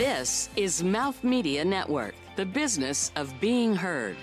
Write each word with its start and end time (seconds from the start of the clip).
This 0.00 0.48
is 0.56 0.82
Mouth 0.82 1.22
Media 1.22 1.62
Network, 1.62 2.14
the 2.34 2.46
business 2.46 3.12
of 3.16 3.38
being 3.38 3.76
heard. 3.76 4.16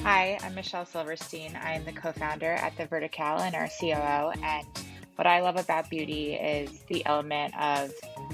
Hi, 0.00 0.36
I'm 0.42 0.56
Michelle 0.56 0.84
Silverstein. 0.84 1.54
I 1.54 1.74
am 1.74 1.84
the 1.84 1.92
co 1.92 2.10
founder 2.10 2.50
at 2.50 2.76
The 2.76 2.86
Vertical 2.86 3.38
and 3.38 3.54
our 3.54 3.68
COO. 3.80 4.32
And 4.42 4.66
what 5.14 5.28
I 5.28 5.40
love 5.40 5.54
about 5.54 5.88
beauty 5.88 6.34
is 6.34 6.80
the 6.88 7.06
element 7.06 7.56
of 7.60 7.92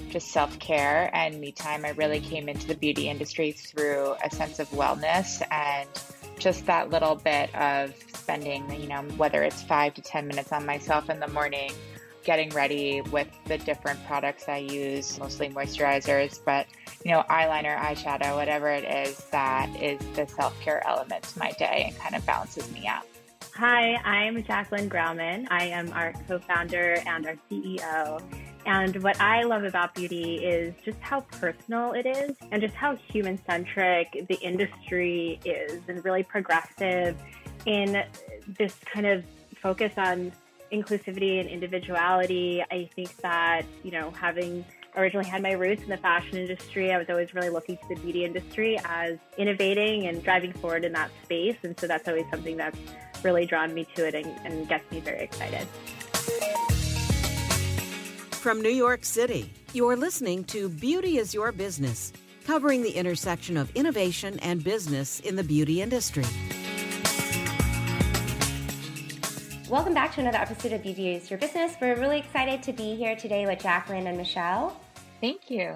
just 0.09 0.29
self 0.29 0.59
care 0.59 1.11
and 1.13 1.39
me 1.39 1.53
time. 1.53 1.85
I 1.85 1.91
really 1.91 2.21
came 2.21 2.49
into 2.49 2.67
the 2.67 2.77
beauty 2.77 3.11
industry 3.11 3.53
through 3.53 4.15
a 4.25 4.31
sense 4.31 4.59
of 4.59 4.71
wellness 4.71 5.43
and 5.53 5.87
just 6.39 6.65
that 6.65 6.89
little 6.89 7.17
bit 7.17 7.55
of 7.55 7.95
spending, 8.33 8.81
you 8.81 8.89
know, 8.89 9.03
whether 9.19 9.43
it's 9.43 9.63
five 9.63 9.93
to 9.93 10.01
10 10.01 10.27
minutes 10.27 10.53
on 10.53 10.65
myself 10.65 11.11
in 11.11 11.21
the 11.21 11.29
morning, 11.29 11.71
getting 12.25 12.49
ready 12.51 13.03
with 13.13 13.29
the 13.45 13.59
different 13.59 14.03
products 14.07 14.49
I 14.49 14.57
use, 14.57 15.19
mostly 15.19 15.51
moisturizers, 15.51 16.41
but, 16.43 16.67
you 17.05 17.11
know, 17.11 17.25
eyeliner, 17.29 17.77
eyeshadow, 17.77 18.35
whatever 18.37 18.69
it 18.69 18.85
is, 18.85 19.19
that 19.33 19.69
is 19.77 20.01
the 20.17 20.27
self 20.27 20.59
care 20.63 20.83
element 20.87 21.25
to 21.25 21.39
my 21.39 21.53
day 21.53 21.85
and 21.89 21.99
kind 21.99 22.15
of 22.15 22.25
balances 22.25 22.73
me 22.73 22.87
out. 22.87 23.05
Hi, 23.55 23.97
I'm 23.97 24.43
Jacqueline 24.45 24.89
Grauman. 24.89 25.47
I 25.51 25.65
am 25.67 25.93
our 25.93 26.15
co 26.27 26.39
founder 26.39 27.03
and 27.07 27.27
our 27.27 27.37
CEO. 27.51 28.23
And 28.65 29.03
what 29.03 29.21
I 29.21 29.43
love 29.43 29.65
about 29.65 29.95
beauty 29.95 30.37
is 30.37 30.73
just 30.85 30.99
how 31.01 31.21
personal 31.21 31.93
it 31.93 32.07
is 32.07 32.35
and 32.51 32.63
just 32.63 32.75
how 32.77 32.97
human 32.97 33.39
centric 33.45 34.25
the 34.29 34.39
industry 34.41 35.39
is 35.45 35.83
and 35.89 36.03
really 36.03 36.23
progressive 36.23 37.21
in 37.67 38.05
this 38.47 38.75
kind 38.85 39.07
of 39.07 39.25
focus 39.57 39.93
on 39.97 40.33
inclusivity 40.73 41.39
and 41.39 41.49
individuality. 41.49 42.65
I 42.71 42.89
think 42.95 43.15
that, 43.19 43.63
you 43.83 43.91
know, 43.91 44.11
having 44.11 44.65
originally 44.97 45.29
had 45.29 45.43
my 45.43 45.53
roots 45.53 45.83
in 45.83 45.89
the 45.89 45.97
fashion 45.97 46.39
industry, 46.39 46.93
I 46.93 46.99
was 46.99 47.09
always 47.09 47.35
really 47.35 47.51
looking 47.51 47.77
to 47.77 47.89
the 47.89 47.97
beauty 47.97 48.25
industry 48.25 48.79
as 48.85 49.19
innovating 49.37 50.07
and 50.07 50.23
driving 50.23 50.53
forward 50.53 50.85
in 50.85 50.93
that 50.93 51.11
space. 51.25 51.57
And 51.63 51.79
so 51.79 51.87
that's 51.87 52.09
always 52.09 52.25
something 52.31 52.57
that's 52.57 52.79
really 53.23 53.47
drawn 53.47 53.73
me 53.73 53.87
to 53.95 54.07
it 54.07 54.15
and, 54.15 54.27
and 54.45 54.69
gets 54.69 54.91
me 54.91 55.01
very 55.01 55.21
excited. 55.21 55.67
From 58.33 58.61
New 58.61 58.71
York 58.71 59.05
City, 59.05 59.53
you're 59.73 59.97
listening 59.97 60.45
to 60.45 60.69
Beauty 60.69 61.19
is 61.19 61.33
Your 61.33 61.53
Business, 61.53 62.13
covering 62.45 62.83
the 62.83 62.91
intersection 62.91 63.57
of 63.57 63.71
innovation 63.77 64.39
and 64.41 64.65
business 64.65 65.21
in 65.21 65.37
the 65.37 65.45
beauty 65.45 65.81
industry. 65.81 66.25
Welcome 69.73 69.95
back 69.95 70.13
to 70.17 70.21
another 70.21 70.37
episode 70.37 70.75
of 70.75 70.83
Beauty 70.83 71.15
is 71.15 71.31
Your 71.31 71.39
Business. 71.39 71.77
We're 71.81 71.97
really 71.97 72.19
excited 72.19 72.63
to 72.65 72.75
be 72.75 72.95
here 72.95 73.17
today 73.17 73.47
with 73.47 73.63
Jacqueline 73.63 74.07
and 74.07 74.19
Michelle. 74.19 74.79
Thank 75.19 75.51
you. 75.51 75.75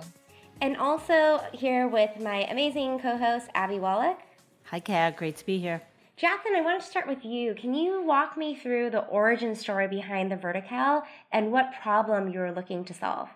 And 0.61 0.77
also 0.77 1.43
here 1.55 1.89
with 1.89 2.11
my 2.21 2.45
amazing 2.51 2.99
co 2.99 3.17
host, 3.17 3.49
Abby 3.55 3.79
Wallach. 3.79 4.19
Hi, 4.65 4.81
Kat. 4.81 5.17
Great 5.17 5.39
to 5.39 5.47
be 5.47 5.59
here. 5.59 5.81
Jacqueline, 6.19 6.57
I 6.57 6.61
want 6.61 6.83
to 6.83 6.87
start 6.87 7.09
with 7.09 7.25
you. 7.25 7.55
Can 7.55 7.73
you 7.73 8.03
walk 8.03 8.37
me 8.37 8.55
through 8.55 8.91
the 8.91 9.01
origin 9.07 9.55
story 9.55 9.89
behind 9.89 10.31
the 10.31 10.37
Vertical 10.37 11.03
and 11.33 11.51
what 11.51 11.71
problem 11.83 12.31
you 12.31 12.41
were 12.41 12.53
looking 12.53 12.85
to 12.85 12.93
solve? 12.93 13.31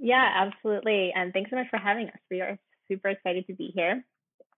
Yeah, 0.00 0.32
absolutely. 0.34 1.12
And 1.14 1.32
thanks 1.32 1.48
so 1.48 1.54
much 1.54 1.68
for 1.70 1.78
having 1.78 2.08
us. 2.08 2.18
We 2.28 2.40
are 2.40 2.58
super 2.88 3.10
excited 3.10 3.46
to 3.46 3.54
be 3.54 3.70
here. 3.72 4.04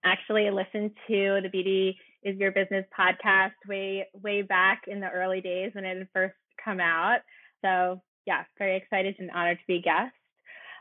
Actually, 0.03 0.47
I 0.47 0.49
listened 0.49 0.89
to 1.07 1.39
the 1.43 1.49
Beauty 1.51 1.99
is 2.23 2.37
Your 2.37 2.51
Business 2.51 2.85
podcast 2.97 3.53
way, 3.67 4.07
way 4.21 4.41
back 4.41 4.83
in 4.87 4.99
the 4.99 5.09
early 5.09 5.41
days 5.41 5.71
when 5.73 5.85
it 5.85 5.97
had 5.97 6.07
first 6.13 6.35
come 6.63 6.79
out. 6.79 7.19
So, 7.63 8.01
yeah, 8.25 8.43
very 8.57 8.77
excited 8.77 9.15
and 9.19 9.31
honored 9.31 9.59
to 9.59 9.63
be 9.67 9.75
a 9.75 9.81
guest. 9.81 10.13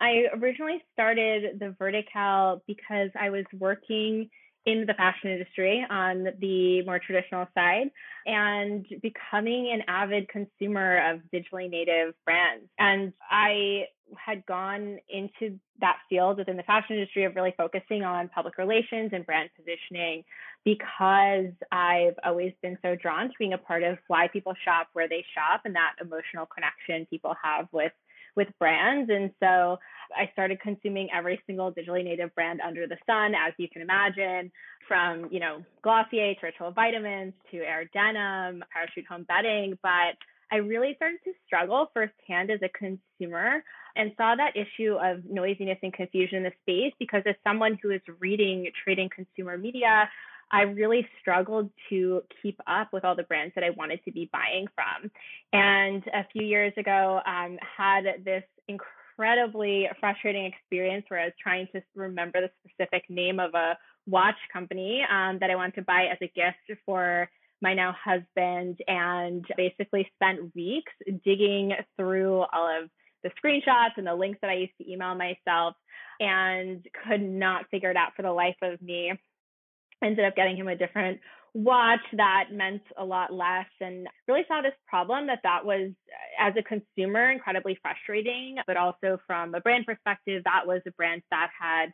I 0.00 0.24
originally 0.34 0.82
started 0.92 1.60
the 1.60 1.74
Vertical 1.78 2.62
because 2.66 3.10
I 3.18 3.30
was 3.30 3.44
working 3.58 4.28
in 4.64 4.86
the 4.86 4.94
fashion 4.94 5.30
industry 5.30 5.84
on 5.88 6.28
the 6.38 6.82
more 6.82 6.98
traditional 6.98 7.46
side 7.54 7.90
and 8.26 8.86
becoming 9.02 9.70
an 9.72 9.82
avid 9.88 10.28
consumer 10.28 11.12
of 11.12 11.20
digitally 11.34 11.68
native 11.68 12.14
brands. 12.24 12.66
And 12.78 13.12
I 13.28 13.86
had 14.16 14.44
gone 14.46 14.98
into 15.08 15.58
that 15.80 15.96
field 16.08 16.38
within 16.38 16.56
the 16.56 16.62
fashion 16.62 16.96
industry 16.96 17.24
of 17.24 17.34
really 17.34 17.54
focusing 17.56 18.04
on 18.04 18.28
public 18.28 18.58
relations 18.58 19.10
and 19.12 19.26
brand 19.26 19.50
positioning 19.56 20.22
because 20.64 21.52
I've 21.72 22.14
always 22.24 22.52
been 22.62 22.78
so 22.82 22.94
drawn 22.94 23.28
to 23.28 23.34
being 23.38 23.52
a 23.52 23.58
part 23.58 23.82
of 23.82 23.98
why 24.06 24.28
people 24.28 24.54
shop 24.64 24.88
where 24.92 25.08
they 25.08 25.24
shop 25.34 25.62
and 25.64 25.74
that 25.74 25.94
emotional 26.00 26.46
connection 26.46 27.06
people 27.06 27.34
have 27.42 27.66
with 27.72 27.92
with 28.36 28.48
brands. 28.58 29.10
And 29.10 29.30
so 29.40 29.78
I 30.16 30.30
started 30.32 30.60
consuming 30.60 31.08
every 31.14 31.40
single 31.46 31.72
digitally 31.72 32.04
native 32.04 32.34
brand 32.34 32.60
under 32.60 32.86
the 32.86 32.96
sun, 33.06 33.34
as 33.34 33.52
you 33.58 33.68
can 33.68 33.82
imagine, 33.82 34.50
from, 34.88 35.28
you 35.30 35.40
know, 35.40 35.62
Glossier 35.82 36.34
to 36.34 36.46
Ritual 36.46 36.72
Vitamins 36.72 37.34
to 37.50 37.58
AYR 37.58 37.84
Denim, 37.92 38.64
Parachute 38.72 39.06
Home 39.08 39.24
Bedding. 39.28 39.78
But 39.82 40.16
I 40.50 40.56
really 40.56 40.94
started 40.96 41.18
to 41.24 41.32
struggle 41.46 41.90
firsthand 41.94 42.50
as 42.50 42.60
a 42.62 42.68
consumer 42.68 43.64
and 43.96 44.12
saw 44.18 44.34
that 44.34 44.52
issue 44.54 44.96
of 45.02 45.24
noisiness 45.24 45.78
and 45.82 45.92
confusion 45.92 46.38
in 46.38 46.42
the 46.44 46.52
space 46.62 46.92
because 46.98 47.22
as 47.26 47.34
someone 47.42 47.78
who 47.82 47.90
is 47.90 48.02
reading 48.20 48.68
trading 48.84 49.08
consumer 49.14 49.56
media, 49.56 50.10
I 50.52 50.62
really 50.62 51.08
struggled 51.20 51.70
to 51.88 52.22
keep 52.42 52.60
up 52.66 52.92
with 52.92 53.04
all 53.04 53.16
the 53.16 53.22
brands 53.22 53.54
that 53.54 53.64
I 53.64 53.70
wanted 53.70 54.04
to 54.04 54.12
be 54.12 54.28
buying 54.32 54.66
from. 54.74 55.10
And 55.52 56.04
a 56.08 56.26
few 56.32 56.44
years 56.44 56.74
ago, 56.76 57.20
um, 57.26 57.58
had 57.76 58.04
this 58.24 58.44
incredibly 58.68 59.88
frustrating 59.98 60.44
experience 60.44 61.06
where 61.08 61.20
I 61.20 61.24
was 61.24 61.34
trying 61.42 61.68
to 61.74 61.82
remember 61.94 62.40
the 62.42 62.50
specific 62.68 63.08
name 63.08 63.40
of 63.40 63.54
a 63.54 63.78
watch 64.06 64.36
company 64.52 65.02
um, 65.10 65.38
that 65.40 65.50
I 65.50 65.56
wanted 65.56 65.76
to 65.76 65.82
buy 65.82 66.08
as 66.12 66.18
a 66.20 66.30
gift 66.34 66.80
for 66.84 67.30
my 67.62 67.74
now 67.74 67.94
husband, 68.04 68.80
and 68.88 69.46
basically 69.56 70.10
spent 70.16 70.54
weeks 70.54 70.92
digging 71.24 71.72
through 71.96 72.44
all 72.52 72.82
of 72.82 72.90
the 73.22 73.30
screenshots 73.42 73.92
and 73.96 74.06
the 74.06 74.14
links 74.14 74.40
that 74.42 74.50
I 74.50 74.54
used 74.54 74.72
to 74.78 74.92
email 74.92 75.14
myself 75.14 75.76
and 76.18 76.84
could 77.06 77.22
not 77.22 77.70
figure 77.70 77.90
it 77.90 77.96
out 77.96 78.14
for 78.16 78.22
the 78.22 78.32
life 78.32 78.56
of 78.62 78.82
me 78.82 79.12
ended 80.02 80.24
up 80.24 80.36
getting 80.36 80.56
him 80.56 80.68
a 80.68 80.76
different 80.76 81.20
watch 81.54 82.00
that 82.14 82.44
meant 82.50 82.82
a 82.96 83.04
lot 83.04 83.32
less 83.32 83.66
and 83.80 84.06
really 84.26 84.44
saw 84.48 84.62
this 84.62 84.72
problem 84.86 85.26
that 85.26 85.40
that 85.42 85.64
was 85.64 85.90
as 86.38 86.54
a 86.58 86.62
consumer 86.62 87.30
incredibly 87.30 87.78
frustrating 87.82 88.56
but 88.66 88.78
also 88.78 89.20
from 89.26 89.54
a 89.54 89.60
brand 89.60 89.84
perspective 89.84 90.42
that 90.44 90.66
was 90.66 90.80
a 90.86 90.90
brand 90.92 91.22
that 91.30 91.50
had 91.58 91.92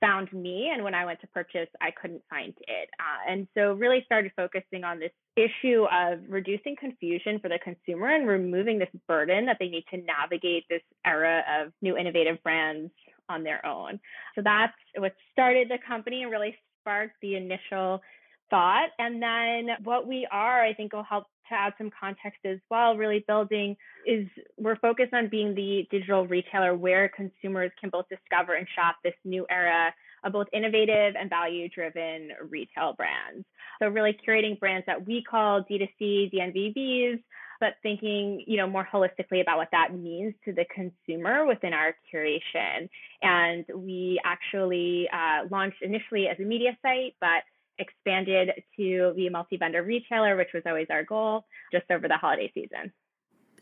found 0.00 0.32
me 0.32 0.70
and 0.72 0.82
when 0.82 0.94
i 0.94 1.04
went 1.04 1.20
to 1.20 1.26
purchase 1.28 1.68
i 1.82 1.90
couldn't 1.90 2.22
find 2.30 2.54
it. 2.66 2.88
Uh, 2.98 3.30
and 3.30 3.46
so 3.54 3.74
really 3.74 4.02
started 4.06 4.32
focusing 4.36 4.84
on 4.84 4.98
this 4.98 5.12
issue 5.36 5.84
of 5.92 6.20
reducing 6.28 6.74
confusion 6.74 7.38
for 7.40 7.48
the 7.48 7.58
consumer 7.62 8.08
and 8.08 8.26
removing 8.26 8.78
this 8.78 8.88
burden 9.06 9.46
that 9.46 9.58
they 9.60 9.68
need 9.68 9.84
to 9.90 9.98
navigate 9.98 10.64
this 10.70 10.82
era 11.04 11.42
of 11.60 11.72
new 11.82 11.96
innovative 11.96 12.42
brands 12.42 12.90
on 13.28 13.42
their 13.42 13.64
own. 13.66 13.98
So 14.34 14.42
that's 14.42 14.74
what 14.96 15.14
started 15.32 15.68
the 15.68 15.78
company 15.86 16.22
and 16.22 16.30
really 16.30 16.56
sparked 16.84 17.16
the 17.22 17.36
initial 17.36 18.02
thought. 18.50 18.90
And 18.98 19.22
then 19.22 19.76
what 19.82 20.06
we 20.06 20.28
are, 20.30 20.62
I 20.62 20.74
think 20.74 20.92
will 20.92 21.02
help 21.02 21.24
to 21.48 21.54
add 21.54 21.74
some 21.76 21.90
context 21.98 22.40
as 22.44 22.58
well, 22.70 22.96
really 22.96 23.24
building 23.26 23.76
is 24.06 24.26
we're 24.58 24.76
focused 24.76 25.12
on 25.12 25.28
being 25.28 25.54
the 25.54 25.86
digital 25.90 26.26
retailer 26.26 26.74
where 26.74 27.10
consumers 27.10 27.70
can 27.78 27.90
both 27.90 28.06
discover 28.08 28.54
and 28.54 28.66
shop 28.74 28.96
this 29.04 29.14
new 29.24 29.46
era 29.50 29.92
of 30.24 30.32
both 30.32 30.46
innovative 30.52 31.14
and 31.18 31.28
value 31.28 31.68
driven 31.68 32.30
retail 32.48 32.94
brands. 32.96 33.44
So 33.78 33.88
really 33.88 34.16
curating 34.26 34.58
brands 34.58 34.86
that 34.86 35.06
we 35.06 35.22
call 35.22 35.62
D2C, 35.64 36.32
DNVBs, 36.32 37.22
but 37.64 37.76
thinking, 37.82 38.44
you 38.46 38.58
know, 38.58 38.66
more 38.66 38.86
holistically 38.92 39.40
about 39.40 39.56
what 39.56 39.68
that 39.72 39.96
means 39.96 40.34
to 40.44 40.52
the 40.52 40.66
consumer 40.66 41.46
within 41.46 41.72
our 41.72 41.96
curation. 42.12 42.90
And 43.22 43.64
we 43.74 44.20
actually 44.22 45.08
uh, 45.10 45.46
launched 45.50 45.80
initially 45.80 46.28
as 46.28 46.38
a 46.38 46.42
media 46.42 46.76
site, 46.82 47.14
but 47.22 47.42
expanded 47.78 48.50
to 48.76 49.14
be 49.16 49.28
a 49.28 49.30
multi-vendor 49.30 49.82
retailer, 49.82 50.36
which 50.36 50.50
was 50.52 50.62
always 50.66 50.88
our 50.90 51.04
goal 51.04 51.46
just 51.72 51.86
over 51.90 52.06
the 52.06 52.18
holiday 52.18 52.52
season. 52.52 52.92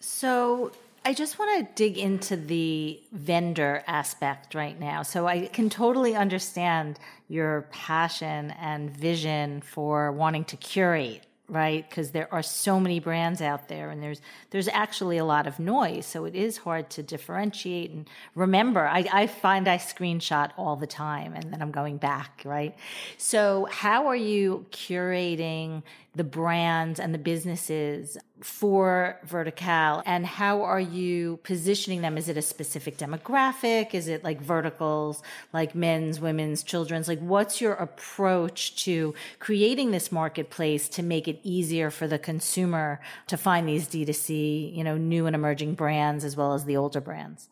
So 0.00 0.72
I 1.04 1.14
just 1.14 1.38
want 1.38 1.64
to 1.64 1.72
dig 1.76 1.96
into 1.96 2.34
the 2.34 3.00
vendor 3.12 3.84
aspect 3.86 4.56
right 4.56 4.80
now. 4.80 5.04
So 5.04 5.28
I 5.28 5.46
can 5.46 5.70
totally 5.70 6.16
understand 6.16 6.98
your 7.28 7.68
passion 7.70 8.50
and 8.60 8.90
vision 8.90 9.60
for 9.60 10.10
wanting 10.10 10.44
to 10.46 10.56
curate 10.56 11.24
right? 11.48 11.88
Because 11.88 12.12
there 12.12 12.32
are 12.32 12.42
so 12.42 12.80
many 12.80 12.98
brands 12.98 13.42
out 13.42 13.68
there, 13.68 13.90
and 13.90 14.02
there's 14.02 14.20
there's 14.50 14.68
actually 14.68 15.18
a 15.18 15.24
lot 15.24 15.46
of 15.46 15.58
noise, 15.58 16.06
so 16.06 16.24
it 16.24 16.34
is 16.34 16.58
hard 16.58 16.88
to 16.90 17.02
differentiate 17.02 17.90
and 17.90 18.08
remember. 18.34 18.86
I, 18.86 19.06
I 19.12 19.26
find 19.26 19.68
I 19.68 19.78
screenshot 19.78 20.50
all 20.56 20.76
the 20.76 20.86
time, 20.86 21.34
and 21.34 21.52
then 21.52 21.60
I'm 21.60 21.70
going 21.70 21.98
back, 21.98 22.42
right? 22.44 22.74
So, 23.18 23.68
how 23.70 24.06
are 24.06 24.16
you 24.16 24.66
curating 24.70 25.82
the 26.14 26.24
brands 26.24 27.00
and 27.00 27.14
the 27.14 27.18
businesses 27.18 28.18
for 28.40 29.18
Vertical, 29.24 30.02
and 30.04 30.26
how 30.26 30.62
are 30.62 30.80
you 30.80 31.38
positioning 31.42 32.02
them? 32.02 32.18
Is 32.18 32.28
it 32.28 32.36
a 32.36 32.42
specific 32.42 32.98
demographic? 32.98 33.94
Is 33.94 34.08
it 34.08 34.22
like 34.22 34.40
verticals, 34.40 35.22
like 35.52 35.74
men's, 35.74 36.20
women's, 36.20 36.62
children's? 36.62 37.08
Like, 37.08 37.20
what's 37.20 37.60
your 37.60 37.74
approach 37.74 38.84
to 38.84 39.14
creating 39.38 39.90
this 39.90 40.12
marketplace 40.12 40.88
to 40.90 41.02
make 41.02 41.28
it 41.28 41.40
easier 41.42 41.90
for 41.90 42.06
the 42.06 42.18
consumer 42.18 43.00
to 43.28 43.36
find 43.38 43.66
these 43.66 43.88
D2C, 43.88 44.74
you 44.76 44.84
know, 44.84 44.98
new 44.98 45.26
and 45.26 45.34
emerging 45.34 45.74
brands 45.74 46.24
as 46.24 46.36
well 46.36 46.52
as 46.52 46.64
the 46.64 46.76
older 46.76 47.00
brands? 47.00 47.48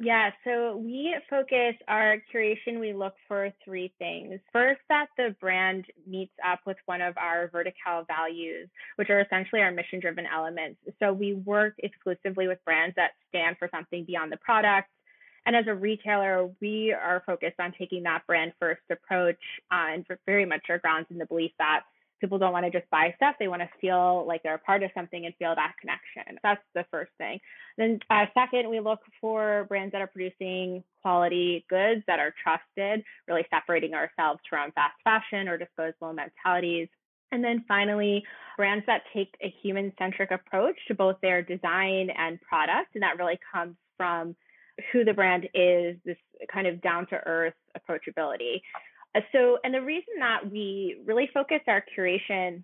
Yeah, 0.00 0.30
so 0.44 0.76
we 0.76 1.16
focus 1.28 1.74
our 1.88 2.22
curation, 2.32 2.78
we 2.78 2.92
look 2.92 3.14
for 3.26 3.52
three 3.64 3.92
things. 3.98 4.38
First, 4.52 4.80
that 4.88 5.06
the 5.16 5.34
brand 5.40 5.86
meets 6.06 6.34
up 6.46 6.60
with 6.66 6.76
one 6.86 7.00
of 7.00 7.16
our 7.16 7.48
vertical 7.48 8.04
values, 8.06 8.68
which 8.94 9.10
are 9.10 9.20
essentially 9.20 9.60
our 9.60 9.72
mission 9.72 9.98
driven 9.98 10.24
elements. 10.24 10.78
So 11.00 11.12
we 11.12 11.34
work 11.34 11.74
exclusively 11.78 12.46
with 12.46 12.64
brands 12.64 12.94
that 12.94 13.12
stand 13.28 13.56
for 13.58 13.68
something 13.74 14.04
beyond 14.04 14.30
the 14.30 14.36
product. 14.36 14.88
And 15.46 15.56
as 15.56 15.64
a 15.66 15.74
retailer, 15.74 16.48
we 16.60 16.92
are 16.92 17.24
focused 17.26 17.58
on 17.58 17.72
taking 17.76 18.04
that 18.04 18.24
brand 18.24 18.52
first 18.60 18.82
approach 18.90 19.40
uh, 19.72 19.86
and 19.94 20.06
very 20.26 20.44
much 20.44 20.66
are 20.68 20.78
grounds 20.78 21.06
in 21.10 21.18
the 21.18 21.26
belief 21.26 21.50
that 21.58 21.80
people 22.20 22.38
don't 22.38 22.52
want 22.52 22.64
to 22.66 22.70
just 22.70 22.90
buy 22.90 23.12
stuff. 23.16 23.36
They 23.38 23.48
want 23.48 23.62
to 23.62 23.68
feel 23.80 24.24
like 24.26 24.42
they're 24.42 24.54
a 24.54 24.58
part 24.58 24.82
of 24.82 24.90
something 24.94 25.24
and 25.24 25.34
feel 25.36 25.54
that 25.54 25.74
connection. 25.80 26.38
That's 26.42 26.62
the 26.74 26.84
first 26.90 27.12
thing. 27.18 27.40
Then, 27.76 28.00
uh, 28.10 28.26
second, 28.34 28.68
we 28.68 28.80
look 28.80 29.00
for 29.20 29.66
brands 29.68 29.92
that 29.92 30.00
are 30.00 30.06
producing 30.06 30.82
quality 31.02 31.64
goods 31.68 32.02
that 32.06 32.18
are 32.18 32.34
trusted, 32.42 33.04
really 33.26 33.46
separating 33.50 33.94
ourselves 33.94 34.40
from 34.48 34.72
fast 34.72 34.94
fashion 35.04 35.48
or 35.48 35.58
disposable 35.58 36.12
mentalities. 36.12 36.88
And 37.30 37.44
then 37.44 37.64
finally, 37.68 38.24
brands 38.56 38.86
that 38.86 39.02
take 39.12 39.34
a 39.42 39.54
human 39.62 39.92
centric 39.98 40.30
approach 40.30 40.76
to 40.88 40.94
both 40.94 41.16
their 41.20 41.42
design 41.42 42.10
and 42.10 42.40
product. 42.40 42.94
And 42.94 43.02
that 43.02 43.18
really 43.18 43.38
comes 43.52 43.76
from 43.96 44.34
who 44.92 45.04
the 45.04 45.12
brand 45.12 45.48
is, 45.54 45.96
this 46.04 46.16
kind 46.52 46.66
of 46.66 46.80
down 46.80 47.06
to 47.08 47.16
earth 47.26 47.54
approachability. 47.76 48.62
Uh, 49.14 49.20
so, 49.32 49.58
and 49.64 49.74
the 49.74 49.82
reason 49.82 50.14
that 50.20 50.50
we 50.50 50.96
really 51.06 51.28
focus 51.32 51.60
our 51.66 51.84
curation 51.96 52.62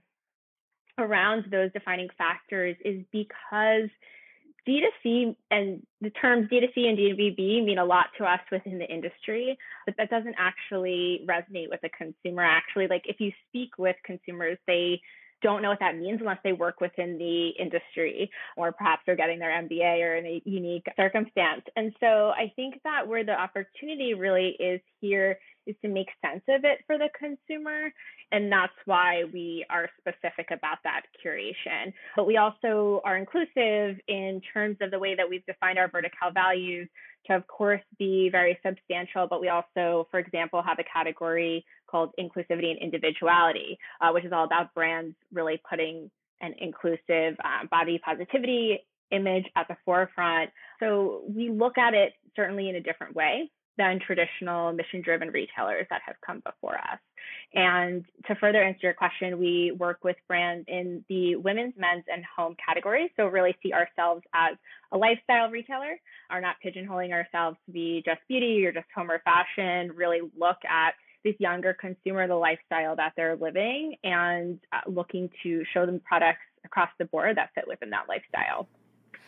around 0.98 1.46
those 1.50 1.72
defining 1.72 2.08
factors 2.16 2.76
is 2.84 3.02
because 3.12 3.88
D2C 4.66 5.36
and 5.50 5.82
the 6.00 6.10
terms 6.10 6.48
D2C 6.50 6.88
and 6.88 6.98
D2B 6.98 7.64
mean 7.64 7.78
a 7.78 7.84
lot 7.84 8.06
to 8.18 8.24
us 8.24 8.40
within 8.50 8.78
the 8.78 8.86
industry, 8.86 9.58
but 9.84 9.94
that 9.98 10.10
doesn't 10.10 10.36
actually 10.38 11.24
resonate 11.28 11.68
with 11.70 11.80
the 11.82 11.90
consumer. 11.90 12.42
Actually, 12.42 12.88
like 12.88 13.02
if 13.06 13.20
you 13.20 13.32
speak 13.48 13.76
with 13.78 13.96
consumers, 14.04 14.56
they 14.66 15.00
don't 15.42 15.60
know 15.60 15.68
what 15.68 15.80
that 15.80 15.98
means 15.98 16.20
unless 16.20 16.38
they 16.42 16.54
work 16.54 16.80
within 16.80 17.18
the 17.18 17.48
industry 17.60 18.30
or 18.56 18.72
perhaps 18.72 19.02
they're 19.04 19.14
getting 19.14 19.38
their 19.38 19.50
MBA 19.50 20.02
or 20.02 20.16
in 20.16 20.24
a 20.24 20.42
unique 20.46 20.86
circumstance. 20.96 21.62
And 21.76 21.92
so 22.00 22.30
I 22.30 22.50
think 22.56 22.80
that 22.84 23.06
where 23.06 23.24
the 23.24 23.38
opportunity 23.38 24.14
really 24.14 24.56
is 24.58 24.80
here 25.02 25.38
is 25.66 25.76
to 25.82 25.88
make 25.88 26.08
sense 26.24 26.42
of 26.48 26.64
it 26.64 26.78
for 26.86 26.98
the 26.98 27.08
consumer. 27.18 27.92
And 28.32 28.50
that's 28.50 28.72
why 28.84 29.24
we 29.32 29.64
are 29.70 29.88
specific 29.98 30.48
about 30.50 30.78
that 30.84 31.02
curation. 31.24 31.92
But 32.16 32.26
we 32.26 32.36
also 32.36 33.00
are 33.04 33.16
inclusive 33.16 34.00
in 34.08 34.40
terms 34.52 34.76
of 34.80 34.90
the 34.90 34.98
way 34.98 35.14
that 35.14 35.28
we've 35.28 35.44
defined 35.46 35.78
our 35.78 35.88
vertical 35.88 36.30
values 36.32 36.88
to, 37.26 37.36
of 37.36 37.46
course, 37.46 37.80
be 37.98 38.28
very 38.30 38.58
substantial. 38.66 39.26
But 39.28 39.40
we 39.40 39.48
also, 39.48 40.08
for 40.10 40.18
example, 40.18 40.62
have 40.62 40.78
a 40.78 40.84
category 40.84 41.64
called 41.86 42.10
inclusivity 42.18 42.70
and 42.70 42.78
individuality, 42.80 43.78
uh, 44.00 44.10
which 44.10 44.24
is 44.24 44.32
all 44.32 44.44
about 44.44 44.74
brands 44.74 45.14
really 45.32 45.60
putting 45.68 46.10
an 46.40 46.54
inclusive 46.58 47.36
um, 47.44 47.68
body 47.70 48.00
positivity 48.04 48.80
image 49.10 49.44
at 49.56 49.68
the 49.68 49.76
forefront. 49.84 50.50
So 50.80 51.22
we 51.28 51.50
look 51.50 51.78
at 51.78 51.94
it 51.94 52.14
certainly 52.34 52.68
in 52.68 52.76
a 52.76 52.80
different 52.80 53.14
way 53.14 53.50
than 53.76 54.00
traditional 54.00 54.72
mission 54.72 55.02
driven 55.02 55.30
retailers 55.30 55.86
that 55.90 56.02
have 56.06 56.16
come 56.24 56.40
before 56.40 56.76
us. 56.76 56.98
And 57.54 58.04
to 58.26 58.34
further 58.34 58.62
answer 58.62 58.80
your 58.82 58.94
question, 58.94 59.38
we 59.38 59.72
work 59.78 60.02
with 60.02 60.16
brands 60.26 60.64
in 60.68 61.04
the 61.08 61.36
women's, 61.36 61.74
men's, 61.76 62.04
and 62.12 62.24
home 62.24 62.56
categories. 62.64 63.10
So, 63.16 63.26
really 63.26 63.56
see 63.62 63.72
ourselves 63.72 64.22
as 64.34 64.56
a 64.92 64.98
lifestyle 64.98 65.50
retailer, 65.50 65.98
are 66.30 66.40
not 66.40 66.56
pigeonholing 66.64 67.12
ourselves 67.12 67.56
to 67.66 67.72
be 67.72 68.02
just 68.04 68.20
beauty 68.28 68.64
or 68.66 68.72
just 68.72 68.86
home 68.94 69.10
or 69.10 69.20
fashion, 69.20 69.92
really 69.94 70.20
look 70.36 70.58
at 70.68 70.94
this 71.24 71.34
younger 71.38 71.74
consumer, 71.74 72.28
the 72.28 72.34
lifestyle 72.34 72.96
that 72.96 73.12
they're 73.16 73.36
living, 73.36 73.96
and 74.04 74.60
uh, 74.72 74.80
looking 74.86 75.30
to 75.42 75.64
show 75.72 75.86
them 75.86 76.00
products 76.04 76.40
across 76.64 76.90
the 76.98 77.04
board 77.06 77.36
that 77.36 77.50
fit 77.54 77.64
within 77.66 77.90
that 77.90 78.08
lifestyle. 78.08 78.68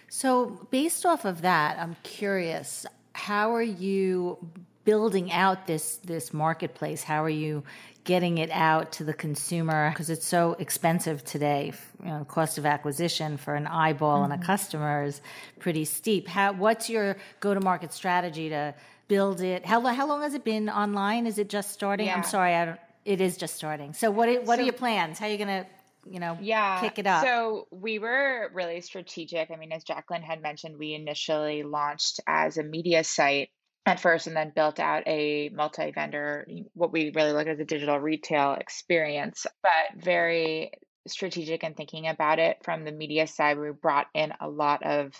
So, 0.09 0.67
based 0.71 1.05
off 1.05 1.25
of 1.25 1.43
that, 1.43 1.79
I'm 1.79 1.97
curious 2.03 2.87
how 3.17 3.55
are 3.55 3.63
you 3.63 4.39
building 4.85 5.33
out 5.33 5.67
this 5.67 5.97
this 6.05 6.33
marketplace? 6.33 7.03
How 7.03 7.25
are 7.25 7.29
you 7.29 7.65
getting 8.05 8.39
it 8.39 8.51
out 8.53 8.93
to 8.93 9.05
the 9.05 9.15
consumer 9.15 9.91
because 9.91 10.11
it's 10.11 10.27
so 10.27 10.55
expensive 10.59 11.25
today? 11.25 11.73
You 12.03 12.11
know, 12.11 12.19
the 12.21 12.25
cost 12.27 12.59
of 12.59 12.67
acquisition 12.67 13.39
for 13.39 13.55
an 13.55 13.67
eyeball 13.67 14.17
mm-hmm. 14.17 14.25
and 14.25 14.33
a 14.35 14.37
mm-hmm. 14.37 14.47
customer 14.47 15.05
is 15.05 15.21
pretty 15.59 15.87
steep. 15.87 16.29
How 16.29 16.53
what's 16.53 16.91
your 16.91 17.17
go 17.41 17.55
to 17.55 17.61
market 17.61 17.93
strategy 17.93 18.51
to 18.51 18.75
build 19.09 19.41
it? 19.41 19.65
How 19.65 19.81
how 19.81 20.07
long 20.07 20.23
has 20.23 20.35
it 20.35 20.45
been 20.45 20.69
online? 20.69 21.27
Is 21.27 21.39
it 21.39 21.49
just 21.49 21.73
starting? 21.73 22.07
Yeah. 22.07 22.17
I'm 22.17 22.25
sorry, 22.25 22.55
I 22.55 22.65
don't. 22.67 22.81
It 23.07 23.21
is 23.21 23.37
just 23.37 23.55
starting. 23.55 23.95
So 23.95 24.11
what 24.11 24.29
what 24.45 24.57
so, 24.57 24.63
are 24.63 24.65
your 24.65 24.73
plans? 24.73 25.19
How 25.19 25.27
are 25.27 25.31
you 25.31 25.39
going 25.39 25.65
to 25.65 25.67
you 26.11 26.21
know, 26.21 26.39
yeah, 26.41 26.81
kick 26.81 26.99
it 26.99 27.07
up? 27.07 27.25
So 27.25 27.67
we 27.71 27.99
were 27.99 28.51
really 28.55 28.81
strategic. 28.81 29.51
I 29.51 29.57
mean, 29.57 29.73
as 29.73 29.85
Jacqueline 29.85 30.23
had 30.23 30.43
mentioned, 30.43 30.77
we 30.79 30.95
initially 30.95 31.63
launched 31.63 32.21
as 32.27 32.57
a 32.57 32.63
media 32.63 33.05
site 33.05 33.51
at 33.85 34.01
first 34.01 34.27
and 34.27 34.37
then 34.37 34.53
built 34.55 34.81
out 34.81 35.05
a 35.07 35.49
multi 35.51 35.93
vendor, 35.93 36.47
what 36.75 36.93
we 36.93 37.13
really 37.15 37.33
look 37.33 37.47
at 37.47 37.55
as 37.55 37.61
a 37.61 37.65
digital 37.65 37.99
retail 37.99 38.55
experience, 38.55 39.47
but 39.63 40.03
very 40.03 40.73
strategic 41.07 41.63
in 41.63 41.75
thinking 41.75 42.09
about 42.09 42.39
it 42.39 42.59
from 42.65 42.85
the 42.85 42.93
media 42.93 43.27
side. 43.27 43.59
We 43.59 43.71
brought 43.71 44.09
in 44.15 44.33
a 44.41 44.49
lot 44.49 44.85
of 44.85 45.13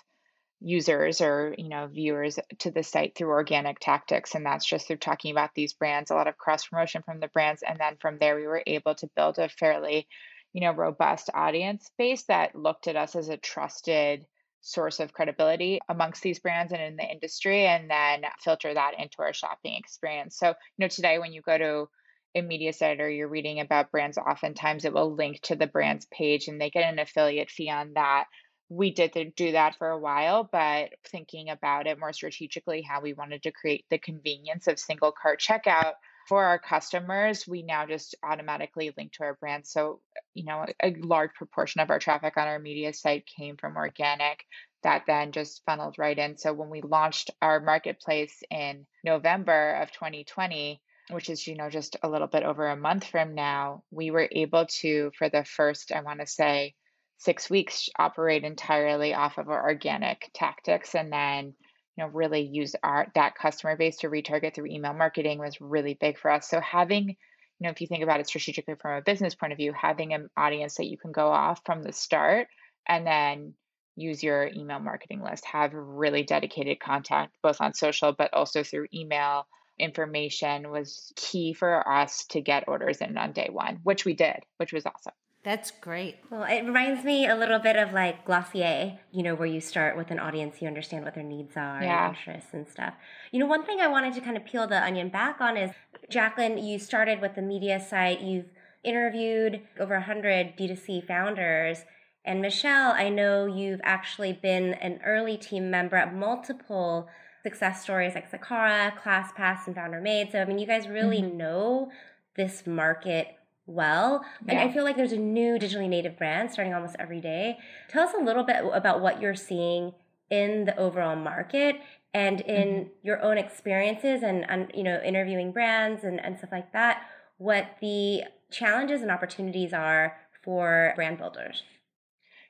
users 0.61 1.21
or 1.21 1.55
you 1.59 1.69
know 1.69 1.87
viewers 1.87 2.39
to 2.59 2.71
the 2.71 2.83
site 2.83 3.15
through 3.15 3.29
organic 3.29 3.79
tactics 3.79 4.35
and 4.35 4.47
that's 4.47 4.65
just 4.65 4.87
through 4.87 4.97
talking 4.97 5.31
about 5.31 5.51
these 5.55 5.75
brands 5.75 6.11
a 6.11 6.15
lot 6.15 6.27
of 6.27 6.39
cross 6.39 6.67
promotion 6.67 7.03
from 7.05 7.21
the 7.21 7.29
brands 7.29 7.63
and 7.63 7.79
then 7.79 7.95
from 8.01 8.17
there 8.19 8.37
we 8.37 8.47
were 8.47 8.63
able 8.67 8.95
to 8.95 9.09
build 9.15 9.39
a 9.39 9.51
fairly 9.51 10.09
you 10.57 10.63
know, 10.63 10.73
robust 10.73 11.29
audience 11.35 11.91
base 11.99 12.23
that 12.29 12.57
looked 12.57 12.89
at 12.89 12.97
us 12.97 13.15
as 13.15 13.29
a 13.29 13.37
trusted 13.37 14.25
source 14.63 15.01
of 15.01 15.13
credibility 15.13 15.81
amongst 15.87 16.23
these 16.23 16.39
brands 16.39 16.73
and 16.73 16.81
in 16.81 16.97
the 16.97 17.05
industry 17.05 17.67
and 17.67 17.91
then 17.91 18.23
filter 18.41 18.73
that 18.73 18.93
into 18.99 19.19
our 19.19 19.35
shopping 19.35 19.75
experience. 19.75 20.39
So, 20.39 20.49
you 20.49 20.55
know, 20.79 20.89
today 20.89 21.19
when 21.19 21.35
you 21.35 21.43
go 21.43 21.59
to 21.59 21.89
a 22.35 22.41
media 22.41 22.73
site 22.73 23.03
or 23.03 23.11
you're 23.11 23.29
reading 23.29 23.61
about 23.61 23.91
brands, 23.91 24.17
oftentimes 24.17 24.87
it 24.87 24.95
will 24.95 25.15
link 25.15 25.43
to 25.43 25.57
the 25.57 25.67
brand's 25.67 26.07
page 26.07 26.49
and 26.49 26.59
they 26.59 26.71
get 26.71 26.91
an 26.91 26.99
affiliate 26.99 27.51
fee 27.51 27.69
on 27.69 27.93
that. 27.93 28.25
We 28.71 28.95
did 28.95 29.35
do 29.37 29.53
that 29.53 29.77
for 29.77 29.91
a 29.91 29.99
while, 29.99 30.49
but 30.51 30.89
thinking 31.07 31.51
about 31.51 31.87
it 31.87 32.01
more 32.01 32.15
strategically, 32.15 32.81
how 32.81 33.03
we 33.03 33.13
wanted 33.13 33.43
to 33.43 33.53
create 33.53 33.85
the 33.91 33.99
convenience 33.99 34.69
of 34.69 34.79
single 34.79 35.13
cart 35.13 35.39
checkout 35.39 35.93
for 36.29 36.45
our 36.45 36.59
customers, 36.59 37.47
we 37.47 37.63
now 37.63 37.87
just 37.87 38.15
automatically 38.23 38.93
link 38.97 39.13
to 39.13 39.25
our 39.25 39.35
brand. 39.35 39.67
So, 39.67 40.01
you 40.35 40.45
know, 40.45 40.67
a, 40.83 40.95
large 40.95 41.31
proportion 41.35 41.81
of 41.81 41.91
our 41.91 41.99
traffic 41.99 42.37
on 42.37 42.49
our 42.49 42.59
media 42.59 42.93
site 42.93 43.27
came 43.27 43.57
from 43.57 43.77
organic 43.77 44.45
that 44.83 45.03
then 45.07 45.33
just 45.33 45.63
funneled 45.67 45.97
right 45.99 46.17
in. 46.17 46.37
So 46.37 46.53
when 46.53 46.71
we 46.71 46.81
launched 46.81 47.31
our 47.43 47.61
marketplace 47.61 48.43
in 48.51 48.87
November 49.05 49.75
of 49.83 49.91
2020, 49.93 50.81
which 51.11 51.31
is, 51.31 51.47
you 51.47 51.57
know, 51.57 51.71
just 51.71 51.97
a 52.03 52.09
little 52.09 52.27
bit 52.27 52.43
over 52.43 52.69
a 52.69 52.77
month 52.77 53.05
from 53.07 53.35
now, 53.35 53.83
we 53.91 54.11
were 54.11 54.29
able 54.31 54.67
to, 54.67 55.11
for 55.19 55.29
the 55.29 55.45
first, 55.45 55.93
I 55.93 56.03
want 56.03 56.21
to 56.21 56.27
say, 56.27 56.75
six 57.19 57.49
weeks, 57.49 57.89
operate 57.99 58.45
entirely 58.45 59.15
off 59.15 59.39
of 59.39 59.49
our 59.49 59.69
organic 59.69 60.31
tactics. 60.35 60.95
And 60.95 61.13
then 61.13 61.55
you 61.97 62.05
know 62.05 62.11
really 62.11 62.43
use 62.43 62.75
our 62.83 63.07
that 63.15 63.35
customer 63.37 63.77
base 63.77 63.99
to 63.99 64.09
retarget 64.09 64.55
through 64.55 64.67
email 64.67 64.95
marketing 64.95 65.39
was 65.39 65.61
really 65.61 65.95
big 65.95 66.19
for 66.19 66.31
us. 66.31 66.49
So 66.49 66.61
having 66.61 67.09
you 67.09 67.17
know 67.61 67.71
if 67.71 67.81
you 67.81 67.87
think 67.87 68.03
about 68.03 68.21
it 68.21 68.29
strategically 68.29 68.75
from 68.81 68.97
a 68.97 69.03
business 69.03 69.35
point 69.35 69.53
of 69.53 69.57
view 69.57 69.73
having 69.73 70.13
an 70.13 70.29
audience 70.37 70.77
that 70.77 70.87
you 70.87 70.99
can 70.99 71.13
go 71.13 71.29
off 71.29 71.61
from 71.65 71.83
the 71.83 71.93
start 71.93 72.49
and 72.87 73.07
then 73.07 73.55
use 73.97 74.23
your 74.23 74.49
email 74.55 74.79
marketing 74.79 75.23
list. 75.23 75.45
Have 75.47 75.73
really 75.73 76.23
dedicated 76.23 76.81
contact 76.81 77.35
both 77.43 77.61
on 77.61 77.75
social 77.75 78.13
but 78.13 78.33
also 78.35 78.63
through 78.63 78.89
email. 78.95 79.47
Information 79.79 80.71
was 80.71 81.13
key 81.17 81.53
for 81.53 81.87
us 81.87 82.25
to 82.31 82.41
get 82.41 82.65
orders 82.67 82.99
in 82.99 83.19
on 83.19 83.33
day 83.33 83.49
one 83.51 83.81
which 83.83 84.07
we 84.07 84.15
did 84.15 84.39
which 84.57 84.73
was 84.73 84.87
awesome 84.87 85.13
That's 85.47 85.71
great. 85.71 86.17
Well, 86.29 86.43
it 86.43 86.65
reminds 86.65 87.05
me 87.05 87.29
a 87.29 87.37
little 87.37 87.61
bit 87.61 87.77
of 87.77 87.93
like 87.93 88.25
Glossier, 88.25 88.99
you 89.13 89.23
know, 89.23 89.37
where 89.37 89.47
you 89.47 89.61
start 89.61 89.97
with 89.97 90.11
an 90.11 90.19
audience, 90.19 90.61
you 90.61 90.67
understand 90.67 91.05
what 91.05 91.15
their 91.15 91.23
needs 91.23 91.57
are 91.57 91.81
Yeah. 91.81 92.09
and 92.09 92.17
interests 92.17 92.53
and 92.53 92.67
stuff. 92.67 92.95
You 93.31 93.39
know, 93.39 93.47
one 93.47 93.65
thing 93.65 93.81
I 93.81 93.87
wanted 93.87 94.13
to 94.15 94.21
kind 94.21 94.37
of 94.37 94.45
peel 94.45 94.67
the 94.67 94.83
onion 94.83 95.09
back 95.09 95.41
on 95.41 95.57
is 95.57 95.71
Jacqueline, 96.11 96.59
you 96.59 96.81
started 96.81 97.21
with 97.21 97.37
the 97.37 97.43
media 97.43 97.79
site, 97.79 98.23
you've 98.23 98.51
interviewed 98.83 99.61
over 99.79 99.95
100 99.95 100.57
D2C 100.57 101.07
founders. 101.07 101.85
And 102.25 102.43
Michelle, 102.43 102.91
I 102.91 103.09
know 103.09 103.47
you've 103.47 103.81
actually 103.85 104.33
been 104.33 104.75
an 104.75 104.99
early 105.05 105.37
team 105.37 105.71
member 105.71 105.95
at 105.95 106.13
multiple 106.13 107.09
success 107.45 107.85
stories 107.85 108.17
like 108.17 108.29
Sakara, 108.29 108.99
ClassPass, 109.01 109.69
and 109.69 109.77
Founder 109.77 110.01
Made. 110.01 110.33
So, 110.33 110.41
I 110.41 110.45
mean, 110.45 110.59
you 110.59 110.67
guys 110.67 110.89
really 110.89 111.23
mm-hmm. 111.23 111.37
know 111.37 111.93
this 112.35 112.67
market 112.67 113.37
well. 113.67 114.25
And 114.49 114.59
I 114.59 114.73
feel 114.73 114.85
like 114.85 114.97
there's 114.97 115.13
a 115.13 115.19
new 115.19 115.59
digitally 115.59 115.89
native 115.89 116.17
brand 116.17 116.53
starting 116.53 116.75
almost 116.75 116.97
every 116.99 117.21
day. 117.21 117.59
Tell 117.89 118.07
us 118.07 118.15
a 118.19 118.23
little 118.23 118.45
bit 118.45 118.57
about 118.73 119.01
what 119.01 119.21
you're 119.21 119.35
seeing 119.35 119.93
in 120.31 120.65
the 120.65 120.77
overall 120.77 121.17
market 121.17 121.77
and 122.15 122.41
in 122.41 122.69
mm-hmm. 122.69 122.89
your 123.03 123.23
own 123.23 123.39
experiences 123.39 124.23
and, 124.23 124.49
and 124.49 124.73
you 124.75 124.83
know 124.83 125.01
interviewing 125.05 125.53
brands 125.53 126.03
and, 126.03 126.19
and 126.25 126.39
stuff 126.39 126.51
like 126.51 126.73
that 126.73 127.03
what 127.39 127.77
the 127.81 128.23
challenges 128.51 129.03
and 129.03 129.11
opportunities 129.11 129.73
are 129.73 130.17
for 130.43 130.93
brand 130.97 131.19
builders 131.19 131.63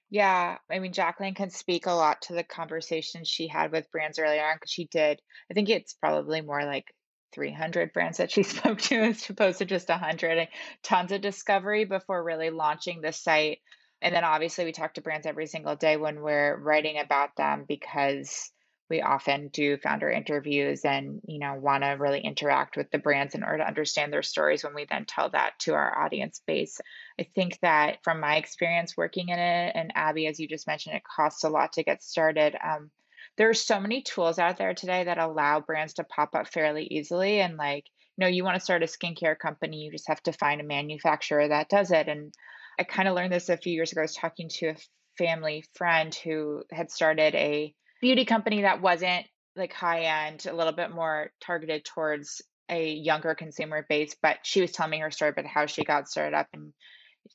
Yeah, 0.09 0.59
I 0.71 0.79
mean, 0.79 0.93
Jacqueline 0.93 1.35
can 1.35 1.51
speak 1.51 1.87
a 1.87 1.91
lot 1.91 2.23
to 2.23 2.33
the 2.33 2.45
conversation 2.45 3.25
she 3.25 3.49
had 3.49 3.73
with 3.73 3.91
brands 3.91 4.21
earlier 4.21 4.45
on 4.45 4.55
because 4.55 4.71
she 4.71 4.87
did. 4.87 5.21
I 5.51 5.55
think 5.55 5.69
it's 5.69 5.95
probably 5.95 6.43
more 6.43 6.65
like 6.65 6.85
300 7.33 7.93
brands 7.93 8.19
that 8.19 8.31
she 8.31 8.43
spoke 8.45 8.81
to 8.83 8.97
as 8.97 9.29
opposed 9.29 9.59
to 9.59 9.65
just 9.65 9.89
100. 9.89 10.49
Tons 10.83 11.13
of 11.13 11.21
discovery 11.21 11.85
before 11.85 12.23
really 12.23 12.51
launching 12.51 13.01
the 13.01 13.13
site. 13.13 13.59
And 14.03 14.15
then 14.15 14.25
obviously, 14.25 14.65
we 14.65 14.73
talk 14.73 14.95
to 14.95 15.01
brands 15.01 15.27
every 15.27 15.47
single 15.47 15.77
day 15.77 15.97
when 15.97 16.21
we're 16.21 16.57
writing 16.57 16.99
about 16.99 17.37
them 17.37 17.65
because 17.67 18.51
we 18.89 19.03
often 19.03 19.49
do 19.49 19.79
founder 19.79 20.09
interviews 20.09 20.85
and 20.85 21.21
you 21.27 21.41
know 21.41 21.55
want 21.55 21.83
to 21.83 21.89
really 21.89 22.21
interact 22.21 22.77
with 22.77 22.89
the 22.93 22.99
brands 22.99 23.35
in 23.35 23.43
order 23.43 23.59
to 23.59 23.67
understand 23.67 24.13
their 24.13 24.23
stories 24.23 24.63
when 24.63 24.75
we 24.75 24.87
then 24.89 25.05
tell 25.07 25.29
that 25.29 25.59
to 25.59 25.75
our 25.75 25.99
audience 26.05 26.41
base 26.47 26.81
I 27.19 27.25
think 27.35 27.59
that 27.63 27.99
from 28.03 28.21
my 28.21 28.37
experience 28.37 28.97
working 28.97 29.29
in 29.31 29.39
it, 29.39 29.73
and 29.75 29.93
Abby, 29.95 30.27
as 30.27 30.39
you 30.39 30.49
just 30.49 30.67
mentioned, 30.67 30.97
it 30.97 31.03
costs 31.05 31.45
a 31.45 31.49
lot 31.49 31.75
to 31.75 31.83
get 31.83 32.03
started. 32.03 32.55
Um, 32.63 32.91
there 33.37 33.51
are 33.51 33.55
so 33.55 33.81
many 33.81 34.03
tools 34.03 34.39
out 34.39 34.57
there 34.57 34.75
today 34.75 35.05
that 35.05 35.19
allow 35.19 35.61
brands 35.61 35.95
to 35.95 36.05
pop 36.05 36.35
up 36.35 36.49
fairly 36.49 36.85
easily. 36.85 37.41
And 37.41 37.57
like, 37.57 37.85
you 38.17 38.25
know, 38.25 38.29
you 38.29 38.45
want 38.45 38.57
to 38.57 38.65
start 38.65 38.83
a 38.83 38.87
skincare 38.87 39.39
company, 39.39 39.79
you 39.79 39.93
just 39.93 40.09
have 40.09 40.23
to 40.23 40.33
find 40.33 40.61
a 40.61 40.65
manufacturer 40.65 41.49
that 41.49 41.69
does 41.69 41.91
it. 41.91 42.09
And 42.09 42.33
I 42.79 42.85
kind 42.85 43.09
of 43.09 43.15
learned 43.15 43.33
this 43.33 43.49
a 43.49 43.57
few 43.57 43.73
years 43.73 43.93
ago. 43.93 44.01
I 44.01 44.05
was 44.05 44.15
talking 44.15 44.49
to 44.55 44.69
a 44.69 44.77
family 45.19 45.65
friend 45.75 46.15
who 46.15 46.63
had 46.71 46.91
started 46.91 47.35
a 47.35 47.75
beauty 48.01 48.25
company 48.25 48.63
that 48.63 48.83
wasn't 48.83 49.27
like 49.55 49.73
high 49.73 50.29
end, 50.29 50.47
a 50.47 50.55
little 50.55 50.73
bit 50.73 50.91
more 50.91 51.31
targeted 51.43 51.85
towards 51.85 52.43
a 52.69 52.93
younger 52.93 53.35
consumer 53.35 53.85
base. 53.89 54.17
But 54.21 54.39
she 54.43 54.61
was 54.61 54.73
telling 54.73 54.91
me 54.91 54.99
her 55.01 55.11
story 55.11 55.31
about 55.31 55.47
how 55.47 55.67
she 55.67 55.85
got 55.85 56.09
started 56.09 56.37
up 56.37 56.49
and 56.53 56.73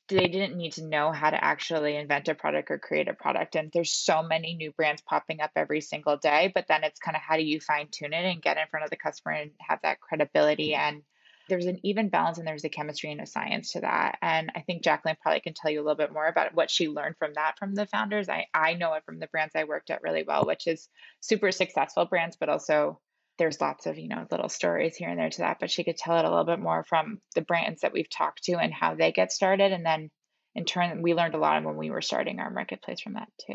they 0.08 0.28
didn't 0.28 0.56
need 0.56 0.72
to 0.74 0.84
know 0.84 1.12
how 1.12 1.30
to 1.30 1.42
actually 1.42 1.96
invent 1.96 2.28
a 2.28 2.34
product 2.34 2.70
or 2.70 2.78
create 2.78 3.08
a 3.08 3.14
product. 3.14 3.56
And 3.56 3.70
there's 3.72 3.92
so 3.92 4.22
many 4.22 4.54
new 4.54 4.72
brands 4.72 5.02
popping 5.02 5.40
up 5.40 5.50
every 5.56 5.80
single 5.80 6.16
day. 6.16 6.50
But 6.54 6.66
then 6.68 6.84
it's 6.84 7.00
kind 7.00 7.16
of 7.16 7.22
how 7.22 7.36
do 7.36 7.42
you 7.42 7.60
fine 7.60 7.88
tune 7.90 8.12
it 8.12 8.24
and 8.24 8.42
get 8.42 8.56
in 8.56 8.66
front 8.70 8.84
of 8.84 8.90
the 8.90 8.96
customer 8.96 9.34
and 9.34 9.50
have 9.60 9.80
that 9.82 10.00
credibility 10.00 10.74
and 10.74 11.02
there's 11.48 11.66
an 11.66 11.80
even 11.82 12.08
balance 12.08 12.38
and 12.38 12.46
there's 12.46 12.64
a 12.64 12.68
chemistry 12.68 13.10
and 13.10 13.20
a 13.20 13.26
science 13.26 13.72
to 13.72 13.80
that. 13.80 14.16
And 14.22 14.50
I 14.54 14.60
think 14.60 14.82
Jacqueline 14.82 15.16
probably 15.20 15.40
can 15.40 15.54
tell 15.54 15.70
you 15.70 15.80
a 15.80 15.82
little 15.82 15.96
bit 15.96 16.12
more 16.12 16.26
about 16.26 16.54
what 16.54 16.70
she 16.70 16.88
learned 16.88 17.16
from 17.18 17.34
that 17.34 17.58
from 17.58 17.74
the 17.74 17.86
founders. 17.86 18.28
I, 18.28 18.46
I 18.54 18.74
know 18.74 18.94
it 18.94 19.04
from 19.04 19.18
the 19.18 19.26
brands 19.26 19.54
I 19.54 19.64
worked 19.64 19.90
at 19.90 20.02
really 20.02 20.22
well, 20.22 20.46
which 20.46 20.66
is 20.66 20.88
super 21.20 21.52
successful 21.52 22.06
brands, 22.06 22.36
but 22.38 22.48
also 22.48 23.00
there's 23.38 23.60
lots 23.60 23.86
of, 23.86 23.98
you 23.98 24.08
know, 24.08 24.26
little 24.30 24.48
stories 24.48 24.96
here 24.96 25.08
and 25.08 25.18
there 25.18 25.30
to 25.30 25.38
that. 25.38 25.58
But 25.60 25.70
she 25.70 25.84
could 25.84 25.96
tell 25.96 26.18
it 26.18 26.24
a 26.24 26.28
little 26.28 26.44
bit 26.44 26.60
more 26.60 26.84
from 26.84 27.20
the 27.34 27.40
brands 27.40 27.80
that 27.80 27.92
we've 27.92 28.10
talked 28.10 28.44
to 28.44 28.52
and 28.52 28.72
how 28.72 28.94
they 28.94 29.12
get 29.12 29.32
started. 29.32 29.72
And 29.72 29.84
then 29.84 30.10
in 30.54 30.64
turn, 30.64 31.02
we 31.02 31.14
learned 31.14 31.34
a 31.34 31.38
lot 31.38 31.62
when 31.64 31.76
we 31.76 31.90
were 31.90 32.02
starting 32.02 32.38
our 32.40 32.50
marketplace 32.50 33.00
from 33.00 33.14
that 33.14 33.28
too. 33.46 33.54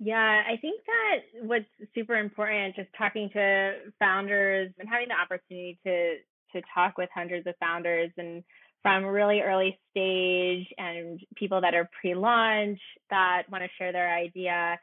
Yeah, 0.00 0.42
I 0.46 0.56
think 0.56 0.80
that 0.86 1.46
what's 1.46 1.64
super 1.94 2.16
important, 2.16 2.74
just 2.74 2.88
talking 2.98 3.30
to 3.32 3.74
founders 4.00 4.72
and 4.78 4.88
having 4.88 5.08
the 5.08 5.14
opportunity 5.14 5.78
to 5.86 6.16
to 6.54 6.62
talk 6.72 6.96
with 6.96 7.08
hundreds 7.12 7.46
of 7.46 7.54
founders 7.60 8.10
and 8.16 8.44
from 8.82 9.04
really 9.04 9.40
early 9.40 9.78
stage 9.90 10.66
and 10.78 11.18
people 11.36 11.60
that 11.62 11.74
are 11.74 11.88
pre-launch 12.00 12.78
that 13.10 13.42
want 13.50 13.64
to 13.64 13.70
share 13.76 13.92
their 13.92 14.14
idea 14.14 14.78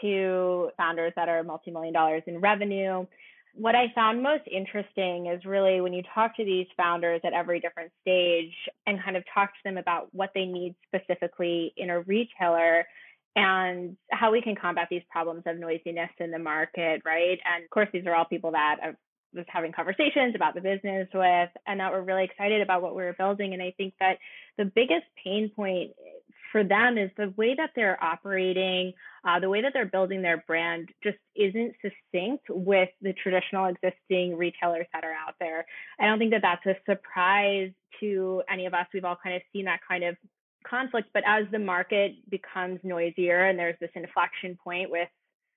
to 0.00 0.70
founders 0.76 1.12
that 1.16 1.28
are 1.28 1.42
multi-million 1.42 1.92
dollars 1.94 2.22
in 2.26 2.40
revenue. 2.40 3.06
What 3.54 3.74
I 3.74 3.90
found 3.94 4.22
most 4.22 4.42
interesting 4.50 5.26
is 5.26 5.44
really 5.44 5.80
when 5.80 5.94
you 5.94 6.02
talk 6.14 6.36
to 6.36 6.44
these 6.44 6.66
founders 6.76 7.22
at 7.24 7.32
every 7.32 7.58
different 7.58 7.90
stage 8.02 8.52
and 8.86 9.02
kind 9.02 9.16
of 9.16 9.24
talk 9.32 9.50
to 9.50 9.58
them 9.64 9.78
about 9.78 10.08
what 10.12 10.30
they 10.34 10.44
need 10.44 10.74
specifically 10.86 11.72
in 11.76 11.88
a 11.88 12.00
retailer 12.00 12.86
and 13.34 13.96
how 14.10 14.32
we 14.32 14.42
can 14.42 14.56
combat 14.56 14.88
these 14.90 15.02
problems 15.10 15.42
of 15.46 15.58
noisiness 15.58 16.10
in 16.18 16.30
the 16.30 16.38
market, 16.38 17.02
right? 17.04 17.38
And 17.44 17.64
of 17.64 17.70
course, 17.70 17.88
these 17.92 18.06
are 18.06 18.14
all 18.14 18.24
people 18.24 18.52
that 18.52 18.76
I 18.82 18.92
was 19.34 19.44
having 19.48 19.72
conversations 19.72 20.34
about 20.34 20.54
the 20.54 20.60
business 20.62 21.08
with, 21.12 21.50
and 21.66 21.80
that 21.80 21.92
we're 21.92 22.00
really 22.00 22.24
excited 22.24 22.62
about 22.62 22.80
what 22.80 22.94
we're 22.94 23.12
building. 23.12 23.52
And 23.52 23.62
I 23.62 23.74
think 23.76 23.94
that 24.00 24.18
the 24.56 24.64
biggest 24.64 25.04
pain 25.22 25.50
point 25.54 25.90
for 26.52 26.64
them 26.64 26.96
is 26.96 27.10
the 27.16 27.32
way 27.36 27.54
that 27.54 27.70
they're 27.76 28.02
operating, 28.02 28.94
uh, 29.26 29.40
the 29.40 29.48
way 29.48 29.60
that 29.60 29.72
they're 29.72 29.86
building 29.86 30.22
their 30.22 30.44
brand 30.46 30.88
just 31.02 31.18
isn't 31.34 31.74
succinct 31.82 32.44
with 32.48 32.88
the 33.02 33.12
traditional 33.12 33.66
existing 33.66 34.36
retailers 34.36 34.86
that 34.92 35.02
are 35.02 35.12
out 35.12 35.34
there. 35.40 35.66
I 35.98 36.06
don't 36.06 36.18
think 36.18 36.30
that 36.30 36.42
that's 36.42 36.64
a 36.66 36.76
surprise 36.90 37.72
to 38.00 38.42
any 38.48 38.66
of 38.66 38.74
us. 38.74 38.86
We've 38.94 39.04
all 39.04 39.18
kind 39.20 39.34
of 39.34 39.42
seen 39.52 39.64
that 39.64 39.80
kind 39.86 40.04
of 40.04 40.16
conflict, 40.64 41.08
but 41.12 41.24
as 41.26 41.44
the 41.50 41.58
market 41.58 42.12
becomes 42.30 42.78
noisier 42.84 43.46
and 43.46 43.58
there's 43.58 43.78
this 43.80 43.90
inflection 43.96 44.56
point 44.62 44.90
with, 44.90 45.08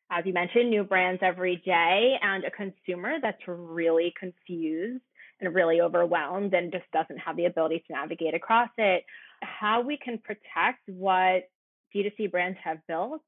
as 0.09 0.25
you 0.25 0.33
mentioned, 0.33 0.71
new 0.71 0.83
brands 0.83 1.21
every 1.21 1.57
day 1.57 2.15
and 2.21 2.43
a 2.45 2.51
consumer 2.51 3.17
that's 3.21 3.41
really 3.47 4.13
confused 4.19 5.03
and 5.41 5.53
really 5.53 5.79
overwhelmed 5.79 6.53
and 6.55 6.71
just 6.71 6.85
doesn't 6.91 7.19
have 7.19 7.37
the 7.37 7.45
ability 7.45 7.83
to 7.85 7.93
navigate 7.93 8.33
across 8.33 8.69
it, 8.79 9.05
how 9.41 9.81
we 9.81 9.95
can 9.95 10.17
protect 10.17 10.79
what 10.87 11.49
D2C 11.95 12.31
brands 12.31 12.57
have 12.63 12.79
built 12.87 13.21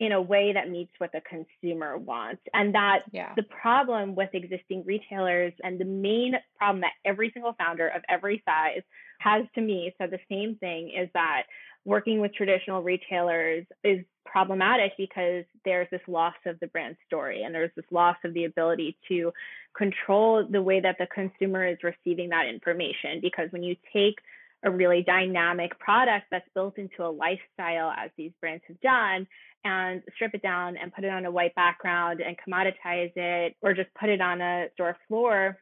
in 0.00 0.12
a 0.12 0.20
way 0.20 0.52
that 0.52 0.70
meets 0.70 0.92
what 0.98 1.10
the 1.12 1.20
consumer 1.22 1.98
wants. 1.98 2.42
And 2.54 2.74
that 2.74 3.02
Yeah. 3.12 3.32
the 3.34 3.42
problem 3.42 4.14
with 4.14 4.32
existing 4.32 4.84
retailers 4.84 5.52
and 5.64 5.78
the 5.78 5.84
main 5.84 6.38
problem 6.56 6.80
that 6.82 6.92
every 7.04 7.30
single 7.30 7.54
founder 7.54 7.88
of 7.88 8.04
every 8.08 8.42
size 8.44 8.82
has 9.18 9.44
to 9.54 9.60
me 9.60 9.92
said 9.98 10.10
the 10.10 10.20
same 10.28 10.56
thing 10.56 10.90
is 10.90 11.10
that 11.14 11.46
working 11.84 12.20
with 12.20 12.34
traditional 12.34 12.82
retailers 12.82 13.66
is 13.82 14.04
problematic 14.24 14.92
because 14.96 15.44
there's 15.64 15.88
this 15.90 16.06
loss 16.06 16.34
of 16.44 16.60
the 16.60 16.66
brand 16.68 16.96
story 17.06 17.42
and 17.42 17.54
there's 17.54 17.74
this 17.74 17.90
loss 17.90 18.16
of 18.24 18.34
the 18.34 18.44
ability 18.44 18.96
to 19.08 19.32
control 19.76 20.46
the 20.46 20.62
way 20.62 20.80
that 20.80 20.96
the 20.98 21.06
consumer 21.06 21.66
is 21.66 21.78
receiving 21.82 22.28
that 22.28 22.46
information 22.46 23.20
because 23.20 23.50
when 23.50 23.62
you 23.62 23.74
take 23.92 24.16
a 24.64 24.70
really 24.70 25.02
dynamic 25.02 25.78
product 25.78 26.26
that's 26.30 26.48
built 26.54 26.78
into 26.78 27.04
a 27.04 27.08
lifestyle 27.08 27.90
as 27.90 28.10
these 28.16 28.32
brands 28.40 28.62
have 28.66 28.80
done 28.80 29.26
and 29.64 30.02
strip 30.14 30.34
it 30.34 30.42
down 30.42 30.76
and 30.76 30.92
put 30.92 31.04
it 31.04 31.10
on 31.10 31.24
a 31.24 31.30
white 31.30 31.54
background 31.54 32.20
and 32.20 32.36
commoditize 32.36 33.12
it 33.16 33.56
or 33.62 33.74
just 33.74 33.88
put 34.00 34.08
it 34.08 34.20
on 34.20 34.40
a 34.40 34.66
store 34.74 34.96
floor 35.08 35.58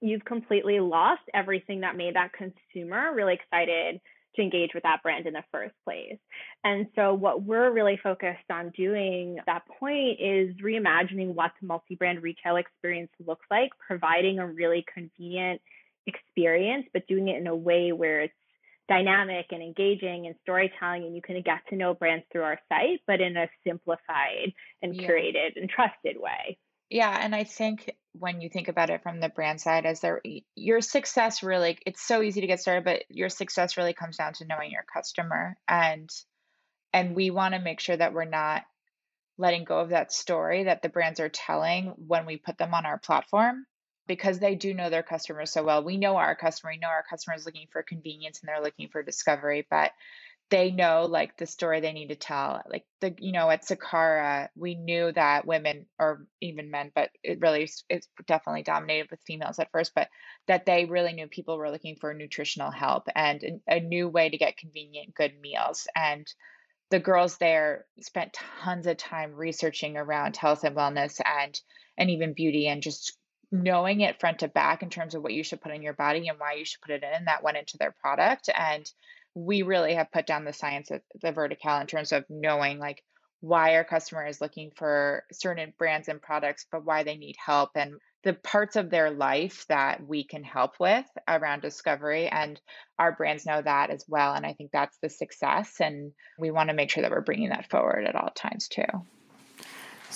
you've 0.00 0.24
completely 0.24 0.80
lost 0.80 1.22
everything 1.34 1.80
that 1.80 1.96
made 1.96 2.14
that 2.14 2.32
consumer 2.32 3.14
really 3.14 3.34
excited 3.34 4.00
to 4.34 4.42
engage 4.42 4.70
with 4.74 4.82
that 4.82 5.02
brand 5.02 5.26
in 5.26 5.32
the 5.32 5.42
first 5.50 5.74
place. 5.84 6.18
And 6.62 6.86
so, 6.94 7.14
what 7.14 7.42
we're 7.42 7.72
really 7.72 7.98
focused 8.02 8.50
on 8.50 8.70
doing 8.76 9.38
at 9.38 9.46
that 9.46 9.62
point 9.80 10.20
is 10.20 10.54
reimagining 10.62 11.34
what 11.34 11.52
the 11.60 11.66
multi 11.66 11.94
brand 11.94 12.22
retail 12.22 12.56
experience 12.56 13.10
looks 13.26 13.46
like, 13.50 13.70
providing 13.86 14.38
a 14.38 14.46
really 14.46 14.84
convenient 14.92 15.60
experience, 16.06 16.86
but 16.92 17.06
doing 17.06 17.28
it 17.28 17.38
in 17.38 17.46
a 17.46 17.56
way 17.56 17.92
where 17.92 18.22
it's 18.22 18.34
dynamic 18.88 19.46
and 19.50 19.62
engaging 19.62 20.26
and 20.26 20.36
storytelling, 20.42 21.04
and 21.04 21.16
you 21.16 21.22
can 21.22 21.40
get 21.42 21.60
to 21.68 21.76
know 21.76 21.94
brands 21.94 22.24
through 22.32 22.42
our 22.42 22.60
site, 22.68 23.00
but 23.06 23.20
in 23.20 23.36
a 23.36 23.48
simplified 23.66 24.52
and 24.82 24.94
Yeah. 24.94 25.08
curated 25.08 25.56
and 25.56 25.68
trusted 25.68 26.16
way. 26.18 26.58
Yeah, 26.90 27.16
and 27.20 27.34
I 27.34 27.44
think 27.44 27.96
when 28.12 28.40
you 28.40 28.48
think 28.48 28.68
about 28.68 28.90
it 28.90 29.02
from 29.02 29.20
the 29.20 29.28
brand 29.28 29.60
side, 29.60 29.86
as 29.86 30.00
there 30.00 30.22
your 30.54 30.80
success 30.80 31.42
really 31.42 31.78
it's 31.84 32.02
so 32.02 32.22
easy 32.22 32.40
to 32.40 32.46
get 32.46 32.60
started, 32.60 32.84
but 32.84 33.04
your 33.10 33.28
success 33.28 33.76
really 33.76 33.92
comes 33.92 34.16
down 34.16 34.34
to 34.34 34.46
knowing 34.46 34.70
your 34.70 34.84
customer 34.92 35.56
and 35.68 36.08
and 36.92 37.16
we 37.16 37.30
want 37.30 37.54
to 37.54 37.60
make 37.60 37.80
sure 37.80 37.96
that 37.96 38.14
we're 38.14 38.24
not 38.26 38.64
letting 39.38 39.64
go 39.64 39.80
of 39.80 39.90
that 39.90 40.12
story 40.12 40.64
that 40.64 40.82
the 40.82 40.88
brands 40.90 41.20
are 41.20 41.28
telling 41.30 41.88
when 41.98 42.26
we 42.26 42.36
put 42.38 42.58
them 42.58 42.74
on 42.74 42.86
our 42.86 42.98
platform 42.98 43.66
because 44.06 44.38
they 44.38 44.54
do 44.54 44.74
know 44.74 44.90
their 44.90 45.02
customers 45.02 45.52
so 45.52 45.64
well. 45.64 45.84
We 45.84 45.96
know 45.96 46.16
our 46.16 46.34
customer, 46.34 46.72
we 46.72 46.78
know 46.78 46.88
our 46.88 47.04
customer 47.08 47.36
is 47.36 47.46
looking 47.46 47.68
for 47.70 47.82
convenience 47.82 48.40
and 48.40 48.48
they're 48.48 48.62
looking 48.62 48.88
for 48.88 49.02
discovery, 49.02 49.66
but 49.70 49.92
they 50.48 50.70
know 50.70 51.06
like 51.06 51.36
the 51.36 51.46
story 51.46 51.80
they 51.80 51.92
need 51.92 52.08
to 52.08 52.14
tell. 52.14 52.62
Like 52.70 52.84
the 53.00 53.14
you 53.18 53.32
know 53.32 53.50
at 53.50 53.64
Sakara, 53.64 54.48
we 54.54 54.76
knew 54.76 55.10
that 55.12 55.46
women 55.46 55.86
or 55.98 56.26
even 56.40 56.70
men, 56.70 56.92
but 56.94 57.10
it 57.24 57.40
really 57.40 57.68
it's 57.88 58.08
definitely 58.26 58.62
dominated 58.62 59.10
with 59.10 59.20
females 59.26 59.58
at 59.58 59.72
first, 59.72 59.92
but 59.94 60.08
that 60.46 60.66
they 60.66 60.84
really 60.84 61.12
knew 61.12 61.26
people 61.26 61.58
were 61.58 61.70
looking 61.70 61.96
for 61.96 62.14
nutritional 62.14 62.70
help 62.70 63.08
and 63.16 63.60
a 63.66 63.80
new 63.80 64.08
way 64.08 64.28
to 64.28 64.38
get 64.38 64.56
convenient 64.56 65.14
good 65.14 65.32
meals 65.40 65.88
and 65.96 66.32
the 66.90 67.00
girls 67.00 67.38
there 67.38 67.84
spent 68.00 68.32
tons 68.62 68.86
of 68.86 68.96
time 68.96 69.34
researching 69.34 69.96
around 69.96 70.36
health 70.36 70.64
and 70.64 70.76
wellness 70.76 71.20
and 71.24 71.60
and 71.98 72.10
even 72.10 72.32
beauty 72.32 72.68
and 72.68 72.82
just 72.82 73.18
knowing 73.52 74.00
it 74.00 74.20
front 74.20 74.40
to 74.40 74.48
back 74.48 74.82
in 74.82 74.90
terms 74.90 75.14
of 75.14 75.22
what 75.22 75.32
you 75.32 75.44
should 75.44 75.60
put 75.60 75.72
in 75.72 75.82
your 75.82 75.94
body 75.94 76.28
and 76.28 76.38
why 76.38 76.54
you 76.54 76.64
should 76.64 76.80
put 76.80 76.90
it 76.90 77.02
in 77.02 77.24
that 77.26 77.42
went 77.42 77.56
into 77.56 77.78
their 77.78 77.94
product 78.00 78.48
and 78.54 78.90
we 79.34 79.62
really 79.62 79.94
have 79.94 80.10
put 80.10 80.26
down 80.26 80.44
the 80.44 80.52
science 80.52 80.90
of 80.90 81.00
the 81.22 81.30
vertical 81.30 81.76
in 81.76 81.86
terms 81.86 82.12
of 82.12 82.24
knowing 82.28 82.78
like 82.78 83.02
why 83.40 83.76
our 83.76 83.84
customer 83.84 84.26
is 84.26 84.40
looking 84.40 84.70
for 84.76 85.22
certain 85.30 85.72
brands 85.78 86.08
and 86.08 86.22
products 86.22 86.66
but 86.72 86.84
why 86.84 87.02
they 87.02 87.16
need 87.16 87.36
help 87.44 87.70
and 87.74 87.94
the 88.24 88.32
parts 88.32 88.74
of 88.74 88.90
their 88.90 89.10
life 89.10 89.64
that 89.68 90.04
we 90.04 90.24
can 90.24 90.42
help 90.42 90.72
with 90.80 91.04
around 91.28 91.60
discovery 91.60 92.26
and 92.26 92.60
our 92.98 93.12
brands 93.12 93.46
know 93.46 93.62
that 93.62 93.90
as 93.90 94.04
well 94.08 94.34
and 94.34 94.44
i 94.44 94.52
think 94.54 94.70
that's 94.72 94.98
the 95.02 95.08
success 95.08 95.76
and 95.80 96.12
we 96.38 96.50
want 96.50 96.70
to 96.70 96.74
make 96.74 96.90
sure 96.90 97.02
that 97.02 97.12
we're 97.12 97.20
bringing 97.20 97.50
that 97.50 97.70
forward 97.70 98.04
at 98.04 98.16
all 98.16 98.30
times 98.30 98.68
too 98.68 98.82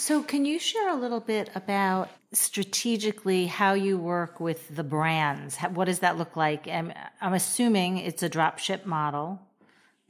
so, 0.01 0.23
can 0.23 0.47
you 0.47 0.59
share 0.59 0.89
a 0.89 0.97
little 0.97 1.21
bit 1.21 1.51
about 1.55 2.09
strategically 2.33 3.45
how 3.45 3.75
you 3.75 3.99
work 3.99 4.41
with 4.41 4.75
the 4.75 4.83
brands? 4.83 5.59
What 5.59 5.85
does 5.85 5.99
that 5.99 6.17
look 6.17 6.37
like? 6.37 6.67
I'm, 6.67 6.91
I'm 7.21 7.35
assuming 7.35 7.99
it's 7.99 8.23
a 8.23 8.29
drop 8.31 8.59
ship 8.59 8.87
model, 8.87 9.39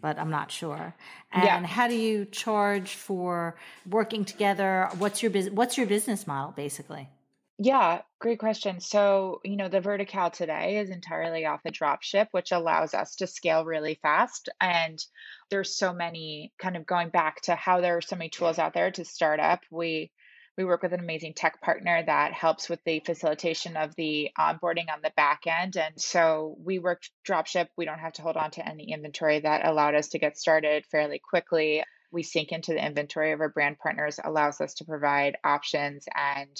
but 0.01 0.17
I'm 0.17 0.31
not 0.31 0.53
sure. 0.53 0.95
And 1.33 1.45
yeah. 1.45 1.67
how 1.67 1.89
do 1.89 1.97
you 1.97 2.25
charge 2.25 2.95
for 2.95 3.57
working 3.85 4.25
together? 4.25 4.89
What's 4.99 5.23
your 5.23 5.33
business? 5.33 5.55
what's 5.55 5.77
your 5.77 5.89
business 5.89 6.25
model 6.25 6.53
basically? 6.53 7.09
Yeah, 7.63 8.01
great 8.19 8.39
question. 8.39 8.81
So, 8.81 9.41
you 9.45 9.55
know, 9.57 9.69
the 9.69 9.83
vertical 9.83 10.31
today 10.31 10.79
is 10.79 10.89
entirely 10.89 11.45
off 11.45 11.61
a 11.67 11.71
drop 11.71 12.03
ship, 12.03 12.29
which 12.31 12.53
allows 12.53 12.95
us 12.95 13.17
to 13.17 13.27
scale 13.27 13.67
really 13.67 13.99
fast. 14.01 14.49
And 14.63 14.99
there's 15.51 15.77
so 15.77 15.93
many 15.93 16.55
kind 16.59 16.75
of 16.79 16.87
going 16.87 17.11
back 17.11 17.43
to 17.43 17.55
how 17.55 17.83
there 17.83 17.99
are 17.99 18.01
so 18.01 18.17
many 18.17 18.31
tools 18.31 18.59
out 18.59 18.73
there 18.73 18.91
to 18.93 19.05
start 19.05 19.41
up. 19.41 19.61
We 19.71 20.11
we 20.57 20.65
work 20.65 20.83
with 20.83 20.95
an 20.95 21.01
amazing 21.01 21.35
tech 21.35 21.61
partner 21.61 22.03
that 22.07 22.33
helps 22.33 22.71
with 22.71 22.83
the 22.85 23.01
facilitation 23.01 23.77
of 23.77 23.95
the 23.95 24.31
onboarding 24.39 24.91
on 24.91 25.03
the 25.03 25.13
back 25.15 25.43
end. 25.47 25.77
And 25.77 26.01
so 26.01 26.57
we 26.65 26.79
work 26.79 27.03
dropship. 27.29 27.69
We 27.77 27.85
don't 27.85 27.99
have 27.99 28.15
to 28.15 28.23
hold 28.23 28.39
on 28.39 28.53
to 28.53 28.67
any 28.67 28.91
inventory 28.91 29.41
that 29.41 29.67
allowed 29.67 29.95
us 29.95 30.09
to 30.09 30.19
get 30.19 30.39
started 30.39 30.87
fairly 30.87 31.19
quickly. 31.19 31.85
We 32.11 32.23
sync 32.23 32.53
into 32.53 32.73
the 32.73 32.85
inventory 32.85 33.33
of 33.33 33.41
our 33.41 33.51
brand 33.51 33.79
partners, 33.79 34.19
allows 34.25 34.63
us 34.63 34.73
to 34.77 34.87
provide 34.87 35.37
options 35.45 36.07
and 36.15 36.57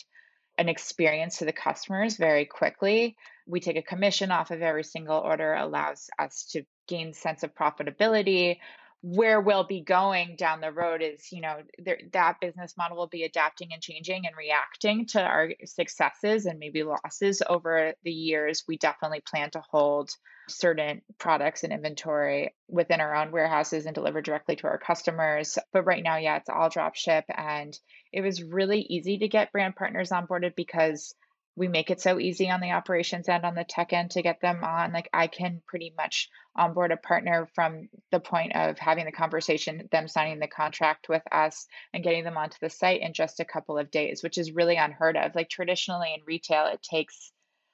an 0.61 0.69
experience 0.69 1.39
to 1.39 1.47
the 1.47 1.53
customers 1.53 2.19
very 2.19 2.45
quickly. 2.45 3.17
We 3.47 3.61
take 3.61 3.77
a 3.77 3.83
commission 3.83 4.31
off 4.31 4.51
of 4.51 4.61
every 4.61 4.85
single 4.85 5.17
order, 5.17 5.55
allows 5.55 6.11
us 6.19 6.45
to 6.53 6.65
gain 6.87 7.15
sense 7.15 7.43
of 7.43 7.55
profitability. 7.55 8.59
Where 9.03 9.41
we'll 9.41 9.65
be 9.65 9.81
going 9.81 10.37
down 10.37 10.61
the 10.61 10.73
road 10.73 11.01
is, 11.01 11.33
you 11.33 11.41
know, 11.41 11.57
there, 11.79 11.99
that 12.13 12.41
business 12.41 12.75
model 12.77 12.99
will 12.99 13.07
be 13.07 13.25
adapting 13.25 13.73
and 13.73 13.81
changing 13.81 14.27
and 14.27 14.37
reacting 14.37 15.07
to 15.09 15.23
our 15.23 15.51
successes 15.65 16.45
and 16.45 16.59
maybe 16.59 16.83
losses 16.83 17.43
over 17.49 17.95
the 18.05 18.11
years. 18.11 18.65
We 18.69 18.77
definitely 18.77 19.23
plan 19.27 19.51
to 19.53 19.63
hold 19.71 20.11
certain 20.51 21.01
products 21.19 21.63
and 21.65 21.73
inventory 21.73 22.55
within 22.69 23.01
our 23.01 23.15
own 23.15 23.31
warehouses 23.31 23.87
and 23.87 23.95
deliver 23.95 24.21
directly 24.21 24.57
to 24.57 24.67
our 24.67 24.79
customers. 24.79 25.59
But 25.73 25.87
right 25.87 26.03
now, 26.03 26.17
yeah, 26.17 26.37
it's 26.37 26.51
all 26.51 26.69
drop 26.69 26.95
ship. 26.95 27.25
And 27.29 27.79
it 28.13 28.21
was 28.21 28.43
really 28.43 28.81
easy 28.83 29.19
to 29.19 29.29
get 29.29 29.53
brand 29.53 29.77
partners 29.77 30.11
onboarded 30.11 30.55
because 30.55 31.15
we 31.61 31.69
make 31.69 31.91
it 31.91 32.01
so 32.01 32.19
easy 32.19 32.51
on 32.51 32.63
the 32.63 32.71
operations 32.71 33.29
end 33.29 33.45
on 33.45 33.55
the 33.55 33.65
tech 33.65 33.93
end 33.93 34.11
to 34.13 34.23
get 34.23 34.41
them 34.41 34.65
on. 34.65 34.93
Like 34.95 35.11
i 35.13 35.27
can 35.27 35.61
pretty 35.67 35.93
much 35.95 36.31
onboard 36.57 36.91
a 36.91 36.97
partner 36.97 37.51
from 37.55 37.91
the 38.11 38.19
point 38.19 38.57
of 38.57 38.79
having 38.79 39.05
the 39.05 39.13
conversation 39.13 39.87
them 39.93 40.09
signing 40.09 40.39
the 40.39 40.49
contract 40.49 41.11
with 41.11 41.23
us 41.31 41.67
and 41.93 42.03
getting 42.03 42.25
them 42.25 42.39
onto 42.39 42.57
the 42.63 42.71
site 42.71 43.03
in 43.03 43.13
just 43.13 43.41
a 43.41 43.45
couple 43.45 43.77
of 43.77 43.91
days 43.91 44.23
which 44.23 44.39
is 44.39 44.53
really 44.53 44.77
unheard 44.77 45.19
of. 45.19 45.35
Like 45.35 45.51
traditionally 45.51 46.15
in 46.15 46.25
retail 46.27 46.65
it 46.65 46.83
takes 46.83 47.31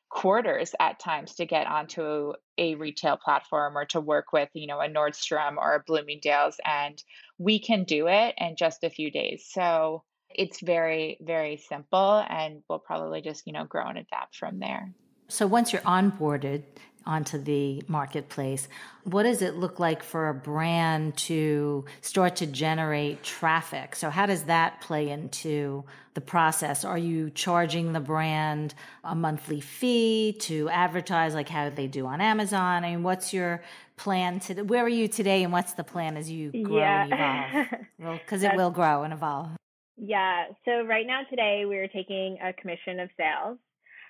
quarters 0.08 0.74
at 0.80 0.98
times 0.98 1.36
to 1.36 1.46
get 1.46 1.68
onto 1.68 2.32
a 2.58 2.74
retail 2.74 3.16
platform 3.16 3.78
or 3.78 3.84
to 3.84 4.00
work 4.00 4.32
with 4.32 4.48
you 4.54 4.66
know 4.66 4.80
a 4.80 4.88
nordstrom 4.88 5.58
or 5.58 5.76
a 5.76 5.84
bloomingdale's 5.86 6.56
and 6.64 7.00
we 7.38 7.60
can 7.60 7.84
do 7.84 8.08
it 8.08 8.34
in 8.36 8.56
just 8.56 8.82
a 8.82 8.90
few 8.90 9.12
days. 9.12 9.46
So 9.48 10.02
it's 10.38 10.60
very 10.60 11.18
very 11.20 11.56
simple 11.56 12.24
and 12.28 12.62
we'll 12.68 12.78
probably 12.78 13.20
just 13.20 13.46
you 13.46 13.52
know 13.52 13.64
grow 13.64 13.86
and 13.86 13.98
adapt 13.98 14.36
from 14.36 14.58
there 14.58 14.92
so 15.28 15.46
once 15.46 15.72
you're 15.72 15.82
onboarded 15.82 16.62
onto 17.06 17.38
the 17.38 17.82
marketplace. 17.86 18.68
What 19.04 19.22
does 19.22 19.40
it 19.40 19.54
look 19.54 19.78
like 19.78 20.02
for 20.02 20.28
a 20.28 20.34
brand 20.34 21.16
to 21.18 21.84
start 22.00 22.36
to 22.36 22.46
generate 22.46 23.22
traffic? 23.22 23.94
So, 23.94 24.10
how 24.10 24.26
does 24.26 24.44
that 24.44 24.80
play 24.80 25.08
into 25.08 25.84
the 26.14 26.20
process? 26.20 26.84
Are 26.84 26.98
you 26.98 27.30
charging 27.30 27.92
the 27.92 28.00
brand 28.00 28.74
a 29.04 29.14
monthly 29.14 29.60
fee 29.60 30.36
to 30.40 30.68
advertise, 30.70 31.34
like 31.34 31.48
how 31.48 31.70
they 31.70 31.86
do 31.86 32.06
on 32.06 32.20
Amazon? 32.20 32.84
I 32.84 32.90
mean, 32.90 33.02
what's 33.04 33.32
your 33.32 33.62
plan 33.96 34.40
to 34.40 34.62
where 34.62 34.84
are 34.84 34.88
you 34.88 35.08
today 35.08 35.44
and 35.44 35.52
what's 35.52 35.74
the 35.74 35.84
plan 35.84 36.16
as 36.16 36.28
you 36.28 36.50
grow 36.64 36.78
yeah. 36.78 37.02
and 37.04 37.12
evolve? 37.12 37.86
Well, 37.98 38.18
because 38.18 38.42
it 38.42 38.54
will 38.56 38.70
grow 38.70 39.04
and 39.04 39.12
evolve. 39.12 39.56
Yeah. 39.96 40.46
So, 40.64 40.84
right 40.84 41.06
now, 41.06 41.22
today, 41.28 41.64
we're 41.66 41.88
taking 41.88 42.38
a 42.42 42.52
commission 42.52 43.00
of 43.00 43.08
sales. 43.16 43.58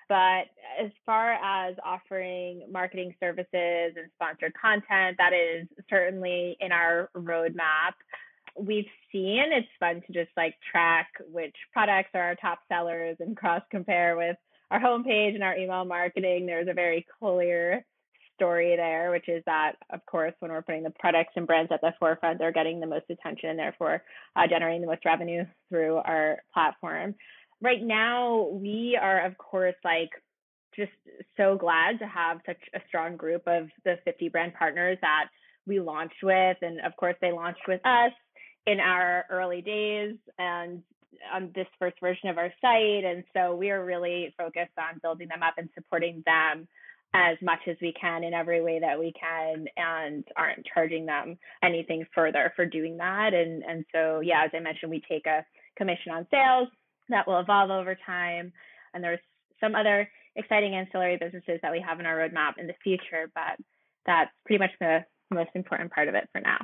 But 0.09 0.47
as 0.81 0.91
far 1.05 1.33
as 1.33 1.75
offering 1.85 2.69
marketing 2.71 3.15
services 3.19 3.95
and 3.97 4.09
sponsored 4.15 4.53
content, 4.61 5.17
that 5.19 5.33
is 5.33 5.67
certainly 5.91 6.57
in 6.61 6.71
our 6.71 7.11
roadmap. 7.17 7.95
We've 8.59 8.87
seen 9.11 9.47
it's 9.53 9.69
fun 9.81 10.03
to 10.07 10.13
just 10.13 10.31
like 10.37 10.55
track 10.71 11.09
which 11.31 11.55
products 11.73 12.11
are 12.15 12.23
our 12.23 12.37
top 12.37 12.61
sellers 12.69 13.17
and 13.19 13.37
cross 13.37 13.63
compare 13.71 14.17
with 14.17 14.37
our 14.71 14.81
homepage 14.81 15.35
and 15.35 15.43
our 15.43 15.57
email 15.57 15.85
marketing. 15.85 16.47
There's 16.47 16.69
a 16.69 16.73
very 16.73 17.05
clear 17.19 17.85
story 18.37 18.77
there, 18.77 19.11
which 19.11 19.29
is 19.29 19.43
that, 19.47 19.73
of 19.91 20.05
course, 20.07 20.33
when 20.39 20.53
we're 20.53 20.63
putting 20.63 20.85
the 20.85 20.93
products 20.99 21.33
and 21.37 21.47
brands 21.47 21.73
at 21.73 21.81
the 21.81 21.93
forefront, 21.99 22.39
they're 22.39 22.53
getting 22.53 22.79
the 22.79 22.87
most 22.87 23.07
attention 23.11 23.51
and 23.51 23.59
therefore 23.59 24.03
uh, 24.37 24.47
generating 24.49 24.83
the 24.83 24.87
most 24.87 25.05
revenue 25.05 25.45
through 25.69 25.97
our 25.97 26.39
platform. 26.55 27.15
Right 27.61 27.83
now 27.83 28.49
we 28.53 28.99
are 29.01 29.25
of 29.25 29.39
course 29.39 29.75
like 29.83 30.11
just 30.77 30.93
so 31.37 31.57
glad 31.57 31.99
to 31.99 32.07
have 32.07 32.41
such 32.47 32.61
a 32.75 32.81
strong 32.87 33.17
group 33.17 33.43
of 33.47 33.69
the 33.85 33.97
50 34.05 34.29
brand 34.29 34.53
partners 34.55 34.99
that 35.01 35.29
we 35.67 35.81
launched 35.81 36.23
with. 36.23 36.59
And 36.61 36.81
of 36.81 36.95
course 36.97 37.17
they 37.21 37.33
launched 37.33 37.67
with 37.67 37.81
us 37.85 38.13
in 38.67 38.79
our 38.79 39.25
early 39.31 39.63
days 39.63 40.17
and 40.39 40.83
on 41.33 41.51
this 41.55 41.67
first 41.79 41.97
version 42.01 42.29
of 42.29 42.37
our 42.37 42.53
site. 42.61 43.05
And 43.05 43.25
so 43.35 43.55
we 43.55 43.71
are 43.71 43.85
really 43.85 44.35
focused 44.37 44.77
on 44.79 45.01
building 45.03 45.29
them 45.29 45.43
up 45.43 45.55
and 45.57 45.69
supporting 45.75 46.23
them 46.27 46.69
as 47.17 47.37
much 47.43 47.61
as 47.69 47.77
we 47.81 47.93
can 47.99 48.25
in 48.25 48.35
every 48.35 48.63
way 48.63 48.79
that 48.81 48.99
we 48.99 49.13
can 49.19 49.67
and 49.77 50.25
aren't 50.37 50.67
charging 50.73 51.07
them 51.07 51.39
anything 51.63 52.05
further 52.15 52.53
for 52.57 52.67
doing 52.67 52.97
that 52.99 53.33
and 53.33 53.63
and 53.63 53.85
so 53.93 54.21
yeah 54.21 54.45
as 54.45 54.51
i 54.55 54.61
mentioned 54.61 54.91
we 54.91 55.03
take 55.09 55.27
a 55.27 55.45
commission 55.77 56.13
on 56.13 56.27
sales 56.31 56.69
that 57.09 57.27
will 57.27 57.39
evolve 57.39 57.71
over 57.71 57.97
time. 58.07 58.53
And 58.95 59.03
there's 59.03 59.21
some 59.61 59.75
other 59.75 60.09
exciting 60.35 60.75
ancillary 60.75 61.17
businesses 61.17 61.61
that 61.63 61.73
we 61.73 61.85
have 61.87 62.01
in 62.01 62.07
our 62.07 62.17
roadmap 62.17 62.59
in 62.59 62.67
the 62.67 62.75
future, 62.83 63.31
but 63.35 63.65
that's 64.05 64.31
pretty 64.45 64.59
much 64.59 64.71
the 64.81 65.05
most 65.31 65.51
important 65.55 65.93
part 65.93 66.09
of 66.09 66.15
it 66.15 66.29
for 66.33 66.41
now. 66.41 66.59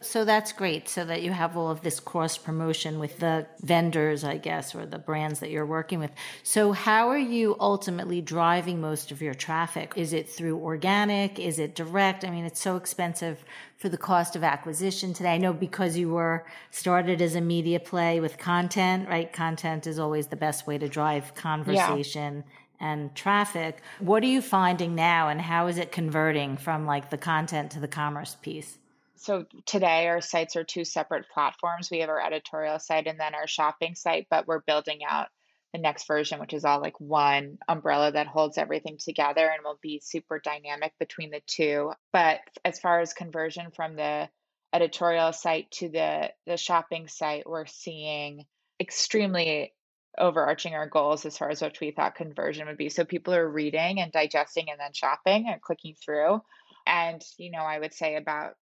So 0.00 0.24
that's 0.24 0.52
great. 0.52 0.88
So 0.88 1.04
that 1.04 1.22
you 1.22 1.32
have 1.32 1.56
all 1.56 1.70
of 1.70 1.82
this 1.82 1.98
cross 1.98 2.38
promotion 2.38 2.98
with 2.98 3.18
the 3.18 3.46
vendors, 3.62 4.22
I 4.22 4.38
guess, 4.38 4.74
or 4.74 4.86
the 4.86 4.98
brands 4.98 5.40
that 5.40 5.50
you're 5.50 5.66
working 5.66 5.98
with. 5.98 6.10
So, 6.42 6.72
how 6.72 7.08
are 7.08 7.18
you 7.18 7.56
ultimately 7.58 8.20
driving 8.20 8.80
most 8.80 9.10
of 9.10 9.20
your 9.20 9.34
traffic? 9.34 9.92
Is 9.96 10.12
it 10.12 10.28
through 10.28 10.58
organic? 10.58 11.38
Is 11.38 11.58
it 11.58 11.74
direct? 11.74 12.24
I 12.24 12.30
mean, 12.30 12.44
it's 12.44 12.60
so 12.60 12.76
expensive 12.76 13.44
for 13.76 13.88
the 13.88 13.98
cost 13.98 14.36
of 14.36 14.44
acquisition 14.44 15.12
today. 15.12 15.34
I 15.34 15.38
know 15.38 15.52
because 15.52 15.96
you 15.96 16.10
were 16.10 16.46
started 16.70 17.20
as 17.20 17.34
a 17.34 17.40
media 17.40 17.80
play 17.80 18.20
with 18.20 18.38
content, 18.38 19.08
right? 19.08 19.32
Content 19.32 19.86
is 19.86 19.98
always 19.98 20.28
the 20.28 20.36
best 20.36 20.66
way 20.66 20.78
to 20.78 20.88
drive 20.88 21.34
conversation. 21.34 22.44
Yeah 22.46 22.52
and 22.80 23.14
traffic. 23.14 23.82
What 23.98 24.22
are 24.22 24.26
you 24.26 24.40
finding 24.40 24.94
now 24.94 25.28
and 25.28 25.40
how 25.40 25.66
is 25.66 25.78
it 25.78 25.92
converting 25.92 26.56
from 26.56 26.86
like 26.86 27.10
the 27.10 27.18
content 27.18 27.72
to 27.72 27.80
the 27.80 27.88
commerce 27.88 28.36
piece? 28.40 28.78
So 29.18 29.44
today 29.66 30.08
our 30.08 30.20
sites 30.20 30.56
are 30.56 30.64
two 30.64 30.84
separate 30.84 31.26
platforms. 31.32 31.90
We 31.90 32.00
have 32.00 32.08
our 32.08 32.24
editorial 32.24 32.78
site 32.78 33.06
and 33.06 33.18
then 33.18 33.34
our 33.34 33.46
shopping 33.46 33.94
site, 33.94 34.26
but 34.30 34.46
we're 34.46 34.60
building 34.60 35.00
out 35.08 35.28
the 35.72 35.78
next 35.78 36.06
version, 36.06 36.40
which 36.40 36.54
is 36.54 36.64
all 36.64 36.80
like 36.80 36.98
one 36.98 37.58
umbrella 37.68 38.12
that 38.12 38.26
holds 38.26 38.56
everything 38.56 38.96
together 38.98 39.46
and 39.46 39.62
will 39.64 39.78
be 39.82 40.00
super 40.02 40.40
dynamic 40.42 40.92
between 40.98 41.30
the 41.30 41.42
two. 41.46 41.92
But 42.12 42.40
as 42.64 42.80
far 42.80 43.00
as 43.00 43.12
conversion 43.12 43.70
from 43.74 43.96
the 43.96 44.28
editorial 44.72 45.32
site 45.32 45.70
to 45.72 45.88
the 45.88 46.30
the 46.46 46.56
shopping 46.56 47.08
site, 47.08 47.48
we're 47.48 47.66
seeing 47.66 48.44
extremely 48.80 49.74
overarching 50.16 50.74
our 50.74 50.88
goals 50.88 51.26
as 51.26 51.36
far 51.36 51.50
as 51.50 51.60
what 51.60 51.78
we 51.80 51.90
thought 51.90 52.14
conversion 52.14 52.66
would 52.66 52.76
be. 52.76 52.88
So 52.88 53.04
people 53.04 53.34
are 53.34 53.48
reading 53.48 54.00
and 54.00 54.10
digesting 54.10 54.70
and 54.70 54.80
then 54.80 54.92
shopping 54.92 55.46
and 55.48 55.60
clicking 55.60 55.94
through. 56.02 56.40
And, 56.86 57.22
you 57.36 57.50
know, 57.50 57.60
I 57.62 57.78
would 57.78 57.92
say 57.92 58.16
about 58.16 58.54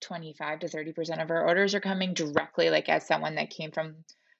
25 0.00 0.60
to 0.60 0.66
30% 0.66 1.22
of 1.22 1.30
our 1.30 1.46
orders 1.46 1.74
are 1.74 1.80
coming 1.80 2.14
directly 2.14 2.70
like 2.70 2.88
as 2.88 3.06
someone 3.06 3.34
that 3.36 3.50
came 3.50 3.70
from 3.70 3.96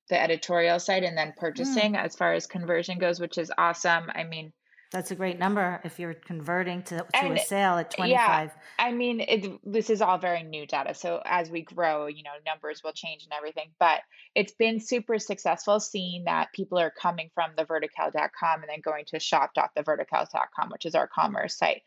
the 0.08 0.20
editorial 0.20 0.78
site 0.78 1.04
and 1.04 1.16
then 1.16 1.34
purchasing 1.36 1.94
mm. 1.94 2.04
as 2.04 2.14
far 2.14 2.32
as 2.32 2.46
conversion 2.46 2.98
goes, 2.98 3.18
which 3.18 3.38
is 3.38 3.52
awesome. 3.58 4.10
I 4.14 4.24
mean, 4.24 4.52
that's 4.92 5.10
a 5.10 5.16
great 5.16 5.38
number 5.38 5.80
if 5.84 5.98
you're 5.98 6.14
converting 6.14 6.82
to, 6.84 6.98
to 6.98 7.06
and, 7.14 7.36
a 7.36 7.40
sale 7.40 7.76
at 7.76 7.90
25. 7.90 8.10
Yeah, 8.10 8.50
I 8.78 8.92
mean, 8.92 9.20
it, 9.20 9.58
this 9.64 9.90
is 9.90 10.00
all 10.00 10.16
very 10.16 10.44
new 10.44 10.64
data. 10.64 10.94
So 10.94 11.20
as 11.24 11.50
we 11.50 11.62
grow, 11.62 12.06
you 12.06 12.22
know, 12.22 12.30
numbers 12.46 12.82
will 12.84 12.92
change 12.92 13.24
and 13.24 13.32
everything. 13.36 13.70
But 13.80 14.00
it's 14.36 14.52
been 14.52 14.78
super 14.78 15.18
successful 15.18 15.80
seeing 15.80 16.24
that 16.24 16.52
people 16.52 16.78
are 16.78 16.92
coming 16.92 17.30
from 17.34 17.50
the 17.56 17.64
vertical.com 17.64 18.60
and 18.60 18.68
then 18.68 18.80
going 18.80 19.04
to 19.08 19.18
shop.thevertical.com, 19.18 20.70
which 20.70 20.86
is 20.86 20.94
our 20.94 21.08
commerce 21.08 21.56
site. 21.56 21.82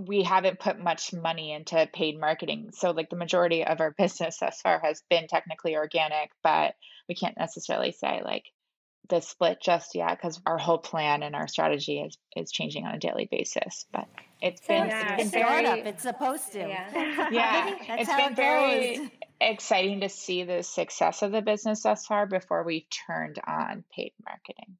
We 0.00 0.22
haven't 0.22 0.58
put 0.58 0.78
much 0.78 1.12
money 1.12 1.52
into 1.52 1.88
paid 1.92 2.18
marketing. 2.18 2.70
So, 2.72 2.90
like, 2.90 3.10
the 3.10 3.16
majority 3.16 3.64
of 3.64 3.80
our 3.80 3.92
business 3.92 4.38
thus 4.38 4.60
far 4.60 4.80
has 4.80 5.02
been 5.08 5.28
technically 5.28 5.76
organic, 5.76 6.30
but 6.42 6.74
we 7.08 7.14
can't 7.14 7.38
necessarily 7.38 7.92
say, 7.92 8.22
like, 8.24 8.44
the 9.08 9.20
split 9.20 9.58
just 9.60 9.94
yet 9.94 10.16
because 10.16 10.40
our 10.46 10.58
whole 10.58 10.78
plan 10.78 11.22
and 11.22 11.36
our 11.36 11.46
strategy 11.46 12.00
is 12.00 12.16
is 12.36 12.50
changing 12.50 12.86
on 12.86 12.94
a 12.94 12.98
daily 12.98 13.28
basis. 13.30 13.84
But 13.92 14.08
it's 14.40 14.66
been, 14.66 14.86
yeah, 14.86 15.16
it's 15.16 15.30
been 15.30 15.42
very, 15.42 15.64
startup. 15.64 15.86
It's 15.86 16.02
supposed 16.02 16.52
to. 16.52 16.58
Yeah, 16.60 17.28
yeah 17.30 17.74
it's 17.88 18.10
been 18.10 18.32
it 18.32 18.36
very 18.36 19.12
exciting 19.40 20.00
to 20.00 20.08
see 20.08 20.44
the 20.44 20.62
success 20.62 21.22
of 21.22 21.32
the 21.32 21.42
business 21.42 21.82
thus 21.82 22.06
far 22.06 22.26
before 22.26 22.64
we've 22.64 22.86
turned 23.06 23.38
on 23.46 23.84
paid 23.94 24.12
marketing. 24.24 24.76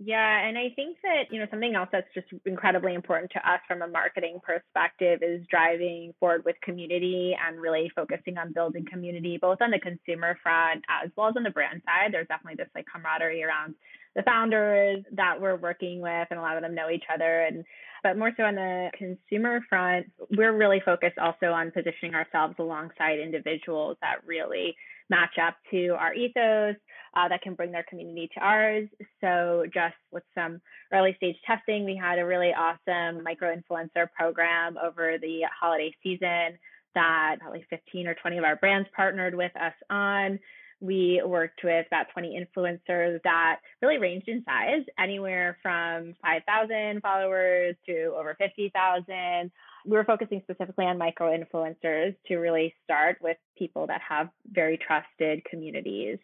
Yeah, 0.00 0.46
and 0.46 0.56
I 0.56 0.70
think 0.76 0.98
that, 1.02 1.24
you 1.30 1.40
know, 1.40 1.46
something 1.50 1.74
else 1.74 1.88
that's 1.90 2.06
just 2.14 2.28
incredibly 2.46 2.94
important 2.94 3.32
to 3.32 3.38
us 3.38 3.58
from 3.66 3.82
a 3.82 3.88
marketing 3.88 4.38
perspective 4.44 5.20
is 5.22 5.44
driving 5.50 6.14
forward 6.20 6.44
with 6.44 6.54
community 6.62 7.36
and 7.36 7.60
really 7.60 7.90
focusing 7.96 8.38
on 8.38 8.52
building 8.52 8.84
community, 8.88 9.38
both 9.40 9.58
on 9.60 9.72
the 9.72 9.80
consumer 9.80 10.38
front 10.40 10.84
as 10.88 11.10
well 11.16 11.28
as 11.28 11.34
on 11.36 11.42
the 11.42 11.50
brand 11.50 11.82
side. 11.84 12.12
There's 12.12 12.28
definitely 12.28 12.62
this 12.62 12.70
like 12.76 12.86
camaraderie 12.92 13.42
around 13.42 13.74
the 14.14 14.22
founders 14.22 15.04
that 15.12 15.40
we're 15.40 15.56
working 15.56 16.00
with 16.00 16.28
and 16.30 16.38
a 16.38 16.42
lot 16.42 16.56
of 16.56 16.62
them 16.62 16.74
know 16.76 16.90
each 16.90 17.04
other 17.12 17.42
and 17.42 17.64
but 18.04 18.16
more 18.16 18.30
so 18.36 18.44
on 18.44 18.54
the 18.54 18.90
consumer 18.96 19.60
front, 19.68 20.06
we're 20.36 20.56
really 20.56 20.80
focused 20.84 21.18
also 21.18 21.46
on 21.46 21.72
positioning 21.72 22.14
ourselves 22.14 22.54
alongside 22.60 23.18
individuals 23.18 23.96
that 24.02 24.24
really 24.24 24.76
match 25.10 25.38
up 25.40 25.56
to 25.70 25.90
our 25.98 26.14
ethos 26.14 26.76
uh, 27.14 27.28
that 27.28 27.42
can 27.42 27.54
bring 27.54 27.72
their 27.72 27.84
community 27.88 28.28
to 28.34 28.40
ours. 28.40 28.88
So, 29.20 29.64
just 29.72 29.96
with 30.12 30.22
some 30.34 30.60
early 30.92 31.14
stage 31.16 31.36
testing, 31.46 31.84
we 31.84 31.96
had 31.96 32.18
a 32.18 32.26
really 32.26 32.52
awesome 32.52 33.22
micro 33.22 33.54
influencer 33.54 34.08
program 34.16 34.76
over 34.78 35.16
the 35.20 35.42
holiday 35.60 35.92
season 36.02 36.58
that 36.94 37.36
probably 37.40 37.64
15 37.70 38.08
or 38.08 38.14
20 38.14 38.38
of 38.38 38.44
our 38.44 38.56
brands 38.56 38.88
partnered 38.94 39.34
with 39.34 39.52
us 39.56 39.74
on. 39.90 40.38
We 40.80 41.20
worked 41.24 41.60
with 41.64 41.86
about 41.86 42.06
20 42.12 42.38
influencers 42.38 43.20
that 43.24 43.60
really 43.82 43.98
ranged 43.98 44.28
in 44.28 44.44
size, 44.44 44.84
anywhere 44.98 45.58
from 45.62 46.14
5,000 46.22 47.00
followers 47.02 47.74
to 47.86 48.14
over 48.16 48.36
50,000 48.38 49.50
we 49.88 49.96
were 49.96 50.04
focusing 50.04 50.40
specifically 50.42 50.84
on 50.84 50.98
micro 50.98 51.36
influencers 51.36 52.14
to 52.26 52.36
really 52.36 52.74
start 52.84 53.18
with 53.22 53.36
people 53.56 53.86
that 53.86 54.00
have 54.06 54.28
very 54.50 54.78
trusted 54.78 55.44
communities. 55.44 56.18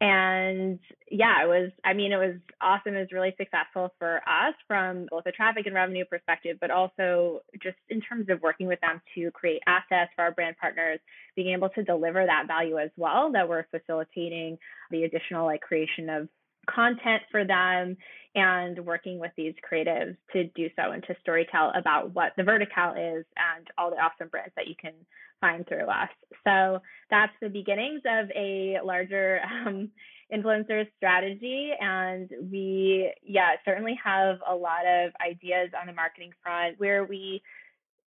And 0.00 0.78
yeah, 1.10 1.42
it 1.42 1.48
was, 1.48 1.72
I 1.84 1.92
mean, 1.92 2.12
it 2.12 2.16
was 2.16 2.36
awesome. 2.60 2.94
It 2.94 3.00
was 3.00 3.12
really 3.12 3.34
successful 3.36 3.92
for 3.98 4.18
us 4.18 4.54
from 4.68 5.06
both 5.10 5.26
a 5.26 5.32
traffic 5.32 5.66
and 5.66 5.74
revenue 5.74 6.04
perspective, 6.04 6.58
but 6.60 6.70
also 6.70 7.40
just 7.60 7.76
in 7.88 8.00
terms 8.00 8.28
of 8.28 8.40
working 8.40 8.68
with 8.68 8.80
them 8.80 9.02
to 9.16 9.32
create 9.32 9.60
assets 9.66 10.12
for 10.14 10.22
our 10.22 10.30
brand 10.30 10.56
partners, 10.60 11.00
being 11.34 11.52
able 11.52 11.68
to 11.70 11.82
deliver 11.82 12.24
that 12.24 12.46
value 12.46 12.78
as 12.78 12.90
well, 12.96 13.32
that 13.32 13.48
we're 13.48 13.66
facilitating 13.72 14.58
the 14.92 15.02
additional 15.02 15.46
like 15.46 15.62
creation 15.62 16.08
of 16.08 16.28
content 16.72 17.22
for 17.30 17.44
them 17.44 17.96
and 18.34 18.78
working 18.84 19.18
with 19.18 19.32
these 19.36 19.54
creatives 19.70 20.16
to 20.32 20.44
do 20.54 20.68
so 20.76 20.92
and 20.92 21.02
to 21.04 21.16
storytell 21.26 21.76
about 21.76 22.14
what 22.14 22.32
the 22.36 22.44
vertical 22.44 22.92
is 22.92 23.24
and 23.36 23.66
all 23.76 23.90
the 23.90 23.96
awesome 23.96 24.28
brands 24.28 24.52
that 24.56 24.68
you 24.68 24.74
can 24.80 24.92
find 25.40 25.66
through 25.66 25.86
us. 25.86 26.10
So 26.44 26.80
that's 27.10 27.32
the 27.40 27.48
beginnings 27.48 28.02
of 28.06 28.30
a 28.34 28.78
larger 28.84 29.40
um, 29.66 29.90
influencer 30.32 30.86
strategy. 30.96 31.70
And 31.80 32.30
we, 32.50 33.12
yeah, 33.22 33.52
certainly 33.64 33.98
have 34.04 34.38
a 34.46 34.54
lot 34.54 34.86
of 34.86 35.12
ideas 35.26 35.70
on 35.80 35.86
the 35.86 35.92
marketing 35.92 36.32
front 36.42 36.78
where 36.78 37.04
we 37.04 37.42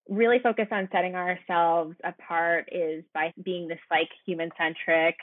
really 0.09 0.39
focus 0.43 0.67
on 0.73 0.89
setting 0.93 1.15
ourselves 1.15 1.95
apart 2.05 2.69
is 2.73 3.05
by 3.15 3.33
being 3.43 3.69
this 3.69 3.79
like 3.91 4.09
human 4.27 4.51
centric 4.59 5.17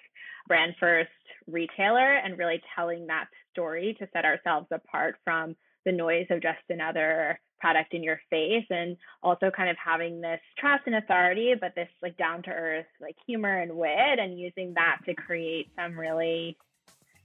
brand 0.47 0.75
first 0.79 1.09
retailer 1.47 2.15
and 2.15 2.37
really 2.37 2.61
telling 2.75 3.07
that 3.07 3.25
story 3.51 3.95
to 3.99 4.07
set 4.13 4.25
ourselves 4.25 4.67
apart 4.71 5.15
from 5.23 5.55
the 5.85 5.91
noise 5.91 6.27
of 6.29 6.41
just 6.41 6.59
another 6.69 7.39
product 7.59 7.93
in 7.93 8.03
your 8.03 8.19
face 8.29 8.65
and 8.69 8.97
also 9.23 9.49
kind 9.49 9.69
of 9.69 9.77
having 9.83 10.21
this 10.21 10.39
trust 10.59 10.83
and 10.85 10.95
authority 10.95 11.53
but 11.59 11.73
this 11.75 11.89
like 12.03 12.15
down 12.17 12.43
to 12.43 12.51
earth 12.51 12.85
like 13.01 13.15
humor 13.25 13.59
and 13.59 13.75
wit 13.75 14.19
and 14.19 14.39
using 14.39 14.73
that 14.75 14.99
to 15.05 15.15
create 15.15 15.71
some 15.75 15.97
really 15.97 16.57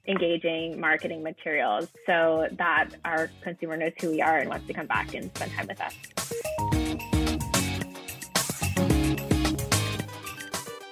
engaging 0.09 0.81
marketing 0.81 1.23
materials 1.23 1.89
so 2.07 2.49
that 2.53 2.89
our 3.05 3.31
consumer 3.43 3.77
knows 3.77 3.93
who 4.01 4.11
we 4.11 4.23
are 4.23 4.39
and 4.39 4.49
wants 4.49 4.67
to 4.67 4.73
come 4.73 4.87
back 4.87 5.15
and 5.15 5.31
spend 5.37 5.53
time 5.53 5.67
with 5.69 5.81
us. 5.81 5.95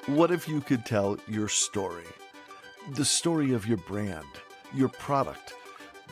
What 0.06 0.30
if 0.30 0.48
you 0.48 0.60
could 0.60 0.84
tell 0.84 1.18
your 1.28 1.48
story? 1.48 2.04
The 2.94 3.04
story 3.04 3.52
of 3.52 3.68
your 3.68 3.76
brand, 3.76 4.26
your 4.74 4.88
product, 4.88 5.54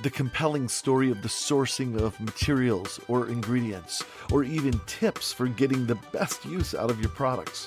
the 0.03 0.11
compelling 0.11 0.69
story 0.69 1.11
of 1.11 1.23
the 1.23 1.29
sourcing 1.29 2.01
of 2.01 2.19
materials 2.21 3.01
or 3.09 3.29
ingredients, 3.29 4.05
or 4.31 4.45
even 4.45 4.81
tips 4.87 5.33
for 5.33 5.49
getting 5.49 5.87
the 5.87 5.97
best 6.13 6.45
use 6.45 6.77
out 6.77 6.89
of 6.89 7.01
your 7.01 7.11
products. 7.11 7.67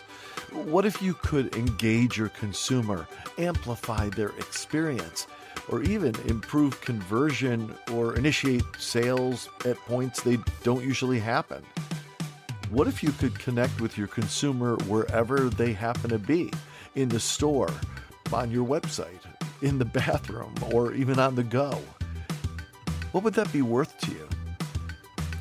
What 0.53 0.85
if 0.85 1.01
you 1.01 1.13
could 1.13 1.53
engage 1.57 2.17
your 2.17 2.29
consumer, 2.29 3.05
amplify 3.37 4.07
their 4.09 4.29
experience, 4.29 5.27
or 5.67 5.83
even 5.83 6.15
improve 6.27 6.79
conversion 6.79 7.75
or 7.91 8.15
initiate 8.15 8.63
sales 8.77 9.49
at 9.65 9.77
points 9.79 10.21
they 10.21 10.37
don't 10.63 10.85
usually 10.85 11.19
happen? 11.19 11.63
What 12.69 12.87
if 12.87 13.03
you 13.03 13.11
could 13.11 13.37
connect 13.37 13.81
with 13.81 13.97
your 13.97 14.07
consumer 14.07 14.77
wherever 14.87 15.49
they 15.49 15.73
happen 15.73 16.11
to 16.11 16.17
be 16.17 16.49
in 16.95 17.09
the 17.09 17.19
store, 17.19 17.69
on 18.33 18.51
your 18.51 18.65
website, 18.65 19.25
in 19.61 19.77
the 19.77 19.85
bathroom, 19.85 20.53
or 20.71 20.93
even 20.93 21.19
on 21.19 21.35
the 21.35 21.43
go? 21.43 21.81
What 23.11 23.23
would 23.23 23.33
that 23.35 23.51
be 23.51 23.61
worth 23.61 23.97
to 24.01 24.11
you? 24.11 24.27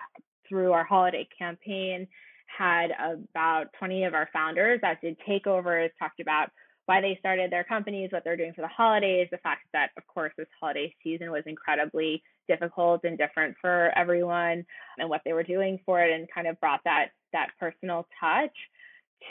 through 0.47 0.71
our 0.71 0.83
holiday 0.83 1.27
campaign, 1.37 2.07
had 2.45 2.91
about 2.91 3.67
20 3.77 4.05
of 4.05 4.13
our 4.13 4.29
founders 4.33 4.79
that 4.81 5.01
did 5.01 5.17
takeovers, 5.27 5.89
talked 5.99 6.19
about 6.19 6.49
why 6.87 6.99
they 6.99 7.15
started 7.19 7.51
their 7.51 7.63
companies, 7.63 8.09
what 8.11 8.23
they're 8.23 8.35
doing 8.35 8.53
for 8.53 8.61
the 8.61 8.67
holidays, 8.67 9.27
the 9.31 9.37
fact 9.37 9.61
that, 9.73 9.91
of 9.95 10.07
course, 10.07 10.33
this 10.37 10.47
holiday 10.59 10.93
season 11.03 11.31
was 11.31 11.43
incredibly 11.45 12.23
difficult 12.47 13.01
and 13.03 13.17
different 13.17 13.55
for 13.61 13.91
everyone, 13.95 14.65
and 14.97 15.07
what 15.07 15.21
they 15.23 15.33
were 15.33 15.43
doing 15.43 15.79
for 15.85 16.01
it, 16.01 16.11
and 16.11 16.27
kind 16.33 16.47
of 16.47 16.59
brought 16.59 16.81
that 16.85 17.09
that 17.31 17.49
personal 17.59 18.07
touch 18.19 18.55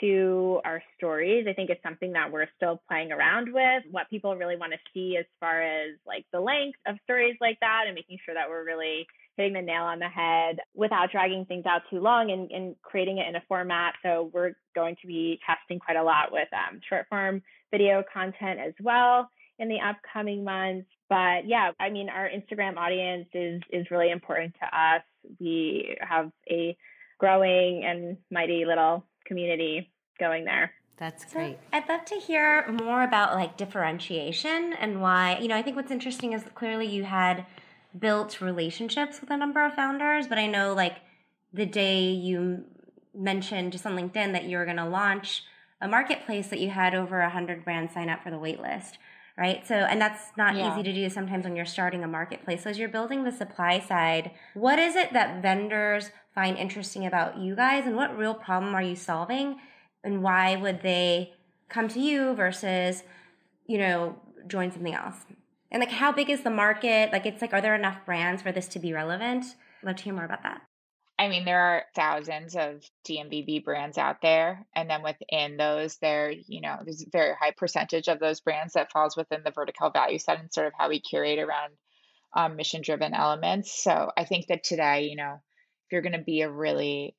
to 0.01 0.61
our 0.65 0.81
stories. 0.97 1.45
I 1.49 1.53
think 1.53 1.69
it's 1.69 1.83
something 1.83 2.13
that 2.13 2.31
we're 2.31 2.47
still 2.55 2.81
playing 2.87 3.11
around 3.11 3.51
with. 3.53 3.83
What 3.91 4.09
people 4.09 4.35
really 4.35 4.55
want 4.55 4.73
to 4.73 4.79
see 4.93 5.17
as 5.17 5.25
far 5.39 5.61
as 5.61 5.95
like 6.05 6.25
the 6.31 6.39
length 6.39 6.79
of 6.87 6.97
stories 7.03 7.35
like 7.41 7.59
that, 7.61 7.83
and 7.85 7.95
making 7.95 8.19
sure 8.25 8.33
that 8.33 8.49
we're 8.49 8.65
really 8.65 9.07
hitting 9.37 9.53
the 9.53 9.61
nail 9.61 9.83
on 9.83 9.99
the 9.99 10.07
head 10.07 10.59
without 10.75 11.11
dragging 11.11 11.45
things 11.45 11.65
out 11.65 11.81
too 11.89 11.99
long 11.99 12.29
and, 12.31 12.51
and 12.51 12.75
creating 12.81 13.19
it 13.19 13.27
in 13.27 13.35
a 13.35 13.43
format. 13.47 13.93
So 14.03 14.29
we're 14.33 14.53
going 14.75 14.97
to 15.01 15.07
be 15.07 15.39
testing 15.45 15.79
quite 15.79 15.97
a 15.97 16.03
lot 16.03 16.31
with 16.31 16.49
um, 16.53 16.81
short 16.89 17.07
form 17.09 17.41
video 17.71 18.03
content 18.13 18.59
as 18.59 18.73
well 18.81 19.29
in 19.57 19.69
the 19.69 19.79
upcoming 19.79 20.43
months. 20.43 20.87
But 21.09 21.47
yeah, 21.47 21.71
I 21.79 21.89
mean, 21.89 22.09
our 22.09 22.29
Instagram 22.29 22.77
audience 22.77 23.27
is 23.33 23.61
is 23.71 23.89
really 23.91 24.11
important 24.11 24.55
to 24.61 24.65
us. 24.77 25.03
We 25.39 25.97
have 26.01 26.31
a 26.49 26.77
growing 27.19 27.83
and 27.83 28.17
mighty 28.31 28.65
little 28.65 29.05
community 29.29 29.89
going 30.19 30.43
there. 30.43 30.73
That's 30.97 31.23
great. 31.31 31.53
So 31.53 31.59
I'd 31.71 31.87
love 31.87 32.03
to 32.05 32.15
hear 32.15 32.67
more 32.67 33.03
about 33.03 33.33
like 33.35 33.55
differentiation 33.55 34.73
and 34.73 35.01
why, 35.01 35.37
you 35.39 35.47
know, 35.47 35.55
I 35.55 35.61
think 35.61 35.77
what's 35.77 35.91
interesting 35.91 36.33
is 36.33 36.43
clearly 36.55 36.87
you 36.87 37.05
had 37.05 37.45
built 37.97 38.41
relationships 38.41 39.21
with 39.21 39.29
a 39.29 39.37
number 39.37 39.65
of 39.65 39.73
founders, 39.73 40.27
but 40.27 40.37
I 40.37 40.45
know 40.45 40.73
like 40.73 40.97
the 41.53 41.65
day 41.65 42.09
you 42.09 42.65
mentioned 43.15 43.71
just 43.71 43.85
on 43.85 43.95
LinkedIn 43.95 44.33
that 44.33 44.43
you 44.43 44.57
were 44.57 44.65
going 44.65 44.77
to 44.77 44.85
launch 44.85 45.43
a 45.79 45.87
marketplace 45.87 46.47
that 46.47 46.59
you 46.59 46.69
had 46.69 46.93
over 46.93 47.21
100 47.21 47.63
brands 47.63 47.93
sign 47.93 48.09
up 48.09 48.21
for 48.21 48.29
the 48.29 48.37
waitlist, 48.37 48.97
right? 49.39 49.65
So, 49.65 49.73
and 49.73 50.01
that's 50.01 50.35
not 50.35 50.55
yeah. 50.55 50.71
easy 50.71 50.83
to 50.83 50.93
do 50.93 51.09
sometimes 51.09 51.45
when 51.45 51.55
you're 51.55 51.65
starting 51.65 52.03
a 52.03 52.07
marketplace. 52.07 52.63
So, 52.63 52.69
as 52.69 52.77
you're 52.77 52.89
building 52.89 53.23
the 53.23 53.31
supply 53.31 53.79
side, 53.79 54.31
what 54.53 54.77
is 54.77 54.97
it 54.97 55.13
that 55.13 55.41
vendors 55.41 56.11
find 56.35 56.57
interesting 56.57 57.05
about 57.05 57.37
you 57.37 57.55
guys 57.55 57.85
and 57.87 57.95
what 57.95 58.15
real 58.17 58.33
problem 58.33 58.75
are 58.75 58.81
you 58.81 58.97
solving? 58.97 59.57
And 60.03 60.21
why 60.21 60.57
would 60.57 60.81
they 60.81 61.33
come 61.69 61.87
to 61.87 61.99
you 61.99 62.33
versus, 62.33 63.03
you 63.65 63.77
know, 63.77 64.17
join 64.47 64.71
something 64.71 64.93
else? 64.93 65.15
And 65.71 65.79
like, 65.79 65.91
how 65.91 66.11
big 66.11 66.29
is 66.29 66.41
the 66.41 66.49
market? 66.49 67.13
Like, 67.13 67.25
it's 67.25 67.41
like, 67.41 67.53
are 67.53 67.61
there 67.61 67.75
enough 67.75 68.05
brands 68.05 68.41
for 68.41 68.51
this 68.51 68.67
to 68.69 68.79
be 68.79 68.91
relevant? 68.91 69.45
I'd 69.81 69.87
love 69.87 69.95
to 69.97 70.03
hear 70.03 70.13
more 70.13 70.25
about 70.25 70.43
that. 70.43 70.61
I 71.19 71.27
mean, 71.27 71.43
there 71.43 71.59
are 71.59 71.83
thousands 71.97 72.55
of 72.55 72.81
DNVB 73.05 73.65
brands 73.65 73.97
out 73.97 74.21
there. 74.21 74.65
And 74.73 74.89
then 74.89 75.03
within 75.03 75.57
those, 75.57 75.97
there, 75.97 76.31
you 76.31 76.61
know, 76.61 76.77
there's 76.81 77.01
a 77.01 77.09
very 77.11 77.35
high 77.37 77.51
percentage 77.51 78.07
of 78.07 78.19
those 78.19 78.39
brands 78.39 78.73
that 78.73 78.93
falls 78.93 79.17
within 79.17 79.41
the 79.43 79.51
vertical 79.51 79.89
value 79.89 80.17
set 80.17 80.39
and 80.39 80.53
sort 80.53 80.67
of 80.67 80.73
how 80.79 80.87
we 80.87 81.01
curate 81.01 81.39
around 81.39 81.73
um, 82.33 82.55
mission 82.55 82.81
driven 82.81 83.13
elements. 83.13 83.83
So 83.83 84.11
I 84.15 84.23
think 84.23 84.47
that 84.47 84.63
today, 84.63 85.09
you 85.09 85.17
know, 85.17 85.33
if 85.33 85.91
you're 85.91 86.01
going 86.01 86.13
to 86.13 86.23
be 86.23 86.39
a 86.39 86.49
really 86.49 87.17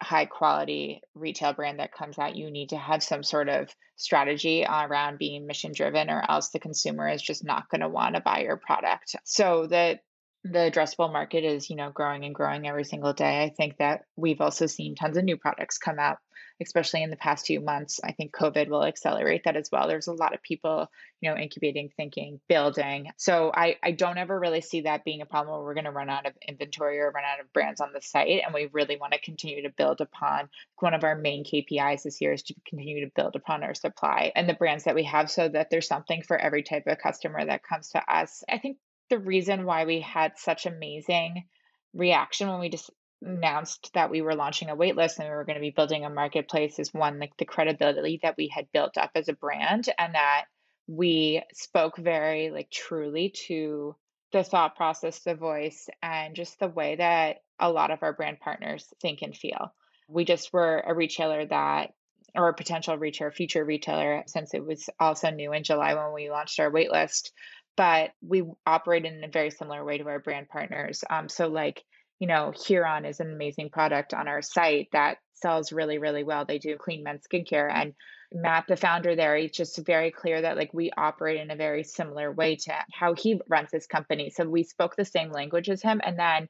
high 0.00 0.26
quality 0.26 1.02
retail 1.16 1.52
brand 1.52 1.80
that 1.80 1.92
comes 1.92 2.20
out, 2.20 2.36
you 2.36 2.52
need 2.52 2.68
to 2.68 2.78
have 2.78 3.02
some 3.02 3.24
sort 3.24 3.48
of 3.48 3.68
strategy 3.96 4.64
around 4.64 5.18
being 5.18 5.48
mission 5.48 5.72
driven, 5.74 6.08
or 6.08 6.22
else 6.28 6.50
the 6.50 6.60
consumer 6.60 7.08
is 7.08 7.20
just 7.20 7.44
not 7.44 7.68
going 7.68 7.80
to 7.80 7.88
want 7.88 8.14
to 8.14 8.20
buy 8.20 8.42
your 8.42 8.56
product. 8.56 9.16
So 9.24 9.66
that 9.66 10.00
the 10.44 10.70
addressable 10.70 11.12
market 11.12 11.44
is 11.44 11.68
you 11.68 11.76
know 11.76 11.90
growing 11.90 12.24
and 12.24 12.34
growing 12.34 12.66
every 12.66 12.84
single 12.84 13.12
day. 13.12 13.42
I 13.42 13.50
think 13.50 13.76
that 13.78 14.04
we've 14.16 14.40
also 14.40 14.66
seen 14.66 14.94
tons 14.94 15.16
of 15.16 15.24
new 15.24 15.36
products 15.36 15.78
come 15.78 15.98
out 15.98 16.18
especially 16.62 17.02
in 17.02 17.08
the 17.08 17.16
past 17.16 17.46
few 17.46 17.58
months. 17.60 18.00
I 18.04 18.12
think 18.12 18.32
covid 18.32 18.68
will 18.68 18.84
accelerate 18.84 19.44
that 19.44 19.56
as 19.56 19.70
well. 19.72 19.88
There's 19.88 20.08
a 20.08 20.12
lot 20.12 20.34
of 20.34 20.42
people 20.42 20.88
you 21.20 21.30
know 21.30 21.36
incubating 21.36 21.90
thinking 21.96 22.40
building. 22.48 23.08
So 23.16 23.50
i 23.54 23.76
i 23.82 23.92
don't 23.92 24.18
ever 24.18 24.38
really 24.38 24.60
see 24.60 24.82
that 24.82 25.04
being 25.04 25.20
a 25.20 25.26
problem 25.26 25.56
where 25.56 25.64
we're 25.64 25.74
going 25.74 25.84
to 25.84 25.90
run 25.90 26.10
out 26.10 26.26
of 26.26 26.32
inventory 26.46 26.98
or 27.00 27.10
run 27.10 27.24
out 27.24 27.40
of 27.40 27.52
brands 27.52 27.80
on 27.80 27.92
the 27.92 28.00
site 28.00 28.42
and 28.44 28.54
we 28.54 28.68
really 28.72 28.96
want 28.96 29.12
to 29.12 29.20
continue 29.20 29.62
to 29.62 29.70
build 29.70 30.00
upon 30.00 30.48
one 30.78 30.94
of 30.94 31.04
our 31.04 31.16
main 31.16 31.44
kpis 31.44 32.02
this 32.02 32.20
year 32.20 32.32
is 32.32 32.42
to 32.42 32.54
continue 32.66 33.04
to 33.04 33.12
build 33.14 33.36
upon 33.36 33.62
our 33.62 33.74
supply 33.74 34.32
and 34.34 34.48
the 34.48 34.54
brands 34.54 34.84
that 34.84 34.94
we 34.94 35.04
have 35.04 35.30
so 35.30 35.48
that 35.48 35.68
there's 35.70 35.88
something 35.88 36.22
for 36.22 36.36
every 36.36 36.62
type 36.62 36.84
of 36.86 36.98
customer 36.98 37.44
that 37.44 37.62
comes 37.62 37.90
to 37.90 38.02
us. 38.12 38.42
I 38.48 38.58
think 38.58 38.78
the 39.10 39.18
reason 39.18 39.64
why 39.64 39.84
we 39.84 40.00
had 40.00 40.38
such 40.38 40.66
amazing 40.66 41.44
reaction 41.92 42.48
when 42.48 42.60
we 42.60 42.70
just 42.70 42.90
announced 43.22 43.90
that 43.92 44.10
we 44.10 44.22
were 44.22 44.34
launching 44.34 44.70
a 44.70 44.76
waitlist 44.76 45.18
and 45.18 45.28
we 45.28 45.34
were 45.34 45.44
going 45.44 45.56
to 45.56 45.60
be 45.60 45.70
building 45.70 46.04
a 46.04 46.10
marketplace 46.10 46.78
is 46.78 46.94
one 46.94 47.18
like 47.18 47.36
the 47.36 47.44
credibility 47.44 48.18
that 48.22 48.36
we 48.38 48.48
had 48.48 48.72
built 48.72 48.96
up 48.96 49.10
as 49.14 49.28
a 49.28 49.34
brand 49.34 49.88
and 49.98 50.14
that 50.14 50.44
we 50.86 51.42
spoke 51.52 51.98
very 51.98 52.50
like 52.50 52.70
truly 52.70 53.34
to 53.46 53.94
the 54.32 54.42
thought 54.42 54.76
process 54.76 55.18
the 55.20 55.34
voice 55.34 55.88
and 56.02 56.34
just 56.34 56.58
the 56.58 56.68
way 56.68 56.96
that 56.96 57.38
a 57.58 57.70
lot 57.70 57.90
of 57.90 58.02
our 58.02 58.12
brand 58.12 58.40
partners 58.40 58.86
think 59.02 59.22
and 59.22 59.36
feel. 59.36 59.74
We 60.08 60.24
just 60.24 60.52
were 60.52 60.82
a 60.86 60.94
retailer 60.94 61.44
that 61.46 61.92
or 62.34 62.48
a 62.48 62.54
potential 62.54 62.96
retailer 62.96 63.32
future 63.32 63.64
retailer 63.64 64.22
since 64.26 64.54
it 64.54 64.64
was 64.64 64.88
also 65.00 65.30
new 65.30 65.52
in 65.52 65.64
july 65.64 65.94
when 65.94 66.12
we 66.12 66.30
launched 66.30 66.60
our 66.60 66.70
waitlist 66.70 67.30
but 67.76 68.10
we 68.20 68.44
operate 68.66 69.04
in 69.04 69.24
a 69.24 69.28
very 69.28 69.50
similar 69.50 69.84
way 69.84 69.98
to 69.98 70.08
our 70.08 70.18
brand 70.18 70.48
partners. 70.48 71.02
Um, 71.08 71.28
so, 71.28 71.48
like, 71.48 71.82
you 72.18 72.26
know, 72.26 72.52
Huron 72.66 73.04
is 73.04 73.20
an 73.20 73.32
amazing 73.32 73.70
product 73.70 74.12
on 74.12 74.28
our 74.28 74.42
site 74.42 74.88
that 74.92 75.18
sells 75.32 75.72
really, 75.72 75.98
really 75.98 76.22
well. 76.22 76.44
They 76.44 76.58
do 76.58 76.76
clean 76.76 77.02
men's 77.02 77.26
skincare. 77.26 77.70
And 77.72 77.94
Matt, 78.32 78.66
the 78.68 78.76
founder 78.76 79.16
there, 79.16 79.36
he's 79.36 79.50
just 79.52 79.84
very 79.84 80.10
clear 80.10 80.42
that 80.42 80.56
like 80.56 80.72
we 80.72 80.92
operate 80.96 81.40
in 81.40 81.50
a 81.50 81.56
very 81.56 81.82
similar 81.82 82.30
way 82.30 82.56
to 82.56 82.74
how 82.92 83.14
he 83.14 83.40
runs 83.48 83.70
his 83.72 83.86
company. 83.86 84.30
So 84.30 84.44
we 84.44 84.62
spoke 84.62 84.94
the 84.96 85.04
same 85.04 85.32
language 85.32 85.68
as 85.68 85.82
him. 85.82 86.00
And 86.04 86.18
then 86.18 86.48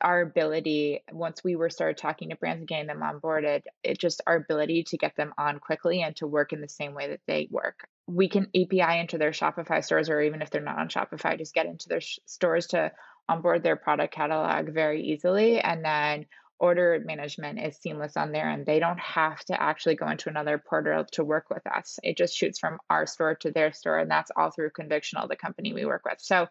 our 0.00 0.20
ability 0.20 1.02
once 1.12 1.42
we 1.42 1.56
were 1.56 1.70
started 1.70 1.96
talking 1.96 2.30
to 2.30 2.36
brands 2.36 2.60
and 2.60 2.68
getting 2.68 2.86
them 2.86 3.00
onboarded 3.00 3.62
it 3.82 3.98
just 3.98 4.20
our 4.26 4.36
ability 4.36 4.84
to 4.84 4.96
get 4.96 5.16
them 5.16 5.32
on 5.38 5.58
quickly 5.58 6.02
and 6.02 6.14
to 6.16 6.26
work 6.26 6.52
in 6.52 6.60
the 6.60 6.68
same 6.68 6.94
way 6.94 7.08
that 7.08 7.20
they 7.26 7.48
work. 7.50 7.88
We 8.06 8.28
can 8.28 8.48
api 8.54 9.00
into 9.00 9.18
their 9.18 9.30
shopify 9.30 9.84
stores 9.84 10.10
or 10.10 10.20
even 10.20 10.42
if 10.42 10.50
they're 10.50 10.60
not 10.60 10.78
on 10.78 10.88
shopify 10.88 11.38
just 11.38 11.54
get 11.54 11.66
into 11.66 11.88
their 11.88 12.00
sh- 12.00 12.18
stores 12.26 12.68
to 12.68 12.92
onboard 13.28 13.62
their 13.62 13.76
product 13.76 14.14
catalog 14.14 14.68
very 14.68 15.02
easily 15.02 15.60
and 15.60 15.84
then 15.84 16.26
order 16.60 17.00
management 17.04 17.60
is 17.60 17.76
seamless 17.76 18.16
on 18.16 18.32
there 18.32 18.48
and 18.48 18.66
they 18.66 18.78
don't 18.78 18.98
have 18.98 19.38
to 19.44 19.60
actually 19.60 19.94
go 19.94 20.08
into 20.08 20.28
another 20.28 20.58
portal 20.58 21.04
to 21.12 21.24
work 21.24 21.46
with 21.50 21.66
us. 21.66 21.98
It 22.02 22.16
just 22.16 22.36
shoots 22.36 22.58
from 22.58 22.78
our 22.90 23.06
store 23.06 23.36
to 23.36 23.50
their 23.50 23.72
store 23.72 23.98
and 23.98 24.10
that's 24.10 24.30
all 24.36 24.50
through 24.50 24.70
Convictional, 24.70 25.28
the 25.28 25.36
company 25.36 25.72
we 25.72 25.84
work 25.84 26.02
with. 26.04 26.20
So 26.20 26.48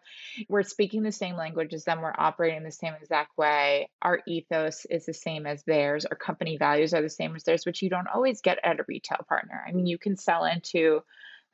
we're 0.48 0.62
speaking 0.62 1.02
the 1.02 1.12
same 1.12 1.36
language 1.36 1.74
as 1.74 1.84
them, 1.84 2.00
we're 2.00 2.14
operating 2.16 2.64
the 2.64 2.72
same 2.72 2.94
exact 3.00 3.36
way. 3.36 3.90
Our 4.00 4.20
ethos 4.26 4.86
is 4.86 5.06
the 5.06 5.14
same 5.14 5.46
as 5.46 5.62
theirs, 5.64 6.04
our 6.04 6.16
company 6.16 6.56
values 6.56 6.94
are 6.94 7.02
the 7.02 7.10
same 7.10 7.36
as 7.36 7.44
theirs, 7.44 7.66
which 7.66 7.82
you 7.82 7.90
don't 7.90 8.08
always 8.08 8.40
get 8.40 8.58
at 8.64 8.80
a 8.80 8.84
retail 8.88 9.24
partner. 9.28 9.62
I 9.66 9.72
mean, 9.72 9.86
you 9.86 9.98
can 9.98 10.16
sell 10.16 10.44
into 10.44 11.00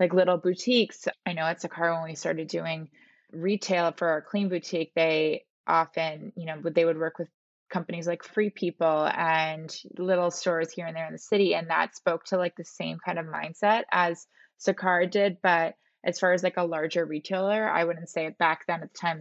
like 0.00 0.12
little 0.12 0.38
boutiques. 0.38 1.06
I 1.26 1.32
know 1.32 1.42
at 1.42 1.60
Sakara 1.60 1.94
when 2.00 2.10
we 2.10 2.16
started 2.16 2.48
doing 2.48 2.88
retail 3.32 3.92
for 3.96 4.08
our 4.08 4.22
clean 4.22 4.48
boutique, 4.48 4.92
they 4.94 5.44
often, 5.66 6.32
you 6.36 6.46
know, 6.46 6.60
they 6.62 6.84
would 6.84 6.98
work 6.98 7.18
with 7.18 7.28
companies 7.70 8.06
like 8.06 8.22
Free 8.22 8.50
People 8.50 9.06
and 9.06 9.74
little 9.98 10.30
stores 10.30 10.72
here 10.72 10.86
and 10.86 10.96
there 10.96 11.06
in 11.06 11.12
the 11.12 11.18
city. 11.18 11.54
And 11.54 11.70
that 11.70 11.96
spoke 11.96 12.24
to 12.26 12.38
like 12.38 12.56
the 12.56 12.64
same 12.64 12.98
kind 13.04 13.18
of 13.18 13.26
mindset 13.26 13.82
as 13.90 14.26
Sakara 14.60 15.10
did. 15.10 15.38
But 15.42 15.74
as 16.04 16.18
far 16.18 16.32
as 16.32 16.42
like 16.42 16.56
a 16.56 16.64
larger 16.64 17.04
retailer, 17.04 17.68
I 17.68 17.84
wouldn't 17.84 18.10
say 18.10 18.26
it 18.26 18.38
back 18.38 18.66
then 18.66 18.82
at 18.82 18.92
the 18.92 18.98
time 18.98 19.20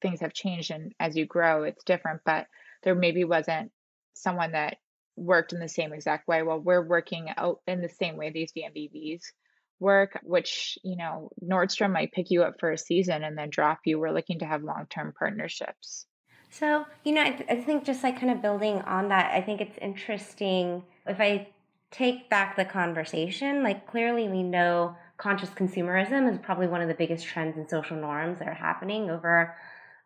things 0.00 0.20
have 0.20 0.32
changed 0.32 0.70
and 0.70 0.92
as 0.98 1.16
you 1.16 1.26
grow, 1.26 1.64
it's 1.64 1.84
different. 1.84 2.22
But 2.24 2.46
there 2.82 2.94
maybe 2.94 3.24
wasn't 3.24 3.70
someone 4.14 4.52
that 4.52 4.76
worked 5.16 5.52
in 5.52 5.60
the 5.60 5.68
same 5.68 5.92
exact 5.92 6.26
way. 6.26 6.42
Well, 6.42 6.60
we're 6.60 6.86
working 6.86 7.28
out 7.36 7.60
in 7.66 7.80
the 7.80 7.88
same 7.88 8.16
way 8.16 8.30
these 8.30 8.52
DNVBs 8.52 9.22
work, 9.78 10.18
which, 10.22 10.78
you 10.82 10.96
know, 10.96 11.30
Nordstrom 11.42 11.92
might 11.92 12.12
pick 12.12 12.30
you 12.30 12.44
up 12.44 12.54
for 12.60 12.70
a 12.70 12.78
season 12.78 13.22
and 13.22 13.36
then 13.36 13.50
drop 13.50 13.80
you. 13.84 13.98
We're 13.98 14.12
looking 14.12 14.38
to 14.38 14.46
have 14.46 14.62
long 14.62 14.86
term 14.88 15.12
partnerships. 15.18 16.06
So, 16.52 16.84
you 17.02 17.12
know, 17.12 17.22
I, 17.22 17.30
th- 17.30 17.48
I 17.48 17.56
think 17.62 17.82
just 17.82 18.02
like 18.02 18.20
kind 18.20 18.30
of 18.30 18.42
building 18.42 18.82
on 18.82 19.08
that, 19.08 19.32
I 19.32 19.40
think 19.40 19.62
it's 19.62 19.78
interesting 19.80 20.82
if 21.06 21.18
I 21.18 21.48
take 21.90 22.28
back 22.28 22.56
the 22.56 22.66
conversation, 22.66 23.62
like 23.62 23.90
clearly 23.90 24.28
we 24.28 24.42
know 24.42 24.94
conscious 25.16 25.48
consumerism 25.48 26.30
is 26.30 26.38
probably 26.38 26.66
one 26.66 26.82
of 26.82 26.88
the 26.88 26.94
biggest 26.94 27.24
trends 27.24 27.56
in 27.56 27.66
social 27.66 27.96
norms 27.96 28.38
that 28.38 28.48
are 28.48 28.54
happening. 28.54 29.08
Over 29.08 29.56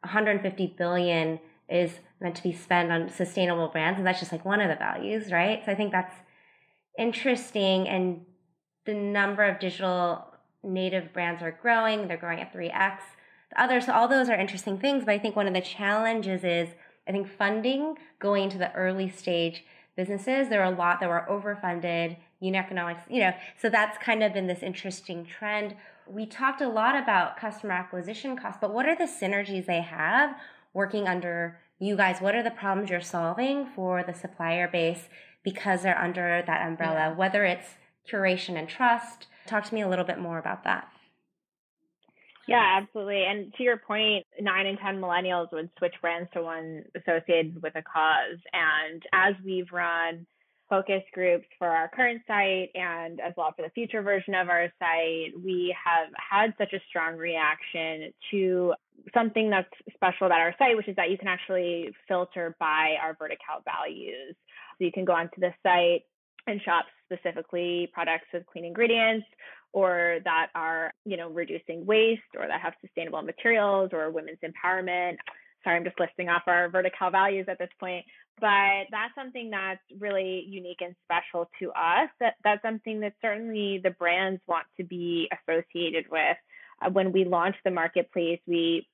150 0.03 0.75
billion 0.79 1.41
is 1.69 1.91
meant 2.21 2.37
to 2.37 2.45
be 2.45 2.53
spent 2.53 2.93
on 2.93 3.11
sustainable 3.11 3.67
brands, 3.67 3.99
and 3.99 4.07
that's 4.07 4.21
just 4.21 4.31
like 4.31 4.45
one 4.45 4.61
of 4.61 4.69
the 4.69 4.77
values, 4.77 5.33
right? 5.33 5.65
So 5.67 5.73
I 5.73 5.75
think 5.75 5.91
that's 5.91 6.15
interesting, 6.97 7.89
and 7.89 8.25
the 8.85 8.95
number 8.95 9.43
of 9.43 9.59
digital 9.59 10.33
native 10.63 11.13
brands 11.13 11.43
are 11.43 11.59
growing. 11.61 12.07
They're 12.07 12.17
growing 12.17 12.41
at 12.41 12.55
3x 12.55 13.01
the 13.01 13.16
others. 13.59 13.87
So 13.87 13.93
all 13.93 14.09
those 14.09 14.29
are 14.29 14.39
interesting 14.39 14.79
things. 14.79 15.05
But 15.05 15.15
I 15.15 15.19
think 15.19 15.37
one 15.37 15.47
of 15.47 15.55
the 15.55 15.61
challenges 15.61 16.45
is 16.45 16.69
I 17.09 17.13
think 17.13 17.29
funding 17.29 17.97
going 18.19 18.45
into 18.45 18.59
the 18.59 18.73
early 18.73 19.09
stage 19.09 19.65
businesses. 19.97 20.49
There 20.49 20.63
are 20.63 20.73
a 20.73 20.77
lot 20.77 21.01
that 21.01 21.09
were 21.09 21.27
overfunded, 21.29 22.17
unit 22.41 22.65
economics, 22.65 23.03
you 23.09 23.21
know. 23.21 23.33
So 23.61 23.69
that's 23.69 23.99
kind 23.99 24.23
of 24.23 24.33
been 24.33 24.47
this 24.47 24.63
interesting 24.63 25.25
trend. 25.25 25.75
We 26.07 26.27
talked 26.27 26.61
a 26.61 26.69
lot 26.69 26.97
about 26.97 27.37
customer 27.37 27.73
acquisition 27.73 28.37
costs, 28.37 28.59
but 28.61 28.73
what 28.73 28.87
are 28.87 28.97
the 28.97 29.05
synergies 29.05 29.67
they 29.67 29.81
have 29.81 30.37
working 30.73 31.09
under 31.09 31.59
you 31.79 31.97
guys? 31.97 32.21
What 32.21 32.35
are 32.35 32.43
the 32.43 32.51
problems 32.51 32.91
you're 32.91 33.01
solving 33.01 33.67
for 33.75 34.03
the 34.03 34.15
supplier 34.15 34.69
base 34.69 35.09
because 35.43 35.83
they're 35.83 35.99
under 35.99 36.43
that 36.47 36.67
umbrella, 36.67 36.95
yeah. 36.95 37.15
whether 37.15 37.45
it's 37.45 37.69
curation 38.09 38.59
and 38.59 38.69
trust? 38.69 39.27
Talk 39.47 39.65
to 39.65 39.75
me 39.75 39.81
a 39.81 39.89
little 39.89 40.05
bit 40.05 40.19
more 40.19 40.39
about 40.39 40.65
that. 40.65 40.89
Yeah, 42.47 42.79
absolutely. 42.81 43.25
And 43.25 43.53
to 43.55 43.63
your 43.63 43.77
point, 43.77 44.25
nine 44.41 44.67
in 44.67 44.77
10 44.77 45.01
millennials 45.01 45.53
would 45.53 45.69
switch 45.79 45.95
brands 46.01 46.31
to 46.35 46.43
one 46.43 46.85
associated 46.97 47.61
with 47.61 47.75
a 47.75 47.83
cause. 47.83 48.39
And 48.53 49.03
as 49.13 49.35
we've 49.45 49.71
run 49.73 50.27
focus 50.71 51.03
groups 51.13 51.47
for 51.59 51.69
our 51.69 51.89
current 51.89 52.23
site 52.27 52.71
and 52.75 53.21
as 53.21 53.33
well 53.37 53.53
for 53.57 53.63
the 53.63 53.71
future 53.71 54.03
version 54.03 54.35
of 54.35 54.49
our 54.49 54.73
site, 54.79 55.33
we 55.43 55.75
have 55.85 56.09
had 56.17 56.55
such 56.59 56.73
a 56.73 56.81
strong 56.89 57.17
reaction 57.17 58.13
to 58.31 58.75
something 59.13 59.51
that's 59.51 59.69
special 59.95 60.27
about 60.27 60.41
our 60.41 60.55
site, 60.59 60.77
which 60.77 60.89
is 60.89 60.97
that 60.97 61.11
you 61.11 61.19
can 61.19 61.29
actually 61.29 61.91
filter 62.09 62.57
by 62.61 62.95
our 63.03 63.17
vertical 63.19 63.63
values. 63.65 64.35
So 64.79 64.85
you 64.85 64.93
can 64.93 65.05
go 65.05 65.13
onto 65.13 65.41
the 65.41 65.53
site 65.63 66.03
and 66.47 66.61
shop 66.63 66.87
specifically 67.11 67.91
products 67.93 68.27
with 68.33 68.47
clean 68.47 68.65
ingredients 68.65 69.27
or 69.73 70.19
that 70.25 70.49
are, 70.55 70.93
you 71.05 71.17
know, 71.17 71.29
reducing 71.29 71.85
waste 71.87 72.23
or 72.39 72.47
that 72.47 72.61
have 72.61 72.75
sustainable 72.81 73.23
materials 73.23 73.91
or 73.93 74.11
women's 74.11 74.39
empowerment. 74.45 75.17
Sorry, 75.65 75.77
I'm 75.77 75.85
just 75.85 75.99
listing 75.99 76.29
off 76.29 76.43
our 76.47 76.69
vertical 76.69 77.11
values 77.11 77.47
at 77.49 77.59
this 77.59 77.71
point, 77.81 78.05
but 78.41 78.87
that's 78.91 79.15
something 79.15 79.51
that's 79.51 79.81
really 79.99 80.45
unique 80.49 80.81
and 80.81 80.95
special 81.05 81.51
to 81.59 81.71
us. 81.71 82.09
That 82.21 82.35
that's 82.45 82.63
something 82.63 83.01
that 83.01 83.15
certainly 83.21 83.81
the 83.83 83.91
brands 83.91 84.41
want 84.47 84.67
to 84.77 84.85
be 84.85 85.29
associated 85.33 86.07
with. 86.11 86.37
Uh, 86.81 86.91
when 86.91 87.13
we 87.13 87.25
launched 87.25 87.59
the 87.65 87.71
marketplace, 87.71 88.41
we 88.47 88.87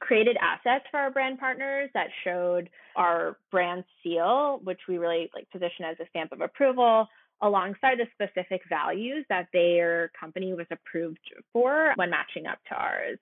created 0.00 0.36
assets 0.40 0.84
for 0.90 0.98
our 0.98 1.10
brand 1.10 1.38
partners 1.38 1.90
that 1.94 2.08
showed 2.24 2.68
our 2.96 3.36
brand 3.50 3.84
seal, 4.02 4.60
which 4.64 4.80
we 4.88 4.98
really 4.98 5.30
like 5.34 5.50
position 5.50 5.84
as 5.84 5.96
a 6.00 6.08
stamp 6.10 6.32
of 6.32 6.40
approval, 6.40 7.08
alongside 7.42 7.98
the 7.98 8.06
specific 8.14 8.62
values 8.68 9.24
that 9.28 9.48
their 9.52 10.10
company 10.18 10.54
was 10.54 10.66
approved 10.70 11.18
for 11.52 11.92
when 11.96 12.10
matching 12.10 12.46
up 12.46 12.58
to 12.68 12.74
ours. 12.74 13.18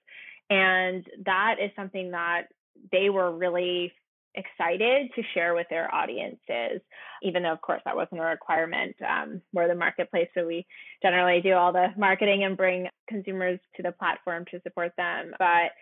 And 0.51 1.07
that 1.25 1.57
is 1.62 1.70
something 1.75 2.11
that 2.11 2.48
they 2.90 3.11
were 3.11 3.33
really 3.37 3.92
excited 4.35 5.11
to 5.14 5.22
share 5.35 5.55
with 5.55 5.66
their 5.68 5.94
audiences, 5.94 6.81
even 7.22 7.42
though, 7.42 7.53
of 7.53 7.61
course, 7.61 7.83
that 7.85 7.96
wasn't 7.96 8.20
a 8.20 8.25
requirement. 8.25 8.96
Um, 9.07 9.42
we're 9.53 9.68
the 9.68 9.75
marketplace, 9.75 10.29
so 10.35 10.46
we 10.46 10.66
generally 11.03 11.40
do 11.40 11.53
all 11.53 11.72
the 11.72 11.88
marketing 11.96 12.44
and 12.44 12.57
bring 12.57 12.88
consumers 13.09 13.61
to 13.77 13.83
the 13.83 13.92
platform 13.92 14.44
to 14.51 14.61
support 14.62 14.92
them. 14.96 15.35
But 15.38 15.72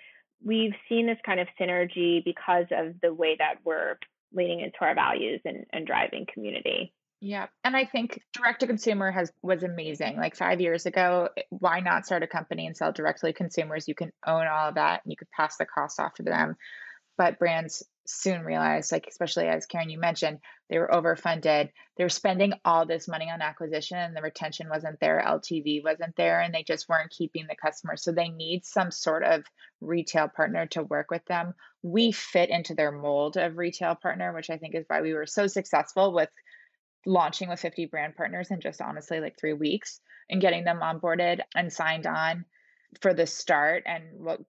we've 0.44 0.74
seen 0.88 1.06
this 1.06 1.18
kind 1.24 1.40
of 1.40 1.46
synergy 1.60 2.24
because 2.24 2.66
of 2.72 2.94
the 3.02 3.12
way 3.14 3.36
that 3.38 3.56
we're 3.64 3.96
leaning 4.32 4.60
into 4.60 4.78
our 4.80 4.94
values 4.94 5.40
and, 5.44 5.66
and 5.72 5.86
driving 5.86 6.26
community. 6.32 6.92
Yeah. 7.20 7.48
And 7.64 7.76
I 7.76 7.84
think 7.84 8.22
direct 8.32 8.60
to 8.60 8.66
consumer 8.66 9.10
has 9.10 9.30
was 9.42 9.62
amazing. 9.62 10.16
Like 10.16 10.36
5 10.36 10.60
years 10.60 10.86
ago, 10.86 11.28
eh, 11.36 11.42
why 11.50 11.80
not 11.80 12.06
start 12.06 12.22
a 12.22 12.26
company 12.26 12.66
and 12.66 12.76
sell 12.76 12.92
directly 12.92 13.32
to 13.32 13.36
consumers? 13.36 13.86
You 13.88 13.94
can 13.94 14.12
own 14.26 14.46
all 14.46 14.68
of 14.70 14.76
that 14.76 15.02
and 15.04 15.12
you 15.12 15.16
could 15.16 15.30
pass 15.30 15.56
the 15.58 15.66
costs 15.66 15.98
off 15.98 16.14
to 16.14 16.22
them. 16.22 16.56
But 17.18 17.38
brands 17.38 17.82
soon 18.06 18.42
realized, 18.42 18.90
like 18.92 19.06
especially 19.06 19.48
as 19.48 19.66
Karen 19.66 19.90
you 19.90 19.98
mentioned, 19.98 20.38
they 20.70 20.78
were 20.78 20.88
overfunded. 20.88 21.70
They 21.96 22.04
were 22.04 22.08
spending 22.08 22.54
all 22.64 22.86
this 22.86 23.06
money 23.06 23.30
on 23.30 23.42
acquisition 23.42 23.98
and 23.98 24.16
the 24.16 24.22
retention 24.22 24.68
wasn't 24.70 24.98
there, 25.00 25.20
LTV 25.20 25.82
wasn't 25.84 26.16
there, 26.16 26.40
and 26.40 26.54
they 26.54 26.64
just 26.64 26.88
weren't 26.88 27.10
keeping 27.10 27.46
the 27.48 27.56
customers. 27.56 28.02
So 28.02 28.12
they 28.12 28.30
need 28.30 28.64
some 28.64 28.90
sort 28.90 29.24
of 29.24 29.44
retail 29.82 30.28
partner 30.28 30.66
to 30.68 30.82
work 30.84 31.10
with 31.10 31.24
them. 31.26 31.52
We 31.82 32.12
fit 32.12 32.50
into 32.50 32.74
their 32.74 32.92
mold 32.92 33.36
of 33.36 33.58
retail 33.58 33.94
partner, 33.94 34.32
which 34.32 34.50
I 34.50 34.56
think 34.56 34.74
is 34.74 34.86
why 34.88 35.02
we 35.02 35.12
were 35.14 35.26
so 35.26 35.46
successful 35.46 36.14
with 36.14 36.30
launching 37.06 37.48
with 37.48 37.60
50 37.60 37.86
brand 37.86 38.16
partners 38.16 38.50
in 38.50 38.60
just 38.60 38.80
honestly 38.80 39.20
like 39.20 39.38
three 39.38 39.52
weeks 39.52 40.00
and 40.28 40.40
getting 40.40 40.64
them 40.64 40.80
onboarded 40.82 41.40
and 41.54 41.72
signed 41.72 42.06
on 42.06 42.44
for 43.00 43.14
the 43.14 43.26
start 43.26 43.84
and 43.86 44.04
what 44.18 44.40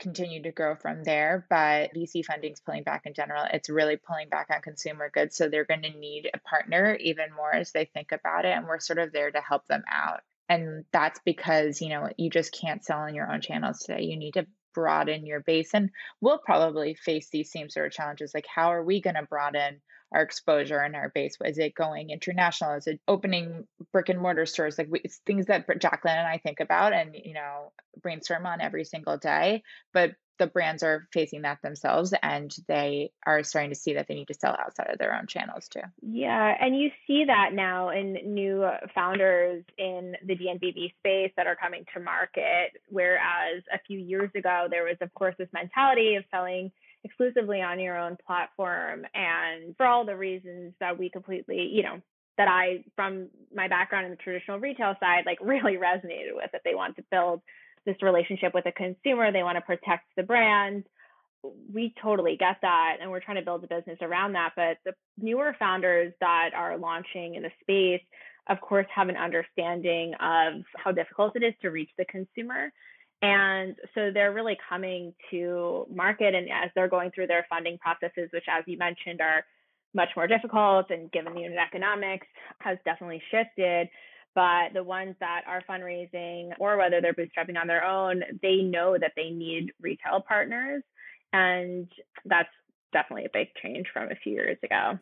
continue 0.00 0.42
to 0.42 0.50
grow 0.50 0.74
from 0.74 1.04
there. 1.04 1.46
But 1.48 1.94
VC 1.94 2.24
funding 2.24 2.52
is 2.52 2.60
pulling 2.60 2.82
back 2.82 3.02
in 3.04 3.14
general. 3.14 3.44
It's 3.52 3.68
really 3.68 3.96
pulling 3.96 4.28
back 4.28 4.48
on 4.52 4.62
consumer 4.62 5.10
goods. 5.12 5.36
So 5.36 5.48
they're 5.48 5.64
going 5.64 5.82
to 5.82 5.90
need 5.90 6.30
a 6.32 6.38
partner 6.38 6.96
even 6.96 7.26
more 7.36 7.54
as 7.54 7.70
they 7.72 7.84
think 7.84 8.10
about 8.12 8.44
it. 8.44 8.52
And 8.56 8.66
we're 8.66 8.80
sort 8.80 8.98
of 8.98 9.12
there 9.12 9.30
to 9.30 9.40
help 9.40 9.66
them 9.68 9.84
out. 9.88 10.20
And 10.48 10.84
that's 10.90 11.20
because, 11.24 11.80
you 11.80 11.90
know, 11.90 12.08
you 12.16 12.30
just 12.30 12.56
can't 12.58 12.84
sell 12.84 13.00
on 13.00 13.14
your 13.14 13.30
own 13.30 13.40
channels 13.40 13.80
today. 13.80 14.02
You 14.02 14.16
need 14.16 14.34
to 14.34 14.46
broaden 14.74 15.26
your 15.26 15.40
base. 15.40 15.74
And 15.74 15.90
we'll 16.20 16.38
probably 16.38 16.94
face 16.94 17.28
these 17.30 17.52
same 17.52 17.70
sort 17.70 17.86
of 17.86 17.92
challenges. 17.92 18.32
Like, 18.34 18.46
how 18.52 18.72
are 18.72 18.82
we 18.82 19.00
going 19.00 19.14
to 19.14 19.22
broaden 19.22 19.80
our 20.12 20.22
exposure 20.22 20.78
and 20.78 20.96
our 20.96 21.08
base? 21.08 21.36
Is 21.44 21.58
it 21.58 21.74
going 21.74 22.10
international? 22.10 22.74
Is 22.74 22.86
it 22.86 23.00
opening 23.06 23.66
brick 23.92 24.08
and 24.08 24.20
mortar 24.20 24.46
stores? 24.46 24.78
Like 24.78 24.88
we, 24.90 25.00
it's 25.00 25.18
things 25.26 25.46
that 25.46 25.66
Jacqueline 25.80 26.18
and 26.18 26.26
I 26.26 26.38
think 26.38 26.60
about 26.60 26.92
and 26.92 27.14
you 27.14 27.34
know 27.34 27.72
brainstorm 28.02 28.46
on 28.46 28.60
every 28.60 28.84
single 28.84 29.16
day. 29.16 29.62
But 29.92 30.14
the 30.40 30.46
brands 30.46 30.82
are 30.82 31.06
facing 31.12 31.42
that 31.42 31.60
themselves 31.62 32.14
and 32.22 32.50
they 32.66 33.12
are 33.26 33.44
starting 33.44 33.70
to 33.70 33.76
see 33.76 33.92
that 33.92 34.08
they 34.08 34.14
need 34.14 34.26
to 34.28 34.34
sell 34.34 34.56
outside 34.58 34.88
of 34.88 34.98
their 34.98 35.14
own 35.14 35.26
channels 35.26 35.68
too. 35.68 35.82
Yeah, 36.00 36.56
and 36.58 36.74
you 36.74 36.90
see 37.06 37.24
that 37.26 37.50
now 37.52 37.90
in 37.90 38.14
new 38.24 38.66
founders 38.94 39.62
in 39.76 40.16
the 40.26 40.34
DNVB 40.34 40.94
space 40.98 41.30
that 41.36 41.46
are 41.46 41.56
coming 41.56 41.84
to 41.94 42.00
market. 42.00 42.72
Whereas 42.88 43.62
a 43.72 43.78
few 43.86 43.98
years 43.98 44.30
ago, 44.34 44.66
there 44.70 44.84
was, 44.84 44.96
of 45.02 45.12
course, 45.12 45.34
this 45.38 45.50
mentality 45.52 46.14
of 46.16 46.24
selling 46.30 46.72
exclusively 47.04 47.62
on 47.62 47.80
your 47.80 47.98
own 47.98 48.16
platform. 48.26 49.06
And 49.14 49.76
for 49.76 49.86
all 49.86 50.04
the 50.04 50.16
reasons 50.16 50.74
that 50.80 50.98
we 50.98 51.10
completely, 51.10 51.70
you 51.72 51.82
know, 51.82 52.00
that 52.36 52.48
I, 52.48 52.84
from 52.96 53.28
my 53.54 53.68
background 53.68 54.06
in 54.06 54.10
the 54.10 54.16
traditional 54.16 54.58
retail 54.58 54.94
side, 55.00 55.24
like 55.26 55.38
really 55.42 55.76
resonated 55.76 56.34
with 56.34 56.50
that 56.52 56.62
they 56.64 56.74
want 56.74 56.96
to 56.96 57.04
build 57.10 57.42
this 57.86 57.96
relationship 58.02 58.52
with 58.54 58.66
a 58.66 58.72
consumer, 58.72 59.32
they 59.32 59.42
want 59.42 59.56
to 59.56 59.62
protect 59.62 60.04
the 60.16 60.22
brand. 60.22 60.84
We 61.72 61.94
totally 62.02 62.36
get 62.38 62.56
that. 62.60 62.96
And 63.00 63.10
we're 63.10 63.20
trying 63.20 63.38
to 63.38 63.44
build 63.44 63.64
a 63.64 63.66
business 63.66 63.98
around 64.02 64.34
that. 64.34 64.52
But 64.54 64.76
the 64.84 64.92
newer 65.18 65.56
founders 65.58 66.12
that 66.20 66.50
are 66.54 66.76
launching 66.76 67.36
in 67.36 67.42
the 67.42 67.50
space, 67.62 68.02
of 68.48 68.60
course, 68.60 68.86
have 68.94 69.08
an 69.08 69.16
understanding 69.16 70.12
of 70.20 70.62
how 70.76 70.92
difficult 70.92 71.36
it 71.36 71.42
is 71.42 71.54
to 71.62 71.70
reach 71.70 71.90
the 71.96 72.04
consumer. 72.04 72.70
And 73.22 73.76
so 73.94 74.10
they're 74.12 74.32
really 74.32 74.56
coming 74.68 75.12
to 75.30 75.86
market 75.92 76.34
and 76.34 76.48
as 76.48 76.70
they're 76.74 76.88
going 76.88 77.10
through 77.10 77.26
their 77.26 77.46
funding 77.50 77.78
processes, 77.78 78.30
which 78.32 78.44
as 78.48 78.64
you 78.66 78.78
mentioned 78.78 79.20
are 79.20 79.44
much 79.92 80.08
more 80.16 80.26
difficult 80.26 80.90
and 80.90 81.10
given 81.12 81.34
the 81.34 81.40
unit 81.40 81.58
economics 81.58 82.26
has 82.60 82.78
definitely 82.84 83.22
shifted. 83.30 83.88
But 84.34 84.72
the 84.72 84.84
ones 84.84 85.16
that 85.20 85.42
are 85.46 85.62
fundraising 85.68 86.50
or 86.58 86.78
whether 86.78 87.00
they're 87.00 87.12
bootstrapping 87.12 87.60
on 87.60 87.66
their 87.66 87.84
own, 87.84 88.22
they 88.42 88.56
know 88.56 88.96
that 88.98 89.12
they 89.16 89.30
need 89.30 89.72
retail 89.80 90.20
partners. 90.26 90.82
And 91.32 91.88
that's 92.24 92.48
definitely 92.92 93.26
a 93.26 93.30
big 93.32 93.48
change 93.62 93.88
from 93.92 94.10
a 94.10 94.14
few 94.14 94.32
years 94.32 94.58
ago. 94.62 94.98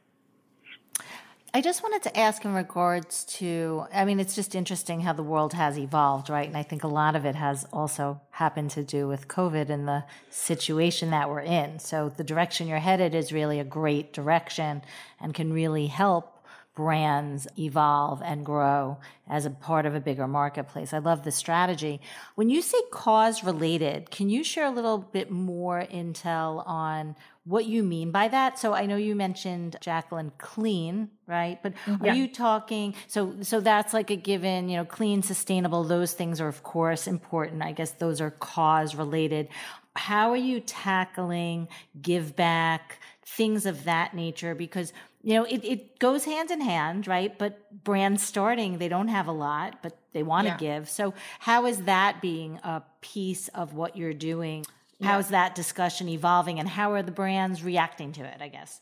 I 1.54 1.62
just 1.62 1.82
wanted 1.82 2.02
to 2.02 2.18
ask 2.18 2.44
in 2.44 2.52
regards 2.52 3.24
to, 3.24 3.86
I 3.92 4.04
mean, 4.04 4.20
it's 4.20 4.34
just 4.34 4.54
interesting 4.54 5.00
how 5.00 5.14
the 5.14 5.22
world 5.22 5.54
has 5.54 5.78
evolved, 5.78 6.28
right? 6.28 6.46
And 6.46 6.56
I 6.56 6.62
think 6.62 6.84
a 6.84 6.88
lot 6.88 7.16
of 7.16 7.24
it 7.24 7.34
has 7.34 7.66
also 7.72 8.20
happened 8.32 8.70
to 8.72 8.84
do 8.84 9.08
with 9.08 9.28
COVID 9.28 9.70
and 9.70 9.88
the 9.88 10.04
situation 10.28 11.10
that 11.10 11.30
we're 11.30 11.40
in. 11.40 11.78
So 11.78 12.12
the 12.14 12.22
direction 12.22 12.68
you're 12.68 12.78
headed 12.78 13.14
is 13.14 13.32
really 13.32 13.60
a 13.60 13.64
great 13.64 14.12
direction 14.12 14.82
and 15.20 15.32
can 15.32 15.50
really 15.50 15.86
help 15.86 16.37
brands 16.78 17.48
evolve 17.58 18.22
and 18.24 18.46
grow 18.46 18.98
as 19.28 19.44
a 19.44 19.50
part 19.50 19.84
of 19.84 19.96
a 19.96 20.00
bigger 20.00 20.28
marketplace. 20.28 20.94
I 20.94 20.98
love 20.98 21.24
the 21.24 21.32
strategy. 21.32 22.00
When 22.36 22.50
you 22.50 22.62
say 22.62 22.78
cause 22.92 23.42
related, 23.42 24.12
can 24.12 24.30
you 24.30 24.44
share 24.44 24.66
a 24.66 24.70
little 24.70 24.98
bit 24.98 25.28
more 25.28 25.84
intel 25.92 26.64
on 26.64 27.16
what 27.42 27.64
you 27.64 27.82
mean 27.82 28.12
by 28.12 28.28
that? 28.28 28.60
So 28.60 28.74
I 28.74 28.86
know 28.86 28.94
you 28.94 29.16
mentioned 29.16 29.74
Jacqueline 29.80 30.30
clean, 30.38 31.10
right? 31.26 31.60
But 31.64 31.72
are 32.00 32.06
yeah. 32.06 32.14
you 32.14 32.28
talking 32.28 32.94
so 33.08 33.34
so 33.42 33.58
that's 33.58 33.92
like 33.92 34.10
a 34.12 34.16
given, 34.16 34.68
you 34.68 34.76
know, 34.76 34.84
clean, 34.84 35.22
sustainable, 35.22 35.82
those 35.82 36.12
things 36.12 36.40
are 36.40 36.46
of 36.46 36.62
course 36.62 37.08
important. 37.08 37.60
I 37.60 37.72
guess 37.72 37.90
those 37.90 38.20
are 38.20 38.30
cause 38.30 38.94
related. 38.94 39.48
How 39.96 40.30
are 40.30 40.36
you 40.36 40.60
tackling 40.60 41.66
give 42.00 42.36
back, 42.36 43.00
things 43.26 43.66
of 43.66 43.82
that 43.82 44.14
nature 44.14 44.54
because 44.54 44.92
you 45.22 45.34
know, 45.34 45.44
it, 45.44 45.64
it 45.64 45.98
goes 45.98 46.24
hand 46.24 46.50
in 46.50 46.60
hand, 46.60 47.06
right? 47.06 47.36
But 47.38 47.84
brands 47.84 48.22
starting, 48.22 48.78
they 48.78 48.88
don't 48.88 49.08
have 49.08 49.26
a 49.26 49.32
lot, 49.32 49.82
but 49.82 49.98
they 50.12 50.22
want 50.22 50.46
to 50.46 50.52
yeah. 50.52 50.78
give. 50.78 50.88
So 50.88 51.14
how 51.38 51.66
is 51.66 51.82
that 51.82 52.20
being 52.22 52.60
a 52.62 52.82
piece 53.00 53.48
of 53.48 53.74
what 53.74 53.96
you're 53.96 54.14
doing? 54.14 54.64
How 55.00 55.18
is 55.18 55.28
that 55.28 55.54
discussion 55.54 56.08
evolving 56.08 56.58
and 56.58 56.68
how 56.68 56.92
are 56.92 57.02
the 57.02 57.12
brands 57.12 57.62
reacting 57.62 58.12
to 58.12 58.24
it, 58.24 58.38
I 58.40 58.48
guess? 58.48 58.80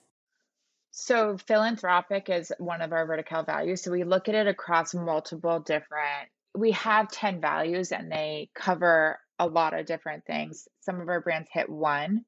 So 0.91 1.37
philanthropic 1.37 2.31
is 2.31 2.53
one 2.59 2.81
of 2.81 2.93
our 2.93 3.05
Vertical 3.05 3.43
values. 3.43 3.83
So 3.83 3.91
we 3.91 4.03
look 4.03 4.31
at 4.31 4.35
it 4.35 4.47
across 4.47 4.95
multiple 4.95 5.61
different 5.61 6.31
we 6.57 6.73
have 6.73 7.11
10 7.11 7.41
values 7.41 7.93
and 7.93 8.11
they 8.11 8.49
cover 8.55 9.21
a 9.39 9.47
lot 9.47 9.79
of 9.79 9.87
different 9.87 10.25
things. 10.25 10.67
Some 10.81 11.01
of 11.01 11.09
our 11.09 11.21
brands 11.21 11.49
hit 11.53 11.69
one, 11.69 12.25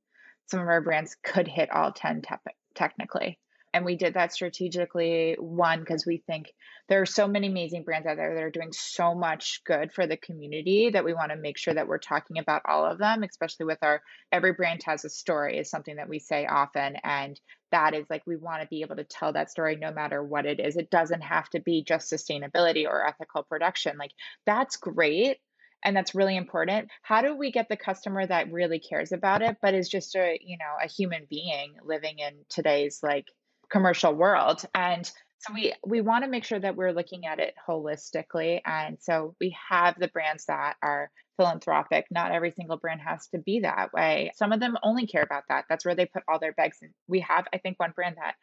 some 0.46 0.60
of 0.60 0.68
our 0.68 0.82
brands 0.82 1.16
could 1.22 1.48
hit 1.48 1.70
all 1.70 1.92
10 1.92 2.22
te- 2.22 2.52
technically. 2.74 3.38
And 3.74 3.84
we 3.84 3.96
did 3.96 4.14
that 4.14 4.32
strategically, 4.32 5.36
one, 5.38 5.80
because 5.80 6.06
we 6.06 6.22
think 6.26 6.52
there 6.88 7.02
are 7.02 7.06
so 7.06 7.28
many 7.28 7.48
amazing 7.48 7.84
brands 7.84 8.06
out 8.06 8.16
there 8.16 8.34
that 8.34 8.42
are 8.42 8.50
doing 8.50 8.72
so 8.72 9.14
much 9.14 9.62
good 9.64 9.92
for 9.92 10.06
the 10.06 10.16
community 10.16 10.90
that 10.90 11.04
we 11.04 11.12
want 11.12 11.30
to 11.32 11.36
make 11.36 11.58
sure 11.58 11.74
that 11.74 11.86
we're 11.86 11.98
talking 11.98 12.38
about 12.38 12.62
all 12.66 12.86
of 12.86 12.98
them, 12.98 13.22
especially 13.22 13.66
with 13.66 13.78
our 13.82 14.02
every 14.32 14.52
brand 14.52 14.80
has 14.84 15.04
a 15.04 15.10
story, 15.10 15.58
is 15.58 15.70
something 15.70 15.96
that 15.96 16.08
we 16.08 16.18
say 16.18 16.46
often. 16.46 16.96
And 17.04 17.38
that 17.70 17.94
is 17.94 18.06
like 18.08 18.22
we 18.26 18.36
want 18.36 18.62
to 18.62 18.68
be 18.68 18.80
able 18.80 18.96
to 18.96 19.04
tell 19.04 19.32
that 19.34 19.50
story 19.50 19.76
no 19.76 19.92
matter 19.92 20.22
what 20.22 20.46
it 20.46 20.60
is. 20.60 20.76
It 20.76 20.90
doesn't 20.90 21.22
have 21.22 21.48
to 21.50 21.60
be 21.60 21.84
just 21.84 22.10
sustainability 22.10 22.86
or 22.86 23.06
ethical 23.06 23.42
production. 23.42 23.98
Like 23.98 24.12
that's 24.46 24.76
great 24.76 25.38
and 25.84 25.96
that's 25.96 26.14
really 26.14 26.36
important 26.36 26.88
how 27.02 27.22
do 27.22 27.36
we 27.36 27.52
get 27.52 27.68
the 27.68 27.76
customer 27.76 28.26
that 28.26 28.52
really 28.52 28.78
cares 28.78 29.12
about 29.12 29.42
it 29.42 29.56
but 29.62 29.74
is 29.74 29.88
just 29.88 30.14
a 30.16 30.38
you 30.42 30.56
know 30.58 30.84
a 30.84 30.88
human 30.88 31.26
being 31.30 31.74
living 31.84 32.18
in 32.18 32.34
today's 32.48 33.00
like 33.02 33.26
commercial 33.70 34.14
world 34.14 34.64
and 34.74 35.10
so 35.40 35.54
we 35.54 35.72
we 35.86 36.00
want 36.00 36.24
to 36.24 36.30
make 36.30 36.44
sure 36.44 36.58
that 36.58 36.76
we're 36.76 36.92
looking 36.92 37.26
at 37.26 37.38
it 37.38 37.54
holistically 37.68 38.60
and 38.66 38.98
so 39.00 39.36
we 39.40 39.56
have 39.68 39.94
the 39.98 40.08
brands 40.08 40.46
that 40.46 40.74
are 40.82 41.10
philanthropic. 41.38 42.06
Not 42.10 42.32
every 42.32 42.50
single 42.50 42.76
brand 42.76 43.00
has 43.00 43.28
to 43.28 43.38
be 43.38 43.60
that 43.60 43.92
way. 43.92 44.32
Some 44.34 44.52
of 44.52 44.60
them 44.60 44.76
only 44.82 45.06
care 45.06 45.22
about 45.22 45.44
that. 45.48 45.66
That's 45.68 45.84
where 45.84 45.94
they 45.94 46.06
put 46.06 46.24
all 46.28 46.38
their 46.38 46.52
bags 46.52 46.78
in 46.82 46.92
we 47.06 47.20
have 47.20 47.46
i 47.52 47.58
think 47.58 47.78
one 47.78 47.92
brand 47.94 48.16
that 48.18 48.34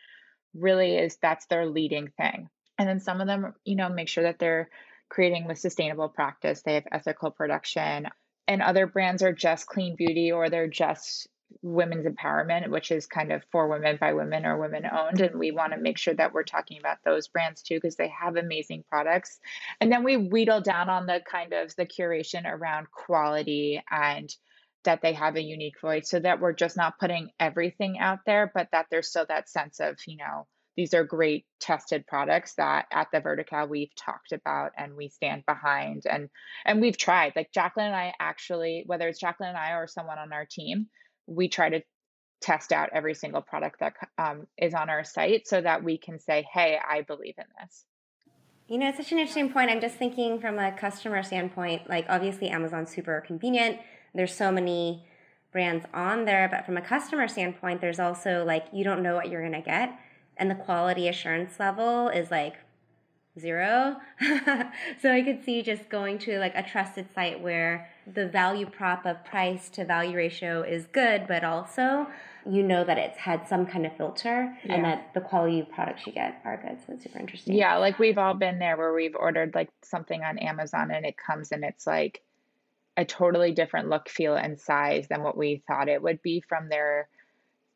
really 0.54 0.96
is 0.96 1.18
that's 1.22 1.46
their 1.48 1.68
leading 1.68 2.10
thing. 2.18 2.50
And 2.78 2.88
then 2.88 3.00
some 3.00 3.22
of 3.22 3.28
them 3.28 3.54
you 3.66 3.76
know 3.76 3.90
make 3.90 4.08
sure 4.08 4.24
that 4.24 4.40
they're 4.40 4.70
creating 5.10 5.48
with 5.48 5.60
sustainable 5.60 6.10
practice. 6.10 6.62
They 6.62 6.76
have 6.76 6.88
ethical 6.92 7.32
production 7.32 8.08
and 8.48 8.62
other 8.62 8.88
brands 8.88 9.22
are 9.22 9.34
just 9.34 9.68
clean 9.68 9.96
beauty 9.96 10.32
or 10.32 10.50
they're 10.50 10.68
just 10.68 11.28
women's 11.62 12.06
empowerment, 12.06 12.70
which 12.70 12.92
is 12.92 13.08
kind 13.08 13.32
of 13.32 13.44
for 13.52 13.68
women 13.68 13.98
by 14.00 14.14
women 14.14 14.46
or 14.46 14.58
women 14.58 14.86
owned. 14.86 15.22
And 15.22 15.40
we 15.40 15.52
want 15.52 15.74
to 15.74 15.80
make 15.80 15.98
sure 15.98 16.14
that 16.14 16.34
we're 16.34 16.44
talking 16.44 16.78
about 16.80 16.98
those 17.04 17.28
brands 17.28 17.62
too, 17.62 17.76
because 17.76 17.96
they 17.96 18.10
have 18.10 18.36
amazing 18.36 18.84
products. 18.90 19.40
And 19.82 19.92
then 19.92 20.04
we 20.04 20.18
wheedle 20.18 20.62
down 20.62 20.90
on 20.90 21.06
the 21.06 21.22
kind 21.30 21.54
of 21.54 21.76
the 21.76 21.86
curation 21.86 22.46
around 22.46 22.92
quality 22.92 23.84
and 23.90 24.34
that 24.84 25.02
they 25.02 25.14
have 25.14 25.36
a 25.36 25.42
unique 25.42 25.82
voice 25.82 26.10
so 26.10 26.20
that 26.20 26.40
we're 26.40 26.54
just 26.54 26.78
not 26.78 27.00
putting 27.00 27.30
everything 27.40 27.98
out 28.00 28.20
there, 28.26 28.52
but 28.54 28.68
that 28.72 28.86
there's 28.92 29.10
still 29.10 29.26
that 29.28 29.50
sense 29.50 29.80
of, 29.80 29.98
you 30.06 30.18
know, 30.18 30.46
these 30.78 30.94
are 30.94 31.04
great 31.04 31.46
tested 31.60 32.06
products 32.06 32.56
that 32.56 32.86
at 32.92 33.08
the 33.12 33.20
vertical 33.20 33.66
we've 33.68 33.96
talked 33.96 34.32
about 34.32 34.72
and 34.78 34.96
we 34.96 35.10
stand 35.10 35.46
behind 35.46 36.04
and 36.10 36.30
and 36.66 36.82
we've 36.82 36.98
tried 36.98 37.34
like 37.36 37.52
jacqueline 37.54 37.88
and 37.88 37.96
i 37.96 38.14
actually 38.20 38.84
whether 38.86 39.08
it's 39.08 39.20
jacqueline 39.20 39.50
and 39.50 39.58
i 39.58 39.72
or 39.72 39.88
someone 39.88 40.20
on 40.20 40.34
our 40.34 40.46
team 40.46 40.88
we 41.28 41.48
try 41.48 41.70
to 41.70 41.82
test 42.42 42.72
out 42.72 42.90
every 42.94 43.16
single 43.16 43.42
product 43.42 43.80
that 43.80 43.94
um, 44.18 44.46
is 44.58 44.74
on 44.74 44.90
our 44.90 45.04
site 45.04 45.48
so 45.48 45.62
that 45.62 45.84
we 45.84 45.98
can 45.98 46.20
say, 46.20 46.46
hey, 46.54 46.78
I 46.88 47.02
believe 47.02 47.36
in 47.38 47.46
this. 47.62 47.86
You 48.68 48.78
know, 48.80 48.90
it's 48.90 48.98
such 48.98 49.12
an 49.12 49.20
interesting 49.20 49.52
point. 49.52 49.70
I'm 49.70 49.82
just 49.82 49.96
thinking 49.96 50.40
from 50.40 50.58
a 50.58 50.72
customer 50.72 51.22
standpoint, 51.24 51.90
like 51.90 52.06
obviously 52.10 52.50
Amazon's 52.50 52.94
super 52.94 53.24
convenient. 53.26 53.80
There's 54.14 54.34
so 54.34 54.52
many 54.52 55.06
brands 55.52 55.86
on 55.94 56.26
there, 56.26 56.50
but 56.50 56.66
from 56.66 56.76
a 56.78 56.82
customer 56.82 57.28
standpoint, 57.28 57.80
there's 57.80 58.00
also 58.00 58.44
like 58.46 58.66
you 58.74 58.84
don't 58.84 59.04
know 59.04 59.16
what 59.16 59.30
you're 59.30 59.42
going 59.42 59.54
to 59.54 59.62
get. 59.62 59.98
And 60.38 60.52
the 60.52 60.56
quality 60.56 61.08
assurance 61.08 61.60
level 61.60 62.10
is 62.10 62.32
like 62.32 62.56
zero. 63.40 63.98
so 65.02 65.12
I 65.12 65.22
could 65.22 65.44
see 65.44 65.62
just 65.62 65.90
going 65.90 66.20
to 66.20 66.40
like 66.40 66.54
a 66.56 66.64
trusted 66.64 67.08
site 67.14 67.42
where 67.42 67.90
the 68.12 68.28
value 68.28 68.66
prop 68.66 69.06
of 69.06 69.24
price 69.26 69.70
to 69.70 69.86
value 69.86 70.16
ratio 70.16 70.62
is 70.62 70.86
good, 70.88 71.26
but 71.28 71.44
also 71.44 72.08
you 72.48 72.62
know 72.62 72.84
that 72.84 72.98
it's 72.98 73.18
had 73.18 73.48
some 73.48 73.66
kind 73.66 73.86
of 73.86 73.98
filter 73.98 74.56
yeah. 74.64 74.74
and 74.74 74.86
that 74.86 75.12
the 75.16 75.22
quality 75.22 75.60
of 75.60 75.70
products 75.72 76.06
you 76.06 76.14
get 76.14 76.42
are 76.46 76.58
good. 76.58 76.78
So 76.86 76.94
it's 76.94 77.04
super 77.04 77.20
interesting. 77.20 77.56
Yeah, 77.56 77.78
like 77.78 77.98
we've 77.98 78.18
all 78.18 78.36
been 78.36 78.60
there 78.60 78.78
where 78.78 78.94
we've 78.94 79.16
ordered 79.16 79.56
like 79.56 79.70
something 79.84 80.24
on 80.24 80.38
Amazon 80.38 80.92
and 80.92 81.06
it 81.06 81.16
comes 81.18 81.52
and 81.52 81.64
it's 81.64 81.88
like 81.88 82.22
a 82.98 83.04
totally 83.04 83.52
different 83.52 83.90
look, 83.90 84.08
feel, 84.10 84.36
and 84.36 84.60
size 84.60 85.08
than 85.10 85.24
what 85.24 85.38
we 85.38 85.64
thought 85.68 85.90
it 85.90 86.02
would 86.02 86.22
be 86.22 86.42
from 86.42 86.70
their 86.70 87.10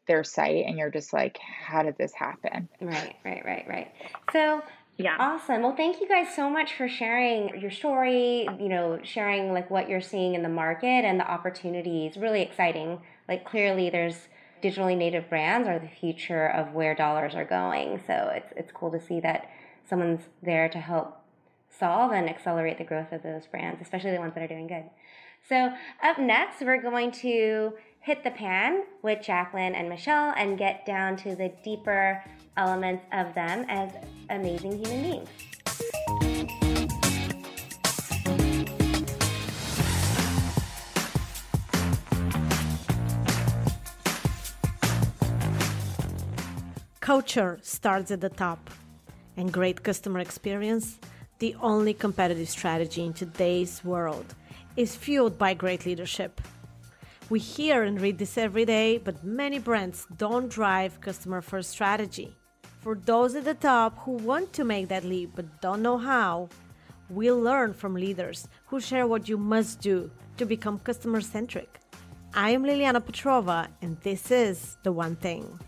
their 0.07 0.23
site 0.23 0.65
and 0.65 0.79
you're 0.79 0.89
just 0.89 1.13
like 1.13 1.37
how 1.37 1.83
did 1.83 1.95
this 1.99 2.11
happen 2.15 2.67
right 2.81 3.15
right 3.23 3.45
right 3.45 3.65
right 3.69 3.91
so 4.33 4.59
yeah. 4.99 5.15
Awesome. 5.17 5.61
Well, 5.61 5.75
thank 5.77 6.01
you 6.01 6.07
guys 6.09 6.27
so 6.35 6.49
much 6.49 6.73
for 6.73 6.89
sharing 6.89 7.61
your 7.61 7.71
story, 7.71 8.45
you 8.59 8.67
know, 8.67 8.99
sharing 9.01 9.53
like 9.53 9.71
what 9.71 9.87
you're 9.87 10.01
seeing 10.01 10.35
in 10.35 10.43
the 10.43 10.49
market 10.49 11.05
and 11.05 11.17
the 11.17 11.25
opportunities. 11.25 12.17
Really 12.17 12.41
exciting. 12.41 12.99
Like 13.29 13.45
clearly 13.45 13.89
there's 13.89 14.27
digitally 14.61 14.97
native 14.97 15.29
brands 15.29 15.69
are 15.69 15.79
the 15.79 15.87
future 15.87 16.47
of 16.47 16.73
where 16.73 16.93
dollars 16.93 17.33
are 17.33 17.45
going. 17.45 18.01
So 18.05 18.29
it's 18.35 18.51
it's 18.57 18.73
cool 18.73 18.91
to 18.91 18.99
see 18.99 19.21
that 19.21 19.49
someone's 19.89 20.23
there 20.43 20.67
to 20.67 20.79
help 20.79 21.17
solve 21.69 22.11
and 22.11 22.29
accelerate 22.29 22.77
the 22.77 22.83
growth 22.83 23.13
of 23.13 23.23
those 23.23 23.47
brands, 23.47 23.81
especially 23.81 24.11
the 24.11 24.19
ones 24.19 24.33
that 24.33 24.43
are 24.43 24.47
doing 24.47 24.67
good. 24.67 24.83
So 25.47 25.71
up 26.03 26.19
next, 26.19 26.61
we're 26.61 26.81
going 26.81 27.11
to 27.11 27.73
hit 28.01 28.25
the 28.25 28.31
pan 28.31 28.83
with 29.01 29.21
Jacqueline 29.21 29.75
and 29.75 29.87
Michelle 29.87 30.33
and 30.35 30.57
get 30.57 30.85
down 30.85 31.15
to 31.17 31.35
the 31.35 31.53
deeper 31.63 32.21
elements 32.57 33.03
of 33.13 33.33
them 33.35 33.65
as 33.69 33.91
amazing 34.29 34.83
human 34.83 35.01
beings. 35.01 35.29
Culture 46.99 47.57
starts 47.63 48.11
at 48.11 48.21
the 48.21 48.29
top, 48.29 48.69
and 49.35 49.51
great 49.51 49.81
customer 49.81 50.19
experience, 50.19 50.99
the 51.39 51.55
only 51.59 51.93
competitive 51.93 52.47
strategy 52.47 53.03
in 53.03 53.13
today's 53.13 53.83
world, 53.83 54.35
is 54.77 54.95
fueled 54.95 55.37
by 55.37 55.55
great 55.55 55.87
leadership. 55.87 56.39
We 57.29 57.39
hear 57.39 57.81
and 57.83 57.99
read 57.99 58.19
this 58.19 58.37
every 58.37 58.65
day, 58.65 58.99
but 58.99 59.23
many 59.23 59.57
brands 59.57 60.05
don't 60.17 60.49
drive 60.49 61.01
customer 61.01 61.41
first 61.41 61.71
strategy. 61.71 62.35
For 62.79 62.95
those 62.95 63.35
at 63.35 63.43
the 63.43 63.55
top 63.55 63.97
who 63.99 64.13
want 64.13 64.53
to 64.53 64.63
make 64.63 64.87
that 64.87 65.03
leap 65.03 65.31
but 65.35 65.59
don't 65.59 65.81
know 65.81 65.97
how, 65.97 66.47
we'll 67.09 67.39
learn 67.39 67.73
from 67.73 67.93
leaders 67.93 68.47
who 68.67 68.79
share 68.79 69.05
what 69.05 69.27
you 69.27 69.37
must 69.37 69.81
do 69.81 70.09
to 70.37 70.45
become 70.45 70.79
customer 70.79 71.19
centric. 71.19 71.81
I 72.33 72.51
am 72.51 72.63
Liliana 72.63 73.01
Petrova, 73.01 73.67
and 73.81 73.99
this 74.01 74.31
is 74.31 74.77
The 74.83 74.93
One 74.93 75.17
Thing. 75.17 75.59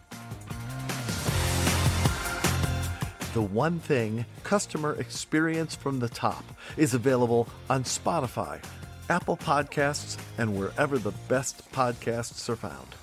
The 3.34 3.42
One 3.42 3.80
Thing 3.80 4.26
Customer 4.44 4.94
Experience 4.94 5.76
from 5.76 6.00
the 6.00 6.10
Top 6.10 6.46
is 6.78 6.94
available 6.94 7.50
on 7.70 7.84
Spotify 7.84 8.64
Apple 9.10 9.36
Podcasts, 9.36 10.18
and 10.38 10.58
wherever 10.58 10.98
the 10.98 11.12
best 11.28 11.70
podcasts 11.74 12.48
are 12.48 12.56
found. 12.56 12.96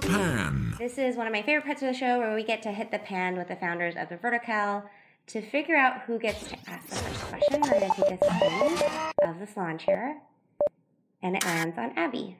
The 0.00 0.08
Pan. 0.08 0.74
This 0.78 0.98
is 0.98 1.16
one 1.16 1.26
of 1.26 1.32
my 1.32 1.42
favorite 1.42 1.64
parts 1.64 1.82
of 1.82 1.88
the 1.88 1.94
show 1.94 2.18
where 2.18 2.34
we 2.34 2.42
get 2.42 2.62
to 2.62 2.72
hit 2.72 2.90
the 2.90 2.98
pan 2.98 3.36
with 3.36 3.48
the 3.48 3.56
founders 3.56 3.94
of 3.96 4.08
the 4.08 4.16
Vertical 4.16 4.82
to 5.28 5.40
figure 5.40 5.76
out 5.76 6.02
who 6.02 6.18
gets 6.18 6.48
to 6.48 6.56
ask 6.66 6.88
the 6.88 6.96
first 6.96 7.20
question. 7.22 7.62
I'm 7.62 7.70
going 7.70 7.90
to 7.90 7.96
take 7.96 8.20
a 8.20 8.24
spin 8.24 9.28
of 9.28 9.38
the 9.38 9.46
salon 9.46 9.78
chair, 9.78 10.16
and 11.22 11.36
it 11.36 11.44
lands 11.44 11.78
on 11.78 11.92
Abby. 11.96 12.36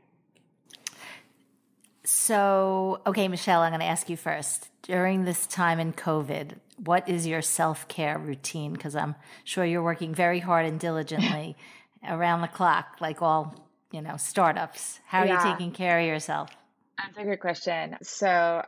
So, 2.04 3.00
okay, 3.06 3.28
Michelle, 3.28 3.60
I'm 3.60 3.70
going 3.70 3.80
to 3.80 3.86
ask 3.86 4.10
you 4.10 4.16
first. 4.16 4.68
During 4.82 5.24
this 5.24 5.46
time 5.46 5.80
in 5.80 5.92
COVID, 5.92 6.56
what 6.76 7.08
is 7.08 7.26
your 7.26 7.40
self 7.40 7.88
care 7.88 8.18
routine? 8.18 8.72
Because 8.72 8.96
I'm 8.96 9.14
sure 9.44 9.64
you're 9.64 9.82
working 9.82 10.14
very 10.14 10.40
hard 10.40 10.66
and 10.66 10.78
diligently 10.78 11.56
around 12.08 12.42
the 12.42 12.48
clock, 12.48 12.96
like 13.00 13.22
all 13.22 13.70
you 13.92 14.02
know 14.02 14.16
startups. 14.16 15.00
How 15.06 15.20
are 15.20 15.26
yeah. 15.26 15.42
you 15.42 15.52
taking 15.52 15.72
care 15.72 16.00
of 16.00 16.06
yourself? 16.06 16.50
That's 16.98 17.18
a 17.18 17.24
good 17.24 17.40
question. 17.40 17.96
So 18.02 18.62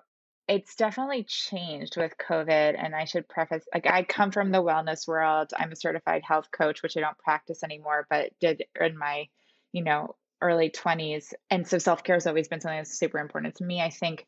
it's 0.48 0.76
definitely 0.76 1.24
changed 1.24 1.96
with 1.96 2.12
COVID. 2.18 2.76
And 2.78 2.94
I 2.94 3.04
should 3.04 3.28
preface 3.28 3.64
like 3.74 3.86
I 3.86 4.02
come 4.04 4.30
from 4.30 4.50
the 4.50 4.62
wellness 4.62 5.06
world. 5.08 5.50
I'm 5.56 5.72
a 5.72 5.76
certified 5.76 6.22
health 6.24 6.48
coach, 6.50 6.82
which 6.82 6.96
I 6.96 7.00
don't 7.00 7.18
practice 7.18 7.62
anymore, 7.62 8.06
but 8.08 8.30
did 8.40 8.64
in 8.80 8.96
my, 8.96 9.28
you 9.72 9.82
know, 9.82 10.14
early 10.40 10.70
20s. 10.70 11.32
And 11.50 11.66
so 11.66 11.78
self 11.78 12.04
care 12.04 12.16
has 12.16 12.26
always 12.26 12.48
been 12.48 12.60
something 12.60 12.78
that's 12.78 12.98
super 12.98 13.18
important 13.18 13.56
to 13.56 13.64
me. 13.64 13.80
I 13.80 13.90
think, 13.90 14.26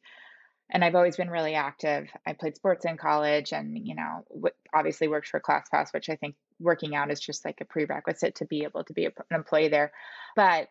and 0.71 0.85
I've 0.85 0.97
always 0.97 1.17
been 1.17 1.31
really 1.31 1.55
active. 1.55 2.09
I 2.27 2.33
played 2.33 2.57
sports 2.57 2.85
in 2.85 2.97
college 2.97 3.53
and, 3.53 3.79
you 3.79 3.95
know, 3.95 4.53
obviously 4.75 5.09
worked 5.09 5.29
for 5.29 5.41
ClassPass, 5.41 5.93
which 5.95 6.11
I 6.11 6.17
think 6.17 6.35
working 6.61 6.95
out 6.95 7.11
is 7.11 7.21
just 7.21 7.45
like 7.45 7.61
a 7.61 7.65
prerequisite 7.65 8.37
to 8.37 8.45
be 8.45 8.65
able 8.65 8.85
to 8.85 8.93
be 8.93 9.07
an 9.07 9.13
employee 9.31 9.69
there. 9.69 9.93
But 10.37 10.69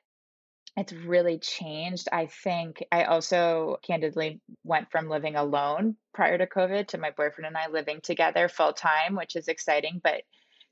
it's 0.77 0.93
really 0.93 1.39
changed. 1.39 2.07
I 2.11 2.27
think 2.27 2.85
I 2.91 3.05
also 3.05 3.79
candidly 3.81 4.39
went 4.63 4.91
from 4.91 5.09
living 5.09 5.35
alone 5.35 5.95
prior 6.13 6.37
to 6.37 6.45
COVID 6.45 6.89
to 6.89 6.99
my 6.99 7.09
boyfriend 7.09 7.47
and 7.47 7.57
I 7.57 7.67
living 7.67 7.99
together 8.01 8.47
full 8.47 8.73
time, 8.73 9.15
which 9.15 9.35
is 9.35 9.47
exciting, 9.47 9.99
but 10.03 10.21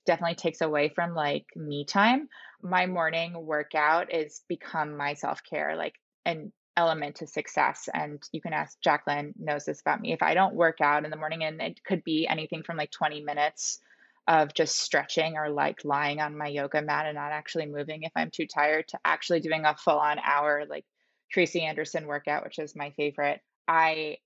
definitely 0.05 0.35
takes 0.35 0.61
away 0.61 0.89
from 0.89 1.15
like 1.15 1.47
me 1.55 1.85
time. 1.85 2.29
My 2.61 2.85
morning 2.85 3.33
workout 3.35 4.13
is 4.13 4.43
become 4.47 4.95
my 4.95 5.15
self 5.15 5.41
care, 5.43 5.75
like 5.75 5.95
an 6.23 6.53
element 6.77 7.15
to 7.15 7.27
success. 7.27 7.89
And 7.91 8.21
you 8.31 8.41
can 8.41 8.53
ask 8.53 8.79
Jacqueline 8.83 9.33
knows 9.39 9.65
this 9.65 9.81
about 9.81 10.01
me. 10.01 10.13
If 10.13 10.21
I 10.21 10.35
don't 10.35 10.53
work 10.53 10.81
out 10.81 11.03
in 11.03 11.09
the 11.09 11.17
morning, 11.17 11.43
and 11.43 11.59
it 11.59 11.83
could 11.83 12.03
be 12.03 12.27
anything 12.27 12.61
from 12.61 12.77
like 12.77 12.91
20 12.91 13.23
minutes 13.23 13.79
of 14.27 14.53
just 14.53 14.79
stretching 14.79 15.37
or 15.37 15.49
like 15.49 15.85
lying 15.85 16.19
on 16.19 16.37
my 16.37 16.47
yoga 16.47 16.81
mat 16.81 17.05
and 17.05 17.15
not 17.15 17.31
actually 17.31 17.67
moving 17.67 18.03
if 18.03 18.11
I'm 18.15 18.31
too 18.31 18.47
tired 18.47 18.87
to 18.89 18.99
actually 19.05 19.39
doing 19.39 19.65
a 19.65 19.75
full 19.75 19.99
on 19.99 20.17
hour 20.19 20.65
like 20.69 20.85
Tracy 21.31 21.61
Anderson 21.61 22.07
workout, 22.07 22.43
which 22.43 22.59
is 22.59 22.75
my 22.75 22.91
favorite. 22.91 23.41
I 23.67 24.17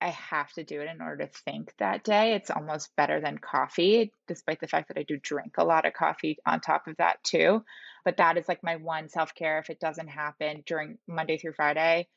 I 0.00 0.08
have 0.08 0.50
to 0.54 0.64
do 0.64 0.80
it 0.80 0.88
in 0.88 1.02
order 1.02 1.26
to 1.26 1.32
think 1.44 1.74
that 1.78 2.04
day. 2.04 2.32
It's 2.32 2.50
almost 2.50 2.96
better 2.96 3.20
than 3.20 3.36
coffee, 3.36 4.12
despite 4.26 4.58
the 4.60 4.66
fact 4.66 4.88
that 4.88 4.98
I 4.98 5.02
do 5.02 5.18
drink 5.18 5.56
a 5.58 5.64
lot 5.64 5.84
of 5.84 5.92
coffee 5.92 6.38
on 6.46 6.60
top 6.60 6.86
of 6.86 6.96
that 6.96 7.22
too. 7.22 7.62
But 8.04 8.16
that 8.16 8.38
is 8.38 8.48
like 8.48 8.62
my 8.62 8.76
one 8.76 9.10
self 9.10 9.34
care. 9.34 9.58
If 9.58 9.68
it 9.68 9.78
doesn't 9.78 10.08
happen 10.08 10.62
during 10.64 10.98
Monday 11.06 11.36
through 11.36 11.52
Friday, 11.52 12.08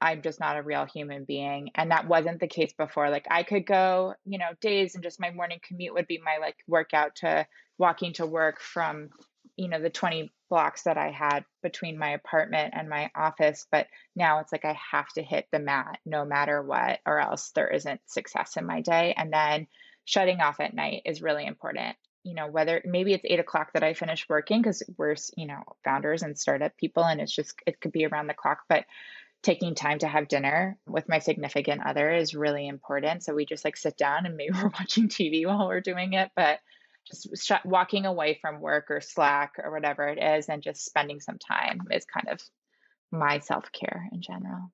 I'm 0.00 0.22
just 0.22 0.40
not 0.40 0.56
a 0.56 0.62
real 0.62 0.84
human 0.84 1.24
being. 1.24 1.70
And 1.74 1.90
that 1.90 2.06
wasn't 2.06 2.40
the 2.40 2.46
case 2.46 2.72
before. 2.72 3.10
Like 3.10 3.26
I 3.30 3.42
could 3.42 3.66
go, 3.66 4.14
you 4.24 4.38
know, 4.38 4.50
days 4.60 4.94
and 4.94 5.02
just 5.02 5.20
my 5.20 5.30
morning 5.30 5.60
commute 5.66 5.94
would 5.94 6.06
be 6.06 6.20
my 6.24 6.38
like 6.40 6.56
workout 6.66 7.16
to 7.16 7.46
walking 7.78 8.12
to 8.14 8.26
work 8.26 8.60
from, 8.60 9.10
you 9.56 9.68
know, 9.68 9.80
the 9.80 9.90
20 9.90 10.30
blocks 10.48 10.82
that 10.84 10.96
I 10.96 11.10
had 11.10 11.44
between 11.62 11.98
my 11.98 12.10
apartment 12.10 12.74
and 12.76 12.88
my 12.88 13.10
office. 13.14 13.66
But 13.70 13.88
now 14.14 14.38
it's 14.38 14.52
like 14.52 14.64
I 14.64 14.78
have 14.92 15.08
to 15.14 15.22
hit 15.22 15.46
the 15.50 15.58
mat 15.58 15.98
no 16.06 16.24
matter 16.24 16.62
what, 16.62 17.00
or 17.04 17.20
else 17.20 17.50
there 17.54 17.68
isn't 17.68 18.00
success 18.06 18.56
in 18.56 18.66
my 18.66 18.80
day. 18.80 19.14
And 19.16 19.32
then 19.32 19.66
shutting 20.04 20.40
off 20.40 20.60
at 20.60 20.74
night 20.74 21.02
is 21.06 21.22
really 21.22 21.44
important. 21.46 21.96
You 22.22 22.34
know, 22.34 22.46
whether 22.46 22.82
maybe 22.84 23.14
it's 23.14 23.24
eight 23.26 23.40
o'clock 23.40 23.72
that 23.74 23.82
I 23.82 23.94
finish 23.94 24.28
working 24.28 24.62
because 24.62 24.82
we're, 24.96 25.16
you 25.36 25.46
know, 25.46 25.62
founders 25.84 26.22
and 26.22 26.38
startup 26.38 26.76
people 26.76 27.04
and 27.04 27.20
it's 27.20 27.34
just, 27.34 27.54
it 27.66 27.80
could 27.80 27.92
be 27.92 28.06
around 28.06 28.26
the 28.26 28.34
clock. 28.34 28.60
But 28.68 28.84
taking 29.42 29.74
time 29.74 29.98
to 30.00 30.08
have 30.08 30.28
dinner 30.28 30.76
with 30.86 31.08
my 31.08 31.20
significant 31.20 31.82
other 31.84 32.10
is 32.10 32.34
really 32.34 32.66
important. 32.66 33.22
So 33.22 33.34
we 33.34 33.46
just 33.46 33.64
like 33.64 33.76
sit 33.76 33.96
down 33.96 34.26
and 34.26 34.36
maybe 34.36 34.52
we're 34.62 34.70
watching 34.78 35.08
TV 35.08 35.46
while 35.46 35.68
we're 35.68 35.80
doing 35.80 36.14
it, 36.14 36.30
but 36.34 36.58
just 37.06 37.28
sh- 37.46 37.64
walking 37.64 38.06
away 38.06 38.38
from 38.40 38.60
work 38.60 38.86
or 38.90 39.00
Slack 39.00 39.54
or 39.62 39.70
whatever 39.72 40.08
it 40.08 40.18
is 40.22 40.48
and 40.48 40.62
just 40.62 40.84
spending 40.84 41.20
some 41.20 41.38
time 41.38 41.82
is 41.90 42.04
kind 42.04 42.28
of 42.28 42.40
my 43.10 43.38
self 43.38 43.70
care 43.72 44.08
in 44.12 44.20
general. 44.20 44.70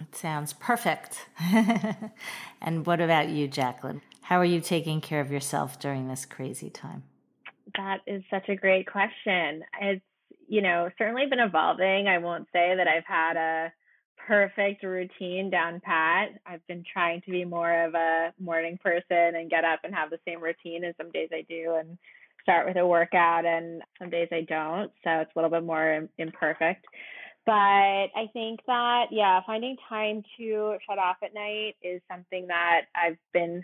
It 0.00 0.16
sounds 0.16 0.52
perfect. 0.52 1.28
and 2.60 2.84
what 2.84 3.00
about 3.00 3.28
you, 3.28 3.46
Jacqueline? 3.46 4.02
How 4.22 4.38
are 4.38 4.44
you 4.44 4.60
taking 4.60 5.00
care 5.00 5.20
of 5.20 5.30
yourself 5.30 5.78
during 5.78 6.08
this 6.08 6.24
crazy 6.24 6.70
time? 6.70 7.04
That 7.76 8.00
is 8.06 8.22
such 8.30 8.48
a 8.48 8.56
great 8.56 8.90
question. 8.90 9.62
It's 9.80 10.04
you 10.48 10.62
know, 10.62 10.90
certainly 10.98 11.26
been 11.26 11.40
evolving. 11.40 12.08
I 12.08 12.18
won't 12.18 12.48
say 12.52 12.74
that 12.76 12.88
I've 12.88 13.06
had 13.06 13.36
a 13.36 13.72
perfect 14.26 14.82
routine 14.82 15.50
down 15.50 15.80
pat. 15.80 16.30
I've 16.46 16.66
been 16.66 16.84
trying 16.90 17.20
to 17.22 17.30
be 17.30 17.44
more 17.44 17.84
of 17.84 17.94
a 17.94 18.32
morning 18.40 18.78
person 18.82 19.34
and 19.34 19.50
get 19.50 19.64
up 19.64 19.80
and 19.84 19.94
have 19.94 20.10
the 20.10 20.20
same 20.26 20.40
routine. 20.40 20.84
And 20.84 20.94
some 20.96 21.10
days 21.10 21.28
I 21.32 21.44
do 21.48 21.76
and 21.78 21.98
start 22.42 22.66
with 22.66 22.76
a 22.76 22.86
workout, 22.86 23.46
and 23.46 23.82
some 23.98 24.10
days 24.10 24.28
I 24.30 24.42
don't. 24.42 24.92
So 25.02 25.10
it's 25.20 25.30
a 25.34 25.38
little 25.38 25.50
bit 25.50 25.64
more 25.64 26.08
imperfect. 26.18 26.84
But 27.46 27.52
I 27.52 28.28
think 28.32 28.60
that, 28.66 29.06
yeah, 29.10 29.40
finding 29.46 29.76
time 29.88 30.22
to 30.38 30.76
shut 30.86 30.98
off 30.98 31.16
at 31.22 31.34
night 31.34 31.76
is 31.82 32.00
something 32.10 32.46
that 32.48 32.82
I've 32.94 33.18
been 33.32 33.62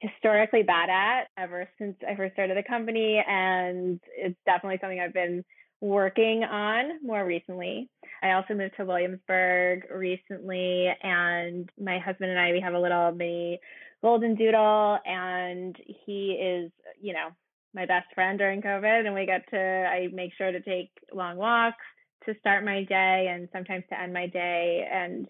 historically 0.00 0.62
bad 0.62 0.90
at 0.90 1.28
ever 1.36 1.68
since 1.78 1.96
I 2.08 2.14
first 2.14 2.34
started 2.34 2.56
the 2.56 2.62
company. 2.62 3.22
And 3.26 4.00
it's 4.16 4.38
definitely 4.46 4.78
something 4.80 5.00
I've 5.00 5.14
been 5.14 5.44
working 5.80 6.44
on 6.44 7.04
more 7.04 7.24
recently. 7.24 7.88
I 8.22 8.32
also 8.32 8.54
moved 8.54 8.74
to 8.76 8.84
Williamsburg 8.84 9.84
recently, 9.90 10.88
and 11.02 11.70
my 11.80 11.98
husband 11.98 12.30
and 12.30 12.40
I 12.40 12.52
we 12.52 12.60
have 12.60 12.74
a 12.74 12.80
little 12.80 13.12
mini 13.12 13.60
golden 14.02 14.34
doodle, 14.34 14.98
and 15.04 15.76
he 16.06 16.32
is, 16.32 16.72
you 17.00 17.12
know, 17.12 17.28
my 17.74 17.86
best 17.86 18.06
friend 18.14 18.38
during 18.38 18.62
COVID, 18.62 19.06
and 19.06 19.14
we 19.14 19.26
get 19.26 19.48
to 19.50 19.58
I 19.58 20.08
make 20.12 20.32
sure 20.36 20.50
to 20.50 20.60
take 20.60 20.90
long 21.12 21.36
walks 21.36 21.84
to 22.26 22.34
start 22.40 22.64
my 22.64 22.84
day 22.84 23.28
and 23.30 23.48
sometimes 23.52 23.84
to 23.90 24.00
end 24.00 24.12
my 24.12 24.26
day, 24.26 24.88
and 24.90 25.28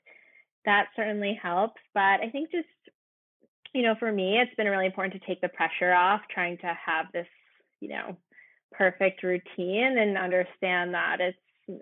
that 0.65 0.87
certainly 0.97 1.39
helps. 1.41 1.81
But 1.95 2.21
I 2.21 2.31
think 2.33 2.51
just 2.51 2.67
you 3.75 3.83
know, 3.83 3.95
for 3.99 4.11
me, 4.11 4.39
it's 4.39 4.55
been 4.57 4.67
really 4.67 4.87
important 4.87 5.21
to 5.21 5.27
take 5.27 5.41
the 5.41 5.49
pressure 5.49 5.93
off 5.93 6.23
trying 6.33 6.57
to 6.59 6.67
have 6.87 7.07
this, 7.13 7.27
you 7.81 7.89
know, 7.89 8.17
perfect 8.73 9.23
routine 9.23 9.99
and 9.99 10.19
understand 10.19 10.95
that 10.95 11.21
it's 11.21 11.39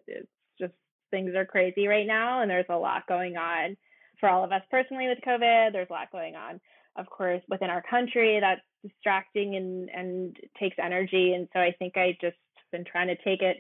it's 0.07 0.28
just 0.59 0.72
things 1.11 1.34
are 1.34 1.47
crazy 1.47 1.87
right 1.87 2.07
now 2.07 2.43
and 2.43 2.51
there's 2.51 2.66
a 2.68 2.76
lot 2.76 3.07
going 3.07 3.37
on 3.37 3.76
for 4.18 4.28
all 4.28 4.45
of 4.45 4.53
us 4.53 4.62
personally 4.70 5.09
with 5.09 5.18
COVID. 5.26 5.72
There's 5.72 5.91
a 5.91 5.93
lot 5.93 6.11
going 6.11 6.37
on, 6.37 6.61
of 6.97 7.09
course, 7.11 7.43
within 7.49 7.70
our 7.70 7.82
country 7.89 8.41
that's 8.41 8.61
distracting 8.82 9.57
and 9.57 9.91
and 9.91 10.37
takes 10.59 10.76
energy. 10.82 11.34
And 11.34 11.49
so 11.53 11.61
I 11.61 11.72
think 11.78 11.97
I 11.97 12.16
just 12.20 12.37
been 12.72 12.84
trying 12.84 13.09
to 13.09 13.16
take 13.16 13.43
it 13.43 13.59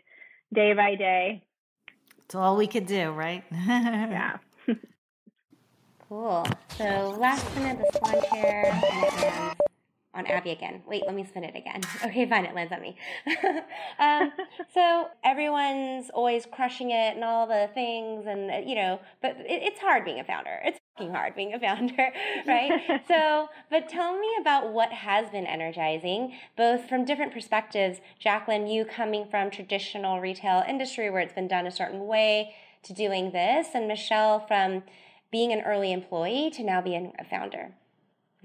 day 0.54 0.72
by 0.72 0.94
day. 0.94 1.42
It's 2.24 2.34
all 2.34 2.56
we 2.56 2.66
could 2.66 2.86
do, 2.86 3.10
right? 3.10 3.44
yeah. 3.52 4.38
cool. 6.08 6.46
So 6.76 7.16
last 7.18 7.54
minute, 7.56 7.78
the 7.78 7.98
swan 7.98 8.22
chair 8.30 8.80
and 8.92 9.56
on 10.16 10.26
Abby 10.26 10.50
again. 10.50 10.82
Wait, 10.86 11.02
let 11.06 11.14
me 11.14 11.24
spin 11.24 11.44
it 11.44 11.54
again. 11.54 11.82
Okay, 12.06 12.26
fine, 12.26 12.44
it 12.44 12.54
lands 12.54 12.72
on 12.72 12.80
me. 12.80 12.96
um, 13.98 14.32
so 14.72 15.08
everyone's 15.24 16.08
always 16.10 16.46
crushing 16.46 16.90
it 16.90 17.16
and 17.16 17.24
all 17.24 17.46
the 17.46 17.68
things, 17.74 18.26
and 18.26 18.50
uh, 18.50 18.56
you 18.64 18.74
know, 18.74 19.00
but 19.20 19.32
it, 19.40 19.62
it's 19.62 19.80
hard 19.80 20.04
being 20.04 20.20
a 20.20 20.24
founder. 20.24 20.60
It's 20.64 20.78
fucking 20.96 21.12
hard 21.12 21.34
being 21.34 21.52
a 21.52 21.58
founder, 21.58 22.12
right? 22.46 23.02
so, 23.08 23.48
but 23.70 23.88
tell 23.88 24.18
me 24.18 24.28
about 24.40 24.72
what 24.72 24.92
has 24.92 25.30
been 25.30 25.46
energizing, 25.46 26.34
both 26.56 26.88
from 26.88 27.04
different 27.04 27.32
perspectives. 27.32 27.98
Jacqueline, 28.18 28.66
you 28.68 28.84
coming 28.84 29.26
from 29.28 29.50
traditional 29.50 30.20
retail 30.20 30.62
industry 30.68 31.10
where 31.10 31.20
it's 31.20 31.34
been 31.34 31.48
done 31.48 31.66
a 31.66 31.72
certain 31.72 32.06
way 32.06 32.54
to 32.84 32.92
doing 32.92 33.32
this, 33.32 33.68
and 33.74 33.88
Michelle 33.88 34.38
from 34.46 34.84
being 35.30 35.52
an 35.52 35.62
early 35.62 35.92
employee 35.92 36.50
to 36.50 36.62
now 36.62 36.80
being 36.80 37.12
a 37.18 37.24
founder. 37.24 37.72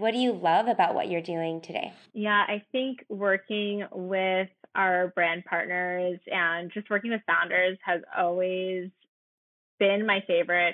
What 0.02 0.14
do 0.14 0.18
you 0.18 0.34
love 0.34 0.68
about 0.68 0.96
what 0.96 1.12
you're 1.12 1.22
doing 1.22 1.62
today? 1.62 1.94
Yeah, 2.16 2.44
I 2.48 2.64
think 2.72 3.06
working 3.08 3.86
with 3.92 4.50
our 4.74 5.10
brand 5.10 5.46
partners 5.46 6.20
and 6.26 6.72
just 6.74 6.90
working 6.90 7.12
with 7.12 7.22
founders 7.28 7.78
has 7.86 8.02
always 8.18 8.90
been 9.78 10.08
my 10.08 10.24
favorite 10.26 10.74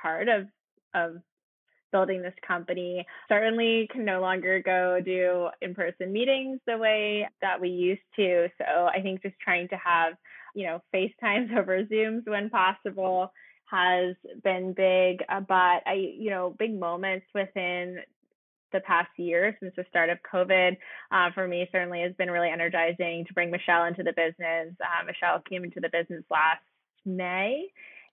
part 0.00 0.30
of 0.30 0.46
of 0.94 1.16
building 1.92 2.22
this 2.22 2.32
company. 2.46 3.04
Certainly 3.28 3.90
can 3.92 4.06
no 4.06 4.22
longer 4.22 4.62
go 4.62 4.98
do 5.04 5.48
in-person 5.60 6.10
meetings 6.10 6.58
the 6.66 6.78
way 6.78 7.28
that 7.42 7.60
we 7.60 7.68
used 7.68 8.00
to. 8.16 8.48
So 8.56 8.86
I 8.86 9.02
think 9.02 9.20
just 9.20 9.38
trying 9.44 9.68
to 9.68 9.76
have, 9.76 10.14
you 10.54 10.64
know, 10.66 10.80
FaceTimes 10.94 11.54
over 11.58 11.84
Zooms 11.84 12.26
when 12.26 12.48
possible 12.48 13.30
has 13.66 14.16
been 14.42 14.72
big, 14.72 15.22
uh, 15.28 15.40
but 15.40 15.82
I, 15.86 16.14
you 16.18 16.30
know, 16.30 16.54
big 16.58 16.78
moments 16.78 17.26
within 17.34 17.98
the 18.74 18.80
past 18.80 19.08
year 19.16 19.56
since 19.60 19.72
the 19.76 19.86
start 19.88 20.10
of 20.10 20.18
COVID 20.30 20.76
uh, 21.10 21.30
for 21.32 21.48
me 21.48 21.66
certainly 21.72 22.02
has 22.02 22.12
been 22.18 22.30
really 22.30 22.50
energizing 22.50 23.24
to 23.26 23.32
bring 23.32 23.50
Michelle 23.50 23.84
into 23.84 24.02
the 24.02 24.12
business. 24.12 24.74
Uh, 24.80 25.04
Michelle 25.06 25.40
came 25.48 25.64
into 25.64 25.80
the 25.80 25.88
business 25.88 26.24
last 26.30 26.60
May, 27.06 27.68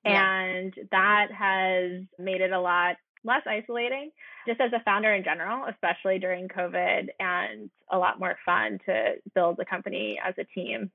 yeah. 0.06 0.46
and 0.46 0.74
that 0.92 1.28
has 1.38 2.04
made 2.18 2.42
it 2.42 2.52
a 2.52 2.62
lot 2.62 2.96
less 3.24 3.42
isolating 3.46 4.12
just 4.48 4.62
as 4.62 4.72
a 4.74 4.84
founder 4.84 5.14
in 5.14 5.24
general, 5.24 5.66
especially 5.66 6.20
during 6.20 6.48
COVID, 6.48 7.08
and 7.20 7.70
a 7.92 7.98
lot 7.98 8.20
more 8.20 8.38
fun 8.46 8.80
to 8.86 9.14
build 9.36 9.58
the 9.58 9.66
company 9.66 10.18
as 10.24 10.34
a 10.40 10.44
team. 10.44 10.92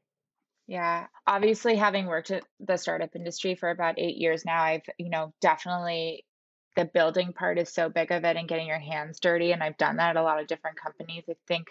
Yeah, 0.67 1.07
obviously, 1.27 1.77
having 1.77 2.07
worked 2.07 2.33
at 2.33 2.43
the 2.59 2.77
startup 2.77 3.14
industry 3.14 3.55
for 3.55 3.71
about 3.71 3.99
eight 3.99 4.17
years 4.17 4.45
now, 4.45 4.62
I've, 4.62 4.83
you 4.99 5.11
know, 5.11 5.33
definitely 5.41 6.25
the 6.77 6.85
building 6.85 7.33
part 7.33 7.59
is 7.59 7.72
so 7.72 7.89
big 7.89 8.12
of 8.12 8.24
it 8.24 8.37
and 8.37 8.49
getting 8.49 8.66
your 8.66 8.79
hands 8.79 9.20
dirty. 9.20 9.53
And 9.53 9.62
I've 9.62 9.79
done 9.79 9.97
that 9.97 10.11
at 10.11 10.16
a 10.16 10.22
lot 10.22 10.41
of 10.41 10.47
different 10.47 10.81
companies. 10.81 11.24
I 11.29 11.35
think, 11.49 11.68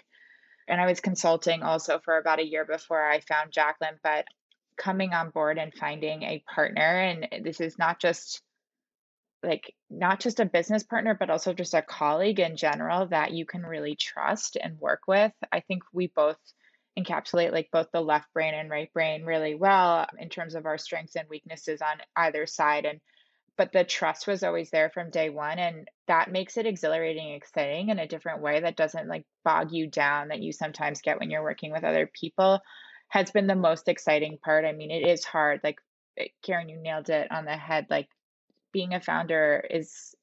and 0.67 0.81
I 0.81 0.87
was 0.87 0.99
consulting 0.99 1.63
also 1.63 1.99
for 2.03 2.17
about 2.17 2.39
a 2.39 2.45
year 2.45 2.65
before 2.65 3.07
I 3.07 3.19
found 3.21 3.51
Jacqueline, 3.51 3.99
but 4.03 4.25
coming 4.77 5.13
on 5.13 5.29
board 5.29 5.57
and 5.57 5.73
finding 5.73 6.23
a 6.23 6.43
partner, 6.53 6.81
and 6.81 7.45
this 7.45 7.61
is 7.61 7.77
not 7.77 8.01
just 8.01 8.41
like 9.43 9.73
not 9.89 10.19
just 10.19 10.39
a 10.39 10.45
business 10.45 10.83
partner 10.83 11.15
but 11.17 11.29
also 11.29 11.53
just 11.53 11.73
a 11.73 11.81
colleague 11.81 12.39
in 12.39 12.55
general 12.57 13.05
that 13.07 13.31
you 13.31 13.45
can 13.45 13.61
really 13.61 13.95
trust 13.95 14.57
and 14.59 14.79
work 14.79 15.01
with 15.07 15.31
i 15.51 15.59
think 15.59 15.83
we 15.93 16.07
both 16.07 16.37
encapsulate 16.97 17.51
like 17.51 17.69
both 17.71 17.87
the 17.93 18.01
left 18.01 18.31
brain 18.33 18.53
and 18.53 18.69
right 18.69 18.91
brain 18.93 19.23
really 19.23 19.55
well 19.55 20.07
in 20.17 20.29
terms 20.29 20.55
of 20.55 20.65
our 20.65 20.77
strengths 20.77 21.15
and 21.15 21.29
weaknesses 21.29 21.81
on 21.81 21.97
either 22.15 22.45
side 22.47 22.85
and 22.85 22.99
but 23.57 23.71
the 23.71 23.83
trust 23.83 24.27
was 24.27 24.43
always 24.43 24.69
there 24.69 24.89
from 24.89 25.09
day 25.09 25.29
one 25.29 25.59
and 25.59 25.87
that 26.07 26.31
makes 26.31 26.57
it 26.57 26.65
exhilarating 26.65 27.27
and 27.27 27.35
exciting 27.35 27.89
in 27.89 27.99
a 27.99 28.07
different 28.07 28.41
way 28.41 28.59
that 28.59 28.75
doesn't 28.75 29.07
like 29.07 29.25
bog 29.43 29.71
you 29.71 29.87
down 29.87 30.29
that 30.29 30.41
you 30.41 30.51
sometimes 30.51 31.01
get 31.01 31.19
when 31.19 31.29
you're 31.29 31.43
working 31.43 31.71
with 31.71 31.83
other 31.83 32.09
people 32.13 32.59
has 33.09 33.31
been 33.31 33.47
the 33.47 33.55
most 33.55 33.87
exciting 33.87 34.37
part. 34.43 34.65
I 34.65 34.71
mean 34.71 34.91
it 34.91 35.07
is 35.07 35.23
hard 35.23 35.61
like 35.63 35.79
eh, 36.17 36.27
karen 36.43 36.69
you 36.69 36.77
nailed 36.81 37.09
it 37.09 37.31
on 37.31 37.45
the 37.45 37.55
head 37.55 37.87
like 37.89 38.09
being 38.73 38.93
a 38.93 38.99
founder 38.99 39.65
is 39.69 40.15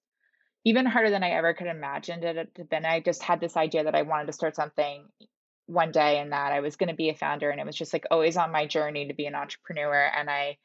even 0.65 0.87
harder 0.87 1.11
than 1.11 1.25
i 1.25 1.31
ever 1.31 1.55
could 1.55 1.67
imagine 1.67 2.23
it 2.23 2.55
to 2.55 2.65
been. 2.65 2.85
I 2.85 3.01
just 3.01 3.23
had 3.23 3.41
this 3.41 3.57
idea 3.57 3.85
that 3.85 3.95
i 3.95 4.03
wanted 4.03 4.27
to 4.27 4.33
start 4.33 4.57
something 4.57 5.07
one 5.67 5.93
day 5.93 6.19
and 6.19 6.33
that 6.33 6.53
I 6.53 6.61
was 6.61 6.77
going 6.77 6.89
to 6.89 6.95
be 6.95 7.09
a 7.09 7.15
founder 7.15 7.51
and 7.51 7.61
it 7.61 7.67
was 7.67 7.77
just 7.77 7.93
like 7.93 8.07
always 8.11 8.37
on 8.37 8.53
my 8.53 8.67
journey 8.67 9.09
to 9.09 9.15
be 9.15 9.27
an 9.27 9.35
entrepreneur 9.35 10.11
and 10.17 10.29
I 10.29 10.59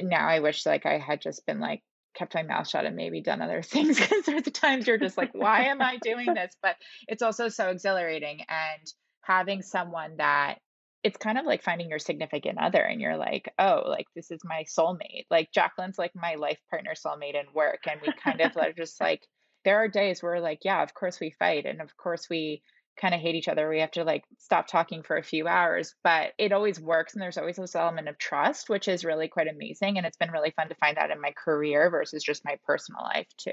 now 0.00 0.26
I 0.26 0.40
wish 0.40 0.66
like 0.66 0.86
I 0.86 0.98
had 0.98 1.20
just 1.20 1.46
been 1.46 1.60
like 1.60 1.82
kept 2.14 2.34
my 2.34 2.42
mouth 2.42 2.68
shut 2.68 2.84
and 2.84 2.96
maybe 2.96 3.20
done 3.20 3.42
other 3.42 3.62
things 3.62 3.98
because 3.98 4.24
there's 4.24 4.42
the 4.42 4.50
times 4.50 4.86
you're 4.86 4.98
just 4.98 5.16
like 5.16 5.30
why 5.32 5.64
am 5.64 5.80
I 5.80 5.98
doing 6.02 6.26
this? 6.34 6.54
But 6.62 6.76
it's 7.08 7.22
also 7.22 7.48
so 7.48 7.68
exhilarating 7.68 8.40
and 8.48 8.92
having 9.22 9.62
someone 9.62 10.16
that 10.18 10.56
it's 11.02 11.16
kind 11.16 11.36
of 11.36 11.44
like 11.44 11.62
finding 11.62 11.88
your 11.88 11.98
significant 11.98 12.58
other 12.58 12.80
and 12.80 13.00
you're 13.00 13.16
like 13.16 13.52
oh 13.58 13.82
like 13.86 14.06
this 14.14 14.30
is 14.30 14.40
my 14.44 14.64
soulmate. 14.64 15.26
Like 15.30 15.50
Jacqueline's 15.52 15.98
like 15.98 16.12
my 16.14 16.34
life 16.34 16.58
partner 16.70 16.92
soulmate 16.94 17.34
in 17.34 17.52
work 17.54 17.80
and 17.90 18.00
we 18.00 18.12
kind 18.22 18.40
of 18.40 18.56
are 18.56 18.72
just 18.72 19.00
like 19.00 19.26
there 19.64 19.76
are 19.76 19.88
days 19.88 20.22
where 20.22 20.40
like 20.40 20.60
yeah 20.64 20.82
of 20.82 20.94
course 20.94 21.20
we 21.20 21.34
fight 21.38 21.66
and 21.66 21.80
of 21.80 21.96
course 21.96 22.28
we 22.28 22.62
kind 23.00 23.14
of 23.14 23.20
hate 23.20 23.34
each 23.34 23.48
other. 23.48 23.68
We 23.68 23.80
have 23.80 23.90
to 23.92 24.04
like 24.04 24.24
stop 24.38 24.66
talking 24.66 25.02
for 25.02 25.16
a 25.16 25.22
few 25.22 25.48
hours, 25.48 25.94
but 26.04 26.32
it 26.38 26.52
always 26.52 26.80
works. 26.80 27.14
And 27.14 27.22
there's 27.22 27.38
always 27.38 27.56
this 27.56 27.74
element 27.74 28.08
of 28.08 28.18
trust, 28.18 28.68
which 28.68 28.88
is 28.88 29.04
really 29.04 29.28
quite 29.28 29.48
amazing. 29.48 29.96
And 29.96 30.06
it's 30.06 30.16
been 30.16 30.30
really 30.30 30.52
fun 30.54 30.68
to 30.68 30.74
find 30.74 30.96
that 30.96 31.10
in 31.10 31.20
my 31.20 31.32
career 31.32 31.90
versus 31.90 32.22
just 32.22 32.44
my 32.44 32.58
personal 32.64 33.02
life 33.02 33.28
too. 33.36 33.52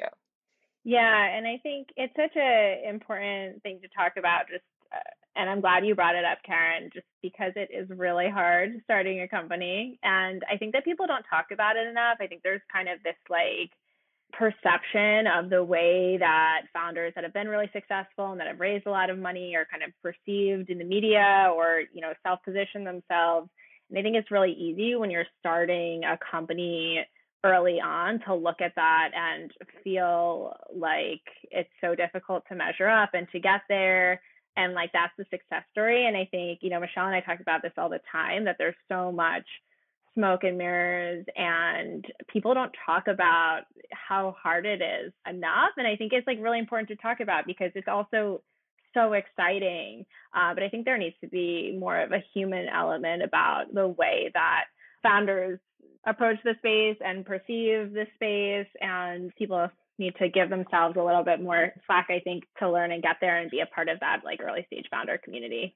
Yeah. 0.83 1.37
And 1.37 1.47
I 1.47 1.59
think 1.61 1.89
it's 1.95 2.15
such 2.15 2.35
a 2.35 2.83
important 2.87 3.63
thing 3.63 3.79
to 3.81 3.87
talk 3.89 4.13
about 4.17 4.47
just, 4.49 4.63
uh, 4.93 4.99
and 5.35 5.49
I'm 5.49 5.61
glad 5.61 5.85
you 5.85 5.95
brought 5.95 6.15
it 6.15 6.25
up, 6.25 6.39
Karen, 6.45 6.89
just 6.93 7.05
because 7.21 7.53
it 7.55 7.69
is 7.71 7.89
really 7.89 8.29
hard 8.29 8.81
starting 8.83 9.21
a 9.21 9.27
company. 9.27 9.99
And 10.03 10.43
I 10.51 10.57
think 10.57 10.73
that 10.73 10.83
people 10.83 11.07
don't 11.07 11.25
talk 11.29 11.47
about 11.51 11.77
it 11.77 11.87
enough. 11.87 12.17
I 12.19 12.27
think 12.27 12.41
there's 12.43 12.61
kind 12.73 12.89
of 12.89 13.01
this 13.03 13.15
like, 13.29 13.71
perception 14.31 15.27
of 15.27 15.49
the 15.49 15.63
way 15.63 16.17
that 16.17 16.61
founders 16.73 17.13
that 17.15 17.23
have 17.23 17.33
been 17.33 17.47
really 17.47 17.69
successful 17.73 18.31
and 18.31 18.39
that 18.39 18.47
have 18.47 18.59
raised 18.59 18.85
a 18.85 18.91
lot 18.91 19.09
of 19.09 19.17
money 19.17 19.55
are 19.55 19.67
kind 19.69 19.83
of 19.83 19.91
perceived 20.01 20.69
in 20.69 20.77
the 20.77 20.83
media 20.83 21.51
or 21.55 21.81
you 21.93 22.01
know 22.01 22.13
self-position 22.23 22.83
themselves. 22.83 23.49
And 23.89 23.97
i 23.97 24.01
think 24.01 24.15
it's 24.15 24.31
really 24.31 24.53
easy 24.53 24.95
when 24.95 25.11
you're 25.11 25.25
starting 25.39 26.03
a 26.03 26.17
company 26.31 27.05
early 27.43 27.79
on 27.79 28.19
to 28.27 28.35
look 28.35 28.61
at 28.61 28.75
that 28.75 29.11
and 29.15 29.51
feel 29.83 30.55
like 30.75 31.21
it's 31.51 31.69
so 31.81 31.95
difficult 31.95 32.43
to 32.49 32.55
measure 32.55 32.87
up 32.87 33.11
and 33.13 33.27
to 33.31 33.39
get 33.39 33.61
there. 33.69 34.21
And 34.57 34.73
like 34.73 34.91
that's 34.91 35.13
the 35.17 35.25
success 35.29 35.63
story. 35.71 36.05
And 36.05 36.15
i 36.15 36.27
think 36.29 36.59
you 36.61 36.69
know 36.69 36.79
michelle 36.79 37.07
and 37.07 37.15
i 37.15 37.21
talk 37.21 37.39
about 37.39 37.61
this 37.61 37.73
all 37.77 37.89
the 37.89 38.01
time 38.11 38.45
that 38.45 38.57
there's 38.59 38.75
so 38.87 39.11
much 39.11 39.45
smoke 40.19 40.43
and 40.43 40.57
mirrors 40.57 41.25
and 41.37 42.05
people 42.27 42.53
don't 42.53 42.75
talk 42.85 43.07
about 43.07 43.61
how 43.91 44.35
hard 44.41 44.65
it 44.65 44.81
is 44.81 45.13
enough 45.27 45.71
and 45.77 45.87
i 45.87 45.95
think 45.95 46.11
it's 46.11 46.27
like 46.27 46.37
really 46.41 46.59
important 46.59 46.89
to 46.89 46.95
talk 46.97 47.21
about 47.21 47.45
because 47.47 47.71
it's 47.73 47.87
also 47.87 48.41
so 48.93 49.13
exciting 49.13 50.05
uh, 50.35 50.53
but 50.53 50.61
i 50.61 50.69
think 50.69 50.83
there 50.83 50.97
needs 50.97 51.15
to 51.21 51.29
be 51.29 51.75
more 51.79 51.99
of 51.99 52.11
a 52.11 52.23
human 52.33 52.67
element 52.67 53.23
about 53.23 53.73
the 53.73 53.87
way 53.87 54.29
that 54.33 54.65
founders 55.01 55.59
approach 56.05 56.37
the 56.43 56.55
space 56.57 56.97
and 57.05 57.25
perceive 57.25 57.93
the 57.93 58.05
space 58.15 58.67
and 58.81 59.33
people 59.37 59.69
need 59.97 60.15
to 60.17 60.29
give 60.29 60.49
themselves 60.49 60.95
a 60.97 61.03
little 61.03 61.23
bit 61.23 61.41
more 61.41 61.71
slack 61.85 62.07
i 62.09 62.19
think 62.19 62.43
to 62.57 62.69
learn 62.69 62.91
and 62.91 63.03
get 63.03 63.15
there 63.21 63.37
and 63.37 63.49
be 63.51 63.61
a 63.61 63.65
part 63.67 63.87
of 63.87 63.99
that 64.01 64.21
like 64.25 64.41
early 64.41 64.65
stage 64.67 64.85
founder 64.91 65.17
community 65.23 65.75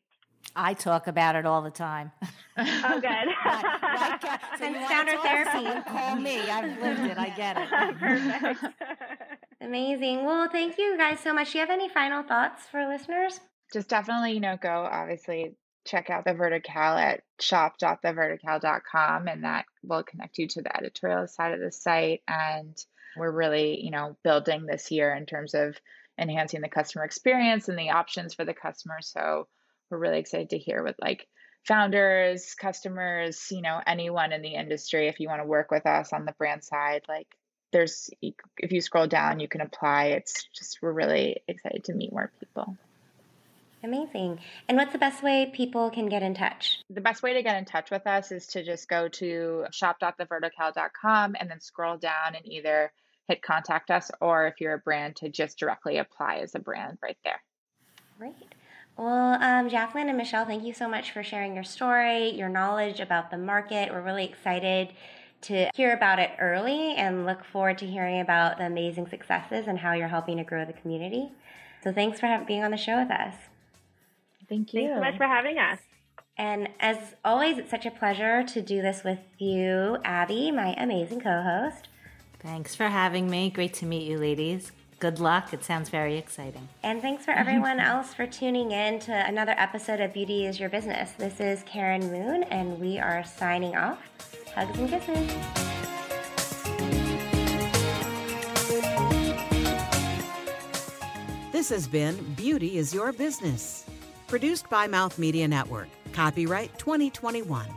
I 0.55 0.73
talk 0.73 1.07
about 1.07 1.35
it 1.35 1.45
all 1.45 1.61
the 1.61 1.71
time. 1.71 2.11
Oh, 2.57 2.99
good. 2.99 3.03
right, 3.03 3.79
right, 3.81 4.23
uh, 4.23 4.37
so 4.57 4.65
and 4.65 4.75
founder 4.87 5.17
therapy. 5.23 5.89
Call 5.89 6.15
me. 6.15 6.39
I've 6.39 6.81
lived 6.81 6.99
it. 7.01 7.17
I 7.17 7.29
get 7.29 7.57
it. 7.57 7.69
Perfect. 7.99 8.75
Amazing. 9.61 10.25
Well, 10.25 10.49
thank 10.49 10.77
you 10.77 10.97
guys 10.97 11.19
so 11.19 11.33
much. 11.33 11.51
Do 11.51 11.57
you 11.57 11.61
have 11.61 11.71
any 11.71 11.89
final 11.89 12.23
thoughts 12.23 12.63
for 12.67 12.87
listeners? 12.87 13.39
Just 13.71 13.89
definitely, 13.89 14.33
you 14.33 14.39
know, 14.39 14.57
go 14.61 14.87
obviously 14.91 15.55
check 15.85 16.09
out 16.09 16.25
the 16.25 16.33
Vertical 16.33 16.73
at 16.73 17.21
shop.thevertical.com 17.39 19.27
and 19.27 19.43
that 19.43 19.65
will 19.83 20.03
connect 20.03 20.37
you 20.37 20.47
to 20.47 20.61
the 20.61 20.77
editorial 20.77 21.27
side 21.27 21.53
of 21.53 21.59
the 21.59 21.71
site. 21.71 22.21
And 22.27 22.77
we're 23.17 23.31
really, 23.31 23.83
you 23.83 23.91
know, 23.91 24.17
building 24.23 24.65
this 24.65 24.91
year 24.91 25.13
in 25.13 25.25
terms 25.25 25.53
of 25.53 25.77
enhancing 26.19 26.61
the 26.61 26.69
customer 26.69 27.03
experience 27.03 27.67
and 27.69 27.77
the 27.77 27.89
options 27.89 28.33
for 28.33 28.45
the 28.45 28.53
customer. 28.53 28.97
So 29.01 29.47
we're 29.93 29.99
really 29.99 30.19
excited 30.19 30.49
to 30.49 30.57
hear 30.57 30.83
with 30.83 30.95
like 30.99 31.27
founders, 31.67 32.55
customers, 32.55 33.47
you 33.51 33.61
know, 33.61 33.79
anyone 33.85 34.33
in 34.33 34.41
the 34.41 34.55
industry, 34.55 35.07
if 35.07 35.19
you 35.19 35.29
want 35.29 35.41
to 35.41 35.47
work 35.47 35.71
with 35.71 35.85
us 35.85 36.11
on 36.11 36.25
the 36.25 36.33
brand 36.33 36.63
side, 36.63 37.03
like 37.07 37.27
there's, 37.71 38.09
if 38.21 38.71
you 38.71 38.81
scroll 38.81 39.07
down, 39.07 39.39
you 39.39 39.47
can 39.47 39.61
apply. 39.61 40.07
It's 40.07 40.47
just, 40.53 40.79
we're 40.81 40.91
really 40.91 41.37
excited 41.47 41.85
to 41.85 41.93
meet 41.93 42.11
more 42.11 42.31
people. 42.39 42.75
Amazing. 43.83 44.39
And 44.67 44.77
what's 44.77 44.93
the 44.93 44.97
best 44.97 45.21
way 45.21 45.51
people 45.53 45.89
can 45.89 46.07
get 46.07 46.23
in 46.23 46.33
touch? 46.33 46.79
The 46.89 47.01
best 47.01 47.21
way 47.21 47.33
to 47.33 47.43
get 47.43 47.57
in 47.57 47.65
touch 47.65 47.91
with 47.91 48.07
us 48.07 48.31
is 48.31 48.47
to 48.47 48.63
just 48.63 48.87
go 48.87 49.09
to 49.09 49.65
shop.thevertical.com 49.71 51.35
and 51.39 51.49
then 51.49 51.59
scroll 51.59 51.97
down 51.97 52.35
and 52.35 52.45
either 52.45 52.91
hit 53.27 53.41
contact 53.41 53.91
us 53.91 54.09
or 54.21 54.47
if 54.47 54.59
you're 54.59 54.73
a 54.73 54.79
brand 54.79 55.17
to 55.17 55.29
just 55.29 55.57
directly 55.57 55.97
apply 55.97 56.37
as 56.37 56.55
a 56.55 56.59
brand 56.59 56.97
right 57.01 57.17
there. 57.23 57.41
Great. 58.17 58.35
Well, 58.97 59.41
um, 59.41 59.69
Jacqueline 59.69 60.09
and 60.09 60.17
Michelle, 60.17 60.45
thank 60.45 60.63
you 60.63 60.73
so 60.73 60.87
much 60.87 61.11
for 61.11 61.23
sharing 61.23 61.55
your 61.55 61.63
story, 61.63 62.29
your 62.29 62.49
knowledge 62.49 62.99
about 62.99 63.31
the 63.31 63.37
market. 63.37 63.91
We're 63.91 64.03
really 64.03 64.25
excited 64.25 64.93
to 65.41 65.69
hear 65.73 65.93
about 65.93 66.19
it 66.19 66.31
early 66.39 66.95
and 66.95 67.25
look 67.25 67.43
forward 67.43 67.79
to 67.79 67.87
hearing 67.87 68.21
about 68.21 68.57
the 68.57 68.65
amazing 68.65 69.07
successes 69.07 69.67
and 69.67 69.79
how 69.79 69.93
you're 69.93 70.07
helping 70.07 70.37
to 70.37 70.43
grow 70.43 70.63
the 70.63 70.73
community. 70.73 71.31
So, 71.83 71.91
thanks 71.91 72.19
for 72.19 72.43
being 72.47 72.63
on 72.63 72.71
the 72.71 72.77
show 72.77 73.01
with 73.01 73.11
us. 73.11 73.35
Thank 74.47 74.73
you. 74.73 74.81
Thanks 74.81 74.95
so 74.95 75.01
much 75.01 75.17
for 75.17 75.27
having 75.27 75.57
us. 75.57 75.79
And 76.37 76.69
as 76.79 76.97
always, 77.25 77.57
it's 77.57 77.71
such 77.71 77.85
a 77.85 77.91
pleasure 77.91 78.43
to 78.43 78.61
do 78.61 78.81
this 78.81 79.03
with 79.03 79.19
you, 79.37 79.97
Abby, 80.03 80.51
my 80.51 80.73
amazing 80.77 81.19
co 81.19 81.41
host. 81.41 81.89
Thanks 82.39 82.75
for 82.75 82.87
having 82.87 83.29
me. 83.29 83.49
Great 83.49 83.73
to 83.75 83.85
meet 83.85 84.07
you, 84.07 84.17
ladies 84.17 84.71
good 85.03 85.19
luck. 85.19 85.51
It 85.51 85.65
sounds 85.65 85.89
very 85.89 86.15
exciting. 86.15 86.69
And 86.81 87.01
thanks 87.01 87.25
for 87.25 87.31
everyone 87.31 87.77
else 87.77 88.13
for 88.13 88.25
tuning 88.25 88.71
in 88.71 88.99
to 88.99 89.11
another 89.11 89.53
episode 89.57 89.99
of 89.99 90.13
Beauty 90.13 90.45
is 90.45 90.61
Your 90.61 90.69
Business. 90.69 91.11
This 91.17 91.41
is 91.41 91.61
Karen 91.63 92.09
Moon, 92.09 92.43
and 92.43 92.79
we 92.79 92.99
are 92.99 93.21
signing 93.25 93.75
off. 93.75 93.99
Hugs 94.55 94.79
and 94.79 94.89
kisses. 94.89 95.29
This 101.51 101.67
has 101.67 101.85
been 101.85 102.15
Beauty 102.35 102.77
is 102.77 102.93
Your 102.93 103.11
Business. 103.11 103.85
Produced 104.29 104.69
by 104.69 104.87
Mouth 104.87 105.19
Media 105.19 105.49
Network. 105.49 105.89
Copyright 106.13 106.79
2021. 106.79 107.67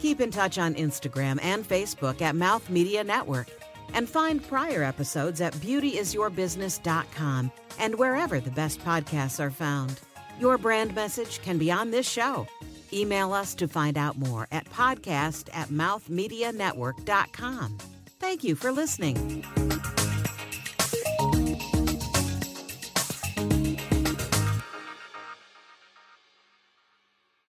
Keep 0.00 0.22
in 0.22 0.30
touch 0.30 0.56
on 0.56 0.74
Instagram 0.76 1.38
and 1.42 1.68
Facebook 1.68 2.22
at 2.22 2.34
Mouth 2.34 2.70
Media 2.70 3.04
Network 3.04 3.50
And 3.94 4.08
find 4.08 4.42
prior 4.42 4.82
episodes 4.82 5.40
at 5.40 5.52
beautyisyourbusiness.com 5.54 7.52
and 7.78 7.94
wherever 7.96 8.40
the 8.40 8.50
best 8.50 8.80
podcasts 8.80 9.40
are 9.40 9.50
found. 9.50 10.00
Your 10.40 10.58
brand 10.58 10.94
message 10.94 11.40
can 11.42 11.58
be 11.58 11.70
on 11.70 11.90
this 11.90 12.08
show. 12.08 12.46
Email 12.92 13.32
us 13.32 13.54
to 13.54 13.68
find 13.68 13.96
out 13.96 14.18
more 14.18 14.48
at 14.50 14.68
podcast 14.70 15.48
at 15.52 15.68
mouthmedianetwork.com. 15.68 17.78
Thank 18.18 18.44
you 18.44 18.54
for 18.54 18.70
listening. 18.70 19.44